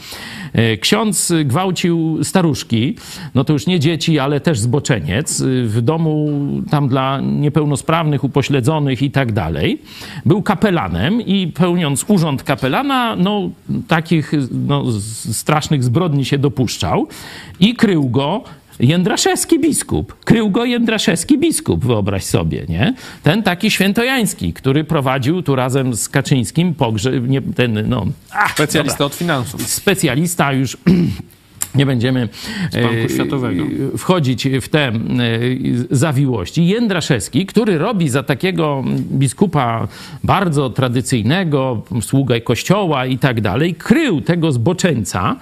E, 0.52 0.76
Ksiądz 0.76 1.32
gwałcił 1.44 2.24
staruszki, 2.24 2.96
no 3.34 3.44
to 3.44 3.52
już 3.52 3.66
nie 3.66 3.80
dzieci, 3.80 4.18
ale 4.18 4.40
też 4.40 4.58
zboczeniec, 4.60 5.40
y, 5.40 5.64
w 5.64 5.80
domu 5.80 6.28
tam 6.70 6.88
dla 6.88 7.20
niepełnosprawnych, 7.20 8.24
upośledzonych 8.24 9.02
i 9.02 9.10
tak 9.10 9.32
dalej. 9.32 9.82
Był 10.26 10.42
kapelanem 10.42 11.20
i 11.20 11.46
pełniąc 11.46 12.04
urząd 12.08 12.42
kapelana, 12.42 13.16
no 13.16 13.50
takich 13.88 14.32
no, 14.66 14.84
strasznych 15.32 15.84
zbrodni 15.84 16.24
się 16.24 16.38
dopuszczał 16.38 17.08
i 17.60 17.74
krył 17.74 18.08
go 18.08 18.42
Jędraszewski 18.80 19.58
biskup. 19.60 20.24
Krył 20.24 20.50
go 20.50 20.64
Jędraszewski 20.64 21.38
biskup, 21.38 21.84
wyobraź 21.84 22.24
sobie, 22.24 22.64
nie? 22.68 22.94
Ten 23.22 23.42
taki 23.42 23.70
świętojański, 23.70 24.52
który 24.52 24.84
prowadził 24.84 25.42
tu 25.42 25.56
razem 25.56 25.94
z 25.96 26.08
Kaczyńskim 26.08 26.74
pogrzeb, 26.74 27.28
nie, 27.28 27.42
ten, 27.42 27.88
no... 27.88 28.06
Ach, 28.30 28.52
Specjalista 28.52 28.98
dobra 28.98 29.06
od 29.06 29.14
finansów. 29.14 29.68
specjalista 29.68 30.52
już. 30.52 30.76
Nie 31.74 31.86
będziemy 31.86 32.28
e, 32.74 33.98
wchodzić 33.98 34.48
w 34.60 34.68
te 34.68 34.86
e, 34.88 34.92
zawiłości. 35.90 36.66
Jędraszewski, 36.66 37.46
który 37.46 37.78
robi 37.78 38.08
za 38.08 38.22
takiego 38.22 38.84
biskupa 39.12 39.88
bardzo 40.24 40.70
tradycyjnego, 40.70 41.82
sługę 42.00 42.40
kościoła 42.40 43.06
i 43.06 43.18
tak 43.18 43.40
dalej, 43.40 43.74
krył 43.74 44.20
tego 44.20 44.52
zboczeńca, 44.52 45.36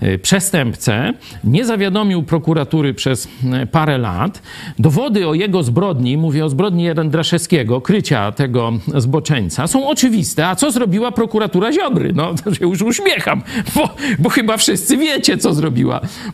e, 0.00 0.18
przestępcę, 0.18 1.12
nie 1.44 1.64
zawiadomił 1.64 2.22
prokuratury 2.22 2.94
przez 2.94 3.28
parę 3.72 3.98
lat. 3.98 4.42
Dowody 4.78 5.28
o 5.28 5.34
jego 5.34 5.62
zbrodni, 5.62 6.16
mówię 6.16 6.44
o 6.44 6.48
zbrodni 6.48 6.84
Jędraszewskiego, 6.84 7.80
krycia 7.80 8.32
tego 8.32 8.72
zboczeńca, 8.94 9.66
są 9.66 9.88
oczywiste. 9.88 10.48
A 10.48 10.56
co 10.56 10.70
zrobiła 10.70 11.12
prokuratura 11.12 11.72
Ziobry? 11.72 12.12
No, 12.14 12.34
to 12.44 12.54
się 12.54 12.64
już 12.64 12.82
uśmiecham, 12.82 13.42
bo, 13.74 13.88
bo 14.18 14.28
chyba 14.28 14.56
wszyscy 14.56 14.96
wiecie, 14.96 15.38
co 15.38 15.54
zrobiła 15.54 15.63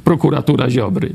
prokuratura 0.05 0.71
Ziobry. 0.71 1.15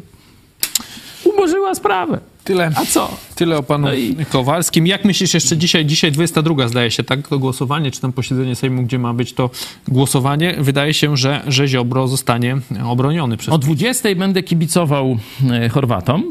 Umorzyła 1.24 1.76
sprawę. 1.76 2.20
Tyle. 2.46 2.72
A 2.76 2.86
co? 2.86 3.18
Tyle 3.36 3.58
o 3.58 3.64
panu 3.64 3.88
No 3.88 3.94
i- 3.94 4.16
Kowalskim. 4.32 4.88
Jak 4.88 5.06
myślisz 5.06 5.34
jeszcze 5.34 5.58
dzisiaj, 5.58 5.86
dzisiaj 5.86 6.12
22 6.12 6.68
zdaje 6.68 6.92
się, 6.92 7.04
tak? 7.04 7.28
To 7.28 7.40
głosowanie, 7.40 7.92
czy 7.92 8.02
tam 8.02 8.14
posiedzenie 8.14 8.56
Sejmu, 8.56 8.84
gdzie 8.84 9.00
ma 9.00 9.14
być 9.14 9.34
to 9.34 9.50
głosowanie? 9.88 10.56
Wydaje 10.60 10.94
się, 10.94 11.18
że, 11.18 11.42
że 11.48 11.68
Ziobro 11.68 12.08
zostanie 12.08 12.58
obroniony 12.86 13.38
przez... 13.38 13.54
O 13.54 13.58
20 13.58 14.16
będę 14.16 14.44
kibicował 14.44 15.18
e, 15.52 15.70
Chorwatom, 15.70 16.24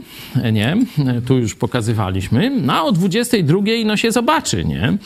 e, 0.43 0.53
nie? 0.53 0.77
E, 1.07 1.21
Tu 1.27 1.39
już 1.39 1.55
pokazywaliśmy. 1.55 2.51
No 2.51 2.73
a 2.73 2.83
o 2.83 2.93
22 2.93 3.59
no 3.85 3.97
się 3.97 4.13
zobaczy, 4.13 4.65
nie? 4.65 4.97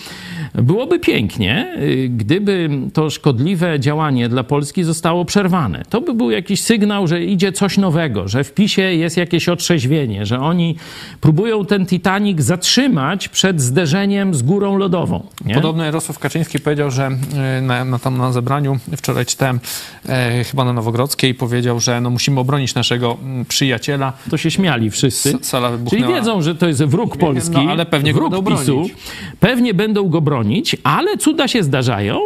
Byłoby 0.55 0.99
pięknie, 0.99 1.77
gdyby 2.09 2.71
to 2.93 3.11
szkodliwe 3.11 3.81
działanie 3.81 4.29
dla 4.29 4.45
Polski 4.45 4.85
zostało 4.85 5.25
przerwane. 5.25 5.85
To 5.91 6.01
by 6.01 6.15
był 6.15 6.31
jakiś 6.31 6.61
sygnał, 6.61 7.07
że 7.07 7.25
idzie 7.25 7.53
coś 7.53 7.79
nowego, 7.79 8.29
że 8.29 8.45
w 8.45 8.55
PiSie 8.55 8.83
jest 8.83 9.17
jakieś 9.17 9.49
otrzeźwienie, 9.49 10.27
że 10.27 10.41
oni 10.41 10.77
próbują 11.21 11.67
ten 11.67 11.87
Titanic 11.87 12.41
zatrzymać 12.43 13.29
przed 13.29 13.61
zderzeniem 13.61 14.35
z 14.35 14.43
górą 14.43 14.77
lodową. 14.79 15.27
Nie? 15.45 15.55
Podobno 15.55 15.85
Jarosław 15.85 16.19
Kaczyński 16.19 16.59
powiedział, 16.61 16.91
że 16.91 17.11
e, 17.57 17.61
na, 17.61 17.85
na, 17.85 17.99
tam 17.99 18.19
na 18.19 18.33
zebraniu, 18.33 18.79
wczoraj 18.97 19.27
czytałem 19.27 19.61
e, 20.09 20.45
chyba 20.45 20.65
na 20.65 20.73
Nowogrodzkiej, 20.73 21.35
powiedział, 21.35 21.81
że 21.81 22.01
no, 22.01 22.11
musimy 22.11 22.41
obronić 22.41 22.75
naszego 22.75 23.17
przyjaciela. 23.49 24.13
To 24.31 24.37
się 24.37 24.51
śmiali 24.51 24.91
wszyscy. 24.91 25.29
S- 25.35 25.45
sala 25.49 25.69
Czyli 25.69 25.79
wybuchnęła. 25.79 26.15
wiedzą, 26.15 26.43
że 26.43 26.55
to 26.55 26.69
jest 26.69 26.85
wróg 26.85 27.17
Polski, 27.17 27.51
no, 27.65 27.71
ale 27.71 27.87
pewnie 27.87 28.13
wróg 28.15 28.31
będą 28.35 28.51
PiSu. 28.57 28.73
bronić. 28.75 28.95
Pewnie 29.41 29.75
będą 29.75 30.09
go 30.09 30.21
bronić, 30.21 30.77
ale 30.85 31.17
cuda 31.17 31.49
się 31.49 31.63
zdarzają. 31.63 32.19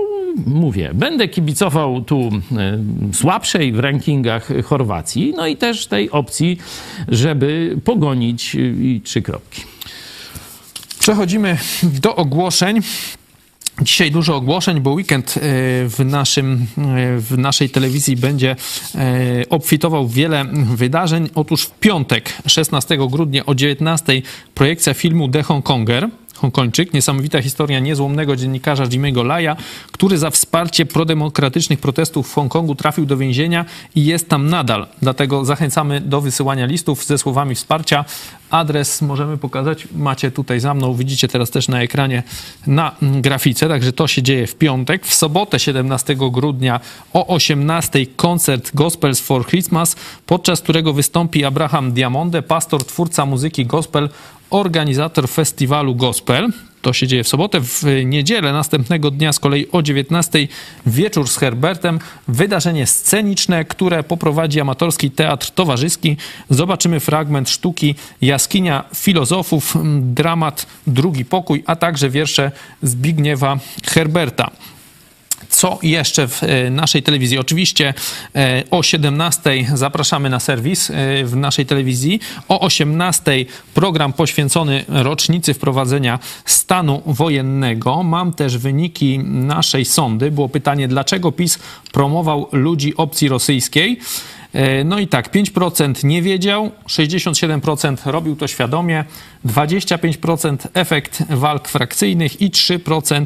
Mówię, 0.47 0.91
będę 0.95 1.29
kibicował 1.29 2.03
tu 2.03 2.31
e, 2.57 2.79
słabszej 3.13 3.73
w 3.73 3.79
rankingach 3.79 4.49
Chorwacji, 4.65 5.35
no 5.37 5.47
i 5.47 5.57
też 5.57 5.87
tej 5.87 6.11
opcji, 6.11 6.59
żeby 7.09 7.77
pogonić 7.85 8.57
e, 8.57 8.59
i 8.59 9.01
trzy 9.05 9.23
kropki. 9.23 9.63
Przechodzimy 10.99 11.59
do 11.83 12.17
ogłoszeń. 12.17 12.81
Dzisiaj 13.83 14.11
dużo 14.11 14.37
ogłoszeń, 14.37 14.81
bo 14.81 14.91
weekend 14.93 15.35
e, 15.37 15.41
w, 15.89 16.05
naszym, 16.05 16.67
w 17.19 17.39
naszej 17.39 17.71
telewizji 17.71 18.17
będzie 18.17 18.57
obfitował 19.51 20.09
wiele 20.09 20.45
wydarzeń. 20.75 21.29
Otóż 21.35 21.63
w 21.63 21.71
piątek, 21.71 22.33
16 22.47 22.99
grudnia 23.11 23.47
o 23.47 23.55
19 23.55 24.23
projekcja 24.55 24.95
filmu 24.95 25.29
The 25.29 25.43
Hongkonger. 25.43 26.09
Hongkończyk, 26.43 26.93
niesamowita 26.93 27.43
historia 27.43 27.81
niezłomnego 27.81 28.37
dziennikarza 28.37 28.85
Jimmy'ego 28.85 29.25
Laja, 29.27 29.57
który 29.93 30.19
za 30.19 30.31
wsparcie 30.31 30.87
prodemokratycznych 30.87 31.79
protestów 31.79 32.31
w 32.31 32.35
Hongkongu 32.35 32.75
trafił 32.75 33.07
do 33.07 33.17
więzienia 33.17 33.65
i 33.95 34.05
jest 34.05 34.29
tam 34.29 34.49
nadal. 34.51 34.87
Dlatego 35.03 35.45
zachęcamy 35.45 36.01
do 36.01 36.21
wysyłania 36.21 36.67
listów 36.67 37.05
ze 37.05 37.19
słowami 37.19 37.55
wsparcia. 37.55 38.05
Adres 38.51 39.03
możemy 39.03 39.39
pokazać, 39.39 39.89
macie 39.95 40.31
tutaj 40.31 40.61
za 40.61 40.75
mną, 40.75 40.95
widzicie 40.95 41.29
teraz 41.29 41.51
też 41.51 41.69
na 41.69 41.83
ekranie 41.83 42.23
na 42.67 42.97
mm, 43.03 43.23
grafice, 43.23 43.69
także 43.69 43.93
to 43.93 44.07
się 44.07 44.23
dzieje 44.23 44.47
w 44.47 44.55
piątek. 44.55 45.07
W 45.07 45.15
sobotę 45.15 45.59
17 45.59 46.17
grudnia 46.17 46.81
o 47.13 47.27
18 47.27 48.07
koncert 48.07 48.71
Gospels 48.75 49.21
for 49.21 49.47
Christmas, 49.47 49.97
podczas 50.27 50.61
którego 50.61 50.93
wystąpi 50.93 51.45
Abraham 51.45 51.93
Diamonde, 51.93 52.43
pastor, 52.43 52.85
twórca 52.85 53.27
muzyki 53.27 53.67
gospel, 53.67 54.09
organizator 54.53 55.29
festiwalu 55.29 55.95
Gospel. 55.95 56.49
To 56.83 56.93
się 56.93 57.07
dzieje 57.07 57.25
w 57.25 57.29
sobotę. 57.29 57.61
W 57.61 57.83
niedzielę 58.05 58.53
następnego 58.53 59.11
dnia 59.11 59.33
z 59.33 59.39
kolei 59.39 59.67
o 59.73 59.83
19 59.83 60.49
wieczór 60.87 61.29
z 61.29 61.37
Herbertem. 61.37 61.99
Wydarzenie 62.29 62.87
sceniczne, 62.87 63.65
które 63.65 64.03
poprowadzi 64.03 64.61
amatorski 64.61 65.11
teatr 65.11 65.51
towarzyski. 65.51 66.17
Zobaczymy 66.51 67.01
fragment 67.01 67.51
sztuki 67.51 67.95
Jaskinia 68.21 68.85
Filozofów, 68.95 69.77
dramat 70.01 70.67
Drugi 70.87 71.25
Pokój, 71.25 71.65
a 71.67 71.77
także 71.77 72.11
wiersze 72.11 72.53
Zbigniewa 72.83 73.59
Herberta. 73.85 74.51
Co 75.53 75.79
jeszcze 75.83 76.29
w 76.29 76.43
e, 76.43 76.71
naszej 76.71 77.03
telewizji? 77.03 77.39
Oczywiście 77.39 77.95
e, 78.35 78.63
o 78.71 78.83
17 78.83 79.51
zapraszamy 79.75 80.31
na 80.31 80.41
serwis 80.41 80.91
e, 80.91 80.95
w 81.25 81.37
naszej 81.37 81.67
telewizji. 81.67 82.21
O 82.49 82.61
18 82.61 83.45
program 83.75 84.13
poświęcony 84.13 84.85
rocznicy 84.89 85.55
wprowadzenia 85.55 86.19
stanu 86.45 87.03
wojennego. 87.07 88.03
Mam 88.03 88.33
też 88.33 88.59
wyniki 88.59 89.19
naszej 89.19 89.85
sondy. 89.85 90.31
Było 90.31 90.49
pytanie, 90.49 90.89
dlaczego 90.89 91.33
PiS 91.33 91.59
promował 91.93 92.49
ludzi 92.53 92.97
opcji 92.97 93.29
rosyjskiej. 93.29 93.99
No 94.85 94.99
i 94.99 95.09
tak, 95.09 95.35
5% 95.35 96.05
nie 96.05 96.23
wiedział, 96.23 96.71
67% 96.87 97.97
robił 98.11 98.37
to 98.37 98.49
świadomie, 98.49 99.05
25% 99.47 100.57
efekt 100.75 101.23
walk 101.31 101.69
frakcyjnych 101.69 102.41
i 102.41 102.51
3% 102.51 103.25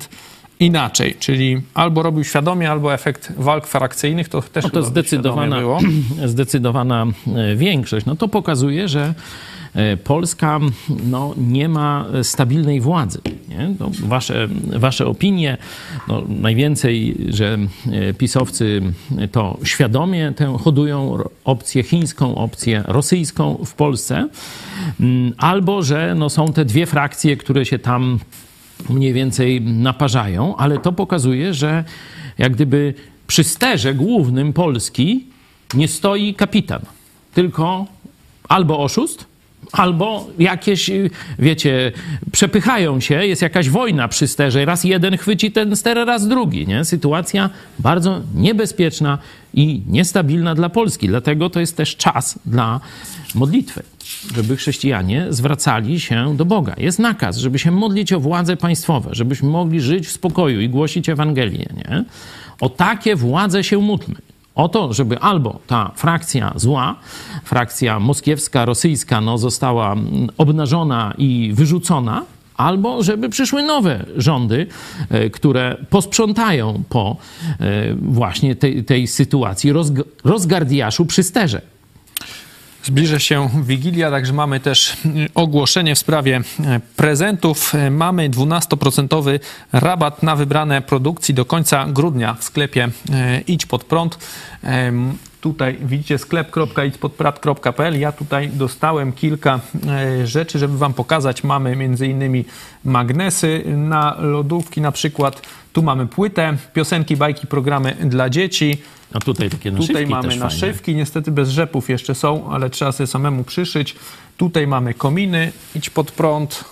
inaczej, 0.60 1.14
czyli 1.18 1.62
albo 1.74 2.02
robił 2.02 2.24
świadomie, 2.24 2.70
albo 2.70 2.94
efekt 2.94 3.32
walk 3.38 3.66
frakcyjnych, 3.66 4.28
to 4.28 4.42
też 4.42 4.64
No 4.64 4.70
to 4.70 4.82
zdecydowana, 4.82 5.60
było. 5.60 5.78
zdecydowana 6.26 7.06
e, 7.36 7.56
większość. 7.56 8.06
No 8.06 8.16
to 8.16 8.28
pokazuje, 8.28 8.88
że 8.88 9.14
e, 9.74 9.96
Polska 9.96 10.60
no, 11.04 11.34
nie 11.36 11.68
ma 11.68 12.06
stabilnej 12.22 12.80
władzy. 12.80 13.20
No, 13.80 13.90
wasze, 14.02 14.48
wasze 14.66 15.06
opinie, 15.06 15.56
no, 16.08 16.22
najwięcej, 16.28 17.16
że 17.28 17.58
e, 17.92 18.14
pisowcy 18.14 18.82
to 19.32 19.58
świadomie 19.64 20.32
tę 20.36 20.56
hodują 20.64 21.18
opcję 21.44 21.82
chińską, 21.82 22.34
opcję 22.34 22.82
rosyjską 22.86 23.64
w 23.66 23.74
Polsce, 23.74 24.28
Mm, 25.00 25.32
albo 25.38 25.82
że 25.82 26.14
no, 26.14 26.30
są 26.30 26.52
te 26.52 26.64
dwie 26.64 26.86
frakcje, 26.86 27.36
które 27.36 27.66
się 27.66 27.78
tam 27.78 28.18
mniej 28.88 29.12
więcej 29.12 29.60
naparzają, 29.60 30.56
ale 30.56 30.78
to 30.78 30.92
pokazuje, 30.92 31.54
że 31.54 31.84
jak 32.38 32.52
gdyby 32.52 32.94
przy 33.26 33.44
sterze 33.44 33.94
głównym 33.94 34.52
Polski 34.52 35.26
nie 35.74 35.88
stoi 35.88 36.34
kapitan, 36.34 36.80
tylko 37.34 37.86
albo 38.48 38.78
oszust, 38.78 39.26
albo 39.76 40.28
jakieś, 40.38 40.90
y, 40.90 41.10
wiecie, 41.38 41.92
przepychają 42.32 43.00
się, 43.00 43.26
jest 43.26 43.42
jakaś 43.42 43.68
wojna 43.68 44.08
przy 44.08 44.28
sterze, 44.28 44.64
raz 44.64 44.84
jeden 44.84 45.16
chwyci 45.16 45.52
ten 45.52 45.76
ster, 45.76 46.06
raz 46.06 46.28
drugi, 46.28 46.66
nie? 46.66 46.84
Sytuacja 46.84 47.50
bardzo 47.78 48.20
niebezpieczna 48.34 49.18
i 49.54 49.82
niestabilna 49.88 50.54
dla 50.54 50.68
Polski, 50.68 51.08
dlatego 51.08 51.50
to 51.50 51.60
jest 51.60 51.76
też 51.76 51.96
czas 51.96 52.38
dla 52.46 52.80
modlitwy, 53.34 53.82
żeby 54.34 54.56
chrześcijanie 54.56 55.26
zwracali 55.30 56.00
się 56.00 56.36
do 56.36 56.44
Boga. 56.44 56.74
Jest 56.78 56.98
nakaz, 56.98 57.36
żeby 57.36 57.58
się 57.58 57.70
modlić 57.70 58.12
o 58.12 58.20
władze 58.20 58.56
państwowe, 58.56 59.10
żebyśmy 59.12 59.48
mogli 59.48 59.80
żyć 59.80 60.06
w 60.06 60.12
spokoju 60.12 60.60
i 60.60 60.68
głosić 60.68 61.08
Ewangelię, 61.08 61.66
nie? 61.76 62.04
O 62.60 62.68
takie 62.68 63.16
władze 63.16 63.64
się 63.64 63.78
módlmy. 63.78 64.16
O 64.56 64.68
to, 64.68 64.92
żeby 64.92 65.18
albo 65.18 65.58
ta 65.66 65.92
frakcja 65.94 66.52
zła, 66.56 66.96
frakcja 67.44 68.00
moskiewska, 68.00 68.64
rosyjska, 68.64 69.20
no, 69.20 69.38
została 69.38 69.92
mm, 69.92 70.28
obnażona 70.38 71.14
i 71.18 71.52
wyrzucona, 71.54 72.22
albo 72.56 73.02
żeby 73.02 73.28
przyszły 73.28 73.62
nowe 73.62 74.04
rządy, 74.16 74.66
e, 75.10 75.30
które 75.30 75.76
posprzątają 75.90 76.82
po 76.88 77.16
e, 77.60 77.94
właśnie 77.94 78.56
tej, 78.56 78.84
tej 78.84 79.06
sytuacji 79.06 79.72
rozg- 79.72 80.04
rozgardiaszu 80.24 81.06
przy 81.06 81.22
sterze. 81.22 81.60
Zbliża 82.86 83.18
się 83.18 83.48
Wigilia, 83.62 84.10
także 84.10 84.32
mamy 84.32 84.60
też 84.60 84.96
ogłoszenie 85.34 85.94
w 85.94 85.98
sprawie 85.98 86.40
e, 86.64 86.80
prezentów. 86.96 87.74
E, 87.74 87.90
Mamy 87.90 88.30
12% 88.30 89.38
rabat 89.72 90.22
na 90.22 90.36
wybrane 90.36 90.82
produkcji 90.82 91.34
do 91.34 91.44
końca 91.44 91.86
grudnia 91.86 92.34
w 92.34 92.44
sklepie 92.44 92.88
e, 93.12 93.40
Idź 93.40 93.66
Pod 93.66 93.84
Prąd. 93.84 94.18
Tutaj 95.46 95.78
widzicie 95.80 96.18
sklep.idźpodprad.pl. 96.18 98.00
Ja 98.00 98.12
tutaj 98.12 98.48
dostałem 98.48 99.12
kilka 99.12 99.60
e, 99.88 100.26
rzeczy, 100.26 100.58
żeby 100.58 100.78
wam 100.78 100.94
pokazać. 100.94 101.44
Mamy 101.44 101.76
między 101.76 102.06
innymi 102.06 102.44
magnesy 102.84 103.62
na 103.66 104.16
lodówki 104.20 104.80
na 104.80 104.92
przykład. 104.92 105.42
Tu 105.72 105.82
mamy 105.82 106.06
płytę, 106.06 106.56
piosenki, 106.74 107.16
bajki, 107.16 107.46
programy 107.46 107.96
dla 108.00 108.30
dzieci. 108.30 108.78
A 109.12 109.18
tutaj 109.18 109.50
takie 109.50 109.70
naszywki 109.70 109.86
Tutaj 109.88 110.06
mamy 110.06 110.36
naszywki, 110.36 110.94
niestety 110.94 111.30
bez 111.30 111.48
rzepów 111.48 111.90
jeszcze 111.90 112.14
są, 112.14 112.50
ale 112.50 112.70
trzeba 112.70 112.92
sobie 112.92 113.06
samemu 113.06 113.44
przyszyć. 113.44 113.96
Tutaj 114.36 114.66
mamy 114.66 114.94
kominy, 114.94 115.52
idź 115.74 115.90
pod 115.90 116.10
prąd. 116.10 116.64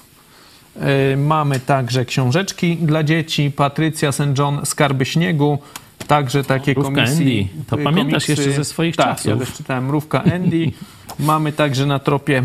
Yy, 1.11 1.17
mamy 1.17 1.61
także 1.61 2.05
książeczki 2.05 2.77
dla 2.77 3.03
dzieci, 3.03 3.51
Patrycja 3.51 4.13
St. 4.13 4.39
John, 4.39 4.61
Skarby 4.65 5.05
Śniegu, 5.05 5.59
także 6.07 6.45
takie 6.45 6.73
Mrówka 6.73 6.95
komisji. 6.95 7.49
Andy. 7.53 7.65
To 7.67 7.77
yy, 7.77 7.85
pamiętasz 7.85 8.29
jeszcze 8.29 8.53
ze 8.53 8.65
swoich 8.65 8.97
tak, 8.97 9.07
czasów. 9.07 9.27
ja 9.27 9.37
też 9.37 9.53
czytałem 9.53 9.87
Mrówka 9.87 10.25
Andy. 10.35 10.71
mamy 11.19 11.53
także 11.53 11.87
na 11.87 11.99
tropie 11.99 12.43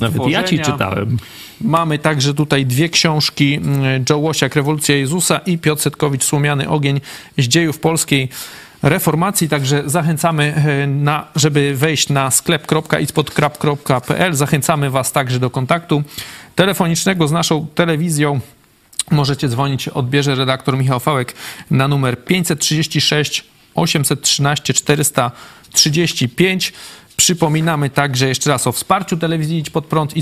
Nawet 0.00 0.26
ja 0.26 0.42
ci 0.42 0.58
stworzenia. 0.58 0.64
czytałem. 0.64 1.16
Mamy 1.60 1.98
także 1.98 2.34
tutaj 2.34 2.66
dwie 2.66 2.88
książki 2.88 3.54
mm, 3.54 4.04
Joe 4.10 4.18
Łosiak, 4.18 4.56
Rewolucja 4.56 4.96
Jezusa 4.96 5.38
i 5.38 5.58
Piotr 5.58 5.82
Setkowicz, 5.82 6.24
Słomiany 6.24 6.68
Ogień 6.68 7.00
z 7.38 7.44
dziejów 7.44 7.78
polskiej 7.78 8.28
reformacji, 8.82 9.48
także 9.48 9.82
zachęcamy, 9.86 10.54
e, 10.54 10.86
na, 10.86 11.26
żeby 11.36 11.76
wejść 11.76 12.08
na 12.08 12.30
sklep.ispodkrap.pl. 12.30 14.34
Zachęcamy 14.34 14.90
Was 14.90 15.12
także 15.12 15.38
do 15.38 15.50
kontaktu 15.50 16.02
telefonicznego 16.54 17.28
z 17.28 17.32
naszą 17.32 17.66
telewizją. 17.74 18.40
Możecie 19.10 19.48
dzwonić, 19.48 19.88
odbierze 19.88 20.34
redaktor 20.34 20.78
Michał 20.78 21.00
Fałek 21.00 21.34
na 21.70 21.88
numer 21.88 22.24
536 22.24 23.44
813 23.74 24.74
435. 24.74 26.72
Przypominamy 27.16 27.90
także 27.90 28.28
jeszcze 28.28 28.50
raz 28.50 28.66
o 28.66 28.72
wsparciu 28.72 29.16
telewizji 29.16 29.58
Idź 29.58 29.70
Pod 29.70 29.86
Prąd, 29.86 30.16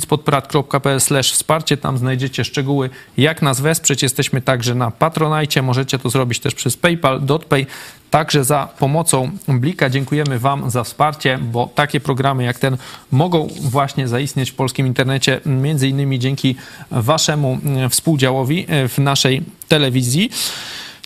wsparcie. 1.31 1.77
Tam 1.77 1.99
znajdziecie 1.99 2.45
szczegóły, 2.45 2.91
jak 3.17 3.43
nas 3.43 3.61
wesprzeć. 3.61 4.03
Jesteśmy 4.03 4.43
także 4.43 4.75
na 4.75 4.91
Patronajcie. 4.91 5.63
Możecie 5.63 5.99
to 5.99 6.11
zrobić 6.11 6.41
też 6.41 6.55
przez 6.55 6.77
PayPal, 6.77 7.21
DotPay. 7.25 7.67
Także 8.11 8.45
za 8.45 8.69
pomocą 8.79 9.31
Blika 9.49 9.91
dziękujemy 9.91 10.39
Wam 10.39 10.71
za 10.71 10.85
wsparcie, 10.85 11.39
bo 11.43 11.71
takie 11.75 12.01
programy 12.01 12.45
jak 12.45 12.59
ten 12.59 12.77
mogą 13.11 13.49
właśnie 13.61 14.09
zaistnieć 14.09 14.51
w 14.51 14.55
polskim 14.55 14.87
internecie, 14.87 15.41
między 15.47 15.89
innymi 15.89 16.19
dzięki 16.19 16.57
Waszemu 16.91 17.59
współdziałowi 17.91 18.67
w 18.89 18.99
naszej 18.99 19.43
telewizji. 19.69 20.31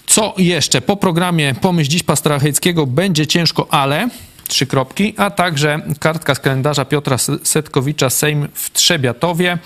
Co 0.07 0.35
jeszcze? 0.39 0.81
Po 0.81 0.97
programie 0.97 1.55
Pomyśl 1.61 1.91
dziś 1.91 2.03
pastora 2.03 2.39
Hejckiego 2.39 2.87
będzie 2.87 3.27
ciężko, 3.27 3.67
ale 3.71 4.09
trzy 4.49 4.67
kropki, 4.67 5.15
a 5.17 5.31
także 5.31 5.81
kartka 6.01 6.35
z 6.35 6.39
kalendarza 6.41 6.85
Piotra 6.85 7.17
Setkowicza 7.43 8.11
Sejm 8.11 8.49
w 8.55 8.73
Trzebiatowie. 8.73 9.59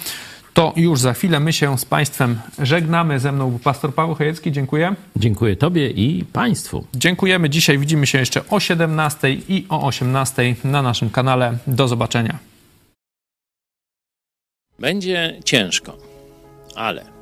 To 0.55 0.73
już 0.77 1.01
za 1.01 1.13
chwilę 1.13 1.41
my 1.41 1.53
się 1.53 1.79
z 1.79 1.85
Państwem 1.85 2.41
żegnamy. 2.59 3.21
Ze 3.21 3.33
mną 3.33 3.51
był 3.51 3.59
pastor 3.59 3.95
Paweł 3.95 4.15
Chojecki. 4.15 4.53
Dziękuję. 4.53 4.95
Dziękuję 5.17 5.57
Tobie 5.57 5.91
i 5.91 6.25
Państwu. 6.33 6.85
Dziękujemy. 6.95 7.51
Dzisiaj 7.51 7.79
widzimy 7.79 8.07
się 8.07 8.19
jeszcze 8.19 8.49
o 8.49 8.61
17 8.61 9.33
i 9.33 9.67
o 9.69 9.87
18 9.87 10.55
na 10.65 10.83
naszym 10.83 11.11
kanale. 11.11 11.59
Do 11.67 11.89
zobaczenia. 11.89 12.39
Będzie 14.79 15.41
ciężko, 15.45 15.97
ale 16.77 17.18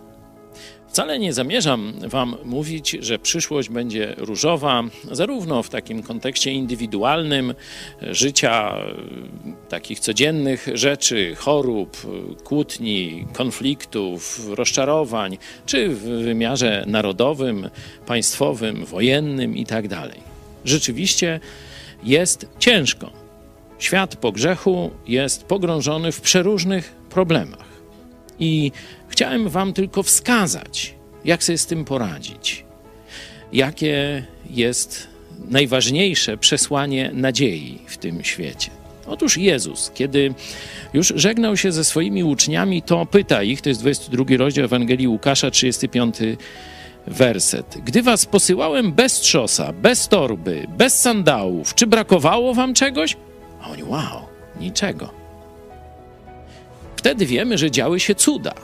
Wcale 0.97 1.18
nie 1.18 1.32
zamierzam 1.32 1.93
Wam 2.09 2.36
mówić, 2.44 2.97
że 3.01 3.18
przyszłość 3.18 3.68
będzie 3.68 4.14
różowa, 4.18 4.82
zarówno 5.10 5.62
w 5.62 5.68
takim 5.68 6.02
kontekście 6.02 6.52
indywidualnym 6.52 7.55
życia, 8.02 8.77
takich 9.68 10.01
codziennych 10.01 10.68
rzeczy, 10.74 11.35
chorób, 11.35 11.97
kłótni, 12.44 13.27
konfliktów, 13.32 14.40
rozczarowań, 14.48 15.39
czy 15.66 15.89
w 15.89 16.01
wymiarze 16.02 16.85
narodowym, 16.86 17.70
państwowym, 18.06 18.85
wojennym 18.85 19.56
itd. 19.56 19.89
Tak 19.89 20.10
Rzeczywiście 20.64 21.40
jest 22.05 22.48
ciężko. 22.59 23.10
Świat 23.78 24.16
po 24.16 24.32
grzechu 24.32 24.90
jest 25.06 25.44
pogrążony 25.44 26.12
w 26.12 26.20
przeróżnych 26.20 26.93
problemach. 27.10 27.66
I 28.39 28.73
chciałem 29.08 29.48
Wam 29.48 29.72
tylko 29.72 30.02
wskazać, 30.02 30.94
jak 31.24 31.44
sobie 31.44 31.58
z 31.58 31.66
tym 31.66 31.84
poradzić. 31.84 32.64
Jakie 33.52 34.24
jest 34.50 35.08
najważniejsze 35.48 36.36
przesłanie 36.36 37.10
nadziei 37.14 37.78
w 37.86 37.96
tym 37.96 38.24
świecie. 38.24 38.70
Otóż 39.06 39.36
Jezus, 39.36 39.90
kiedy 39.94 40.34
już 40.94 41.12
żegnał 41.16 41.56
się 41.56 41.72
ze 41.72 41.84
swoimi 41.84 42.24
uczniami, 42.24 42.82
to 42.82 43.06
pyta 43.06 43.42
ich, 43.42 43.60
to 43.60 43.68
jest 43.68 43.80
22 43.80 44.24
rozdział 44.36 44.64
Ewangelii 44.64 45.08
Łukasza, 45.08 45.50
35 45.50 46.16
werset. 47.06 47.78
Gdy 47.84 48.02
was 48.02 48.26
posyłałem 48.26 48.92
bez 48.92 49.12
trzosa, 49.12 49.72
bez 49.72 50.08
torby, 50.08 50.66
bez 50.76 51.00
sandałów, 51.00 51.74
czy 51.74 51.86
brakowało 51.86 52.54
wam 52.54 52.74
czegoś? 52.74 53.16
A 53.62 53.70
oni, 53.70 53.84
wow, 53.84 54.22
niczego. 54.60 55.10
Wtedy 56.96 57.26
wiemy, 57.26 57.58
że 57.58 57.70
działy 57.70 58.00
się 58.00 58.14
cuda. 58.14 58.54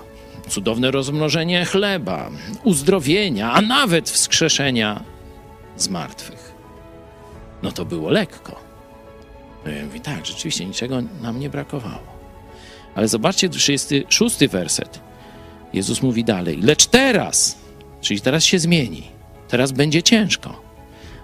Cudowne 0.53 0.91
rozmnożenie 0.91 1.65
chleba, 1.65 2.31
uzdrowienia, 2.65 3.53
a 3.53 3.61
nawet 3.61 4.11
wskrzeszenia 4.11 5.03
z 5.77 5.89
martwych. 5.89 6.53
No 7.63 7.73
to 7.73 7.85
było 7.85 8.11
lekko. 8.11 8.61
No 9.65 9.71
ja 9.71 9.85
mówię, 9.85 10.01
tak, 10.01 10.27
rzeczywiście 10.27 10.67
niczego 10.67 11.03
nam 11.23 11.41
nie 11.41 11.51
brakowało. 11.51 12.13
Ale 12.95 13.09
zobaczcie 13.09 13.49
36 13.49 14.47
werset. 14.47 15.01
Jezus 15.73 16.03
mówi 16.03 16.25
dalej, 16.25 16.61
lecz 16.63 16.87
teraz, 16.87 17.59
czyli 18.01 18.21
teraz 18.21 18.45
się 18.45 18.59
zmieni, 18.59 19.03
teraz 19.49 19.73
będzie 19.73 20.03
ciężko. 20.03 20.61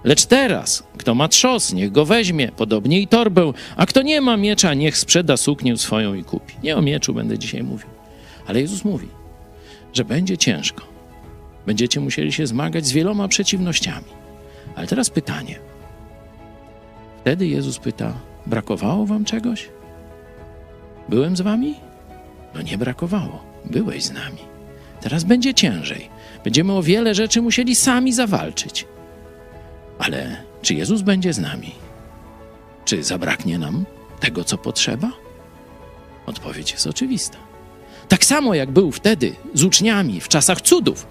Lecz 0.05 0.27
teraz, 0.27 0.83
kto 0.99 1.15
ma 1.15 1.29
trzos, 1.29 1.73
niech 1.73 1.93
go 1.93 2.05
weźmie, 2.05 2.53
podobnie 2.57 3.01
i 3.01 3.09
torbę, 3.09 3.53
a 3.77 3.87
kto 3.87 4.03
nie 4.03 4.21
ma 4.21 4.37
miecza, 4.37 4.75
niech 4.75 4.97
sprzeda 4.99 5.37
suknię 5.37 5.77
swoją 5.77 6.15
i 6.15 6.25
kupi. 6.25 6.55
Nie 6.63 6.77
o 6.77 6.83
mieczu 6.83 7.15
będę 7.15 7.39
dzisiaj 7.39 7.63
mówił, 7.63 7.89
ale 8.47 8.61
Jezus 8.61 8.85
mówi, 8.85 9.18
że 9.93 10.05
będzie 10.05 10.39
ciężko. 10.39 10.85
Będziecie 11.67 12.01
musieli 12.01 12.33
się 12.33 12.47
zmagać 12.47 12.87
z 12.87 12.93
wieloma 12.93 13.29
przeciwnościami. 13.29 14.19
Ale 14.77 14.87
teraz 14.87 15.11
pytanie. 15.11 15.59
Wtedy 17.21 17.47
Jezus 17.47 17.79
pyta: 17.79 18.13
Brakowało 18.47 19.07
wam 19.07 19.25
czegoś? 19.25 19.69
Byłem 21.09 21.37
z 21.37 21.41
wami? 21.41 21.75
No 22.55 22.63
nie 22.63 22.79
brakowało. 22.79 23.45
Byłeś 23.65 24.05
z 24.05 24.13
nami. 24.13 24.39
Teraz 25.01 25.25
będzie 25.25 25.55
ciężej. 25.55 26.09
Będziemy 26.45 26.73
o 26.73 26.83
wiele 26.83 27.15
rzeczy 27.15 27.43
musieli 27.43 27.75
sami 27.75 28.13
zawalczyć. 28.13 28.87
Ale 29.99 30.37
czy 30.63 30.75
Jezus 30.75 31.03
będzie 31.03 31.33
z 31.33 31.39
nami? 31.39 31.73
Czy 32.85 33.03
zabraknie 33.03 33.59
nam 33.59 33.85
tego, 34.21 34.45
co 34.45 34.59
potrzeba? 34.59 35.13
Odpowiedź 36.27 36.73
jest 36.73 36.87
oczywista. 36.87 37.48
Tak 38.09 38.25
samo 38.25 38.55
jak 38.55 38.71
był 38.71 38.93
wtedy 38.93 39.35
z 39.55 39.65
uczniami 39.65 40.21
w 40.21 40.29
czasach 40.29 40.61
cudów, 40.61 41.07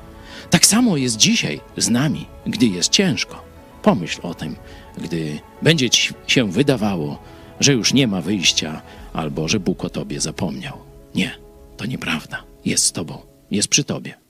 tak 0.50 0.66
samo 0.66 0.98
jest 0.98 1.18
dzisiaj 1.18 1.62
z 1.78 1.90
nami, 1.90 2.26
gdy 2.46 2.66
jest 2.66 2.90
ciężko. 2.90 3.44
Pomyśl 3.84 4.20
o 4.24 4.34
tym, 4.34 4.56
gdy 4.98 5.40
będzie 5.62 5.90
ci 5.90 6.14
się 6.28 6.52
wydawało, 6.52 7.20
że 7.60 7.74
już 7.74 7.94
nie 7.94 8.08
ma 8.08 8.22
wyjścia 8.22 8.82
albo 9.14 9.48
że 9.48 9.60
Bóg 9.60 9.86
o 9.86 9.90
tobie 9.90 10.20
zapomniał. 10.20 10.78
Nie, 11.16 11.32
to 11.78 11.86
nieprawda. 11.86 12.44
Jest 12.66 12.86
z 12.86 12.92
tobą, 12.92 13.22
jest 13.52 13.68
przy 13.68 13.84
tobie. 13.84 14.27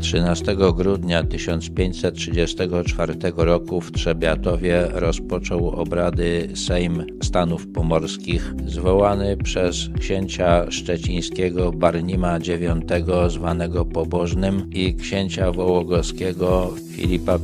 13 0.00 0.56
grudnia 0.76 1.24
1534 1.24 3.14
roku 3.36 3.80
w 3.80 3.92
Trzebiatowie 3.92 4.88
rozpoczął 4.92 5.70
obrady 5.70 6.48
Sejm 6.54 7.06
Stanów 7.22 7.66
Pomorskich, 7.66 8.54
zwołany 8.66 9.36
przez 9.36 9.76
księcia 10.00 10.70
szczecińskiego 10.70 11.72
Barnima 11.72 12.38
IX, 12.38 13.02
zwanego 13.28 13.84
Pobożnym, 13.84 14.70
i 14.70 14.94
księcia 14.94 15.52
wołogowskiego 15.52 16.74
Filipa 16.90 17.36
I. 17.36 17.40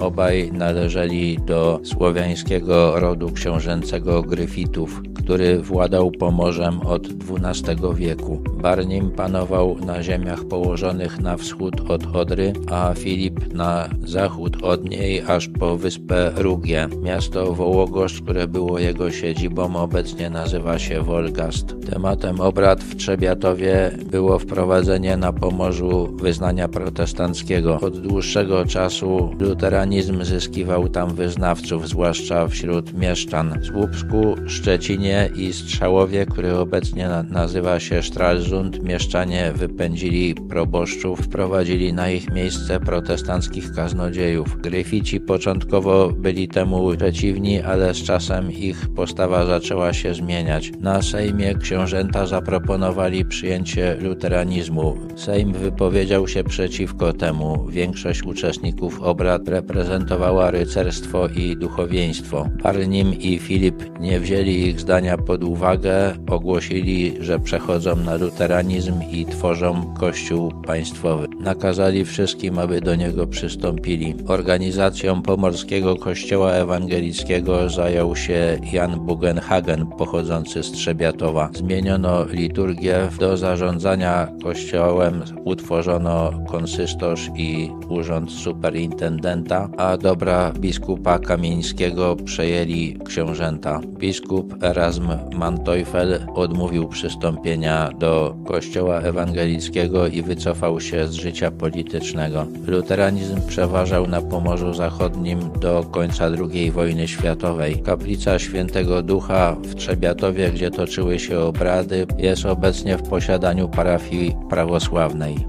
Obaj 0.00 0.52
należeli 0.52 1.38
do 1.46 1.80
słowiańskiego 1.84 3.00
rodu 3.00 3.32
książęcego 3.32 4.22
Gryfitów, 4.22 5.02
który 5.14 5.58
władał 5.58 6.10
Pomorzem 6.10 6.80
od 6.80 7.02
XII 7.06 7.76
wieku. 7.94 8.42
Barnim 8.62 9.10
panował 9.10 9.76
na 9.86 10.02
ziemiach 10.02 10.44
położonych 10.44 11.20
na 11.20 11.36
wschód 11.46 11.90
od 11.90 12.16
Odry, 12.16 12.52
a 12.70 12.94
Filip 12.94 13.54
na 13.54 13.88
zachód 14.04 14.62
od 14.62 14.90
niej 14.90 15.22
aż 15.26 15.48
po 15.48 15.76
wyspę 15.76 16.32
Rugie. 16.36 16.88
Miasto 17.02 17.54
Wołogosz, 17.54 18.22
które 18.22 18.48
było 18.48 18.78
jego 18.78 19.10
siedzibą, 19.10 19.76
obecnie 19.76 20.30
nazywa 20.30 20.78
się 20.78 21.02
Wolgast. 21.02 21.74
Tematem 21.90 22.40
obrad 22.40 22.84
w 22.84 22.96
Trzebiatowie 22.96 23.90
było 24.10 24.38
wprowadzenie 24.38 25.16
na 25.16 25.32
Pomorzu 25.32 26.16
wyznania 26.16 26.68
protestanckiego. 26.68 27.80
Od 27.80 28.00
dłuższego 28.00 28.64
czasu 28.64 29.34
luteranizm 29.40 30.24
zyskiwał 30.24 30.88
tam 30.88 31.14
wyznawców, 31.14 31.88
zwłaszcza 31.88 32.48
wśród 32.48 32.94
mieszczan. 32.94 33.60
W 33.60 33.66
Słupsku, 33.66 34.34
Szczecinie 34.46 35.30
i 35.36 35.52
Strzałowie, 35.52 36.26
który 36.26 36.56
obecnie 36.56 37.08
nazywa 37.30 37.80
się 37.80 38.02
Stralsund, 38.02 38.82
mieszczanie 38.82 39.52
wypędzili 39.54 40.34
proboszczów, 40.34 41.28
wprowadzili 41.36 41.92
na 41.92 42.10
ich 42.10 42.30
miejsce 42.30 42.80
protestanckich 42.80 43.72
kaznodziejów. 43.72 44.60
Gryfici 44.60 45.20
początkowo 45.20 46.08
byli 46.08 46.48
temu 46.48 46.96
przeciwni, 46.96 47.62
ale 47.62 47.94
z 47.94 48.02
czasem 48.02 48.52
ich 48.52 48.88
postawa 48.96 49.46
zaczęła 49.46 49.92
się 49.92 50.14
zmieniać. 50.14 50.72
Na 50.80 51.02
Sejmie 51.02 51.54
książęta 51.54 52.26
zaproponowali 52.26 53.24
przyjęcie 53.24 53.96
luteranizmu. 54.00 54.96
Sejm 55.16 55.52
wypowiedział 55.52 56.28
się 56.28 56.44
przeciwko 56.44 57.12
temu. 57.12 57.66
Większość 57.68 58.22
uczestników 58.22 59.02
obrad 59.02 59.48
reprezentowała 59.48 60.50
rycerstwo 60.50 61.28
i 61.28 61.56
duchowieństwo. 61.56 62.48
Barnim 62.62 63.14
i 63.14 63.38
Filip 63.38 64.00
nie 64.00 64.20
wzięli 64.20 64.68
ich 64.68 64.80
zdania 64.80 65.18
pod 65.18 65.44
uwagę, 65.44 66.14
ogłosili, 66.30 67.14
że 67.20 67.40
przechodzą 67.40 67.96
na 67.96 68.14
luteranizm 68.14 69.00
i 69.12 69.26
tworzą 69.26 69.94
kościół 69.98 70.52
państwowy. 70.66 71.25
Nakazali 71.40 72.04
wszystkim, 72.04 72.58
aby 72.58 72.80
do 72.80 72.94
niego 72.94 73.26
przystąpili. 73.26 74.14
Organizacją 74.26 75.22
pomorskiego 75.22 75.96
kościoła 75.96 76.52
ewangelickiego 76.52 77.70
zajął 77.70 78.16
się 78.16 78.58
Jan 78.72 79.00
Bugenhagen, 79.00 79.86
pochodzący 79.86 80.62
z 80.62 80.72
Trzebiatowa. 80.72 81.50
Zmieniono 81.54 82.24
liturgię, 82.24 83.08
do 83.18 83.36
zarządzania 83.36 84.28
kościołem 84.42 85.22
utworzono 85.44 86.30
konsystorz 86.48 87.30
i 87.36 87.70
urząd 87.88 88.32
superintendenta, 88.32 89.68
a 89.76 89.96
dobra 89.96 90.52
biskupa 90.52 91.18
kamieńskiego 91.18 92.16
przejęli 92.24 92.98
książęta. 93.04 93.80
Biskup 93.98 94.62
Erasm 94.62 95.08
Manteuffel 95.36 96.26
odmówił 96.34 96.88
przystąpienia 96.88 97.90
do 97.98 98.36
kościoła 98.46 99.00
ewangelickiego 99.00 100.06
i 100.06 100.22
wycofał 100.22 100.80
się 100.80 101.08
z 101.08 101.15
życia 101.20 101.50
politycznego. 101.50 102.46
Luteranizm 102.66 103.40
przeważał 103.48 104.06
na 104.06 104.22
Pomorzu 104.22 104.74
Zachodnim 104.74 105.52
do 105.60 105.84
końca 105.84 106.24
II 106.24 106.70
wojny 106.70 107.08
światowej. 107.08 107.82
Kaplica 107.82 108.38
Świętego 108.38 109.02
Ducha 109.02 109.56
w 109.62 109.74
Trzebiatowie, 109.74 110.50
gdzie 110.50 110.70
toczyły 110.70 111.18
się 111.18 111.40
obrady, 111.40 112.06
jest 112.18 112.46
obecnie 112.46 112.96
w 112.96 113.08
posiadaniu 113.08 113.68
parafii 113.68 114.36
prawosławnej. 114.50 115.46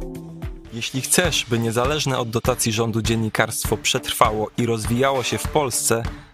Jeśli 0.74 1.02
chcesz, 1.02 1.46
by 1.50 1.60
niezależne 1.60 2.18
od 2.18 2.30
dotacji 2.30 2.72
rządu 2.72 3.02
dziennikarstwo 3.02 3.78
przetrwało 3.78 4.50
i 4.58 4.66
rozwijało 4.66 5.24
się 5.24 5.38
w 5.38 5.48
Polsce, 5.48 6.04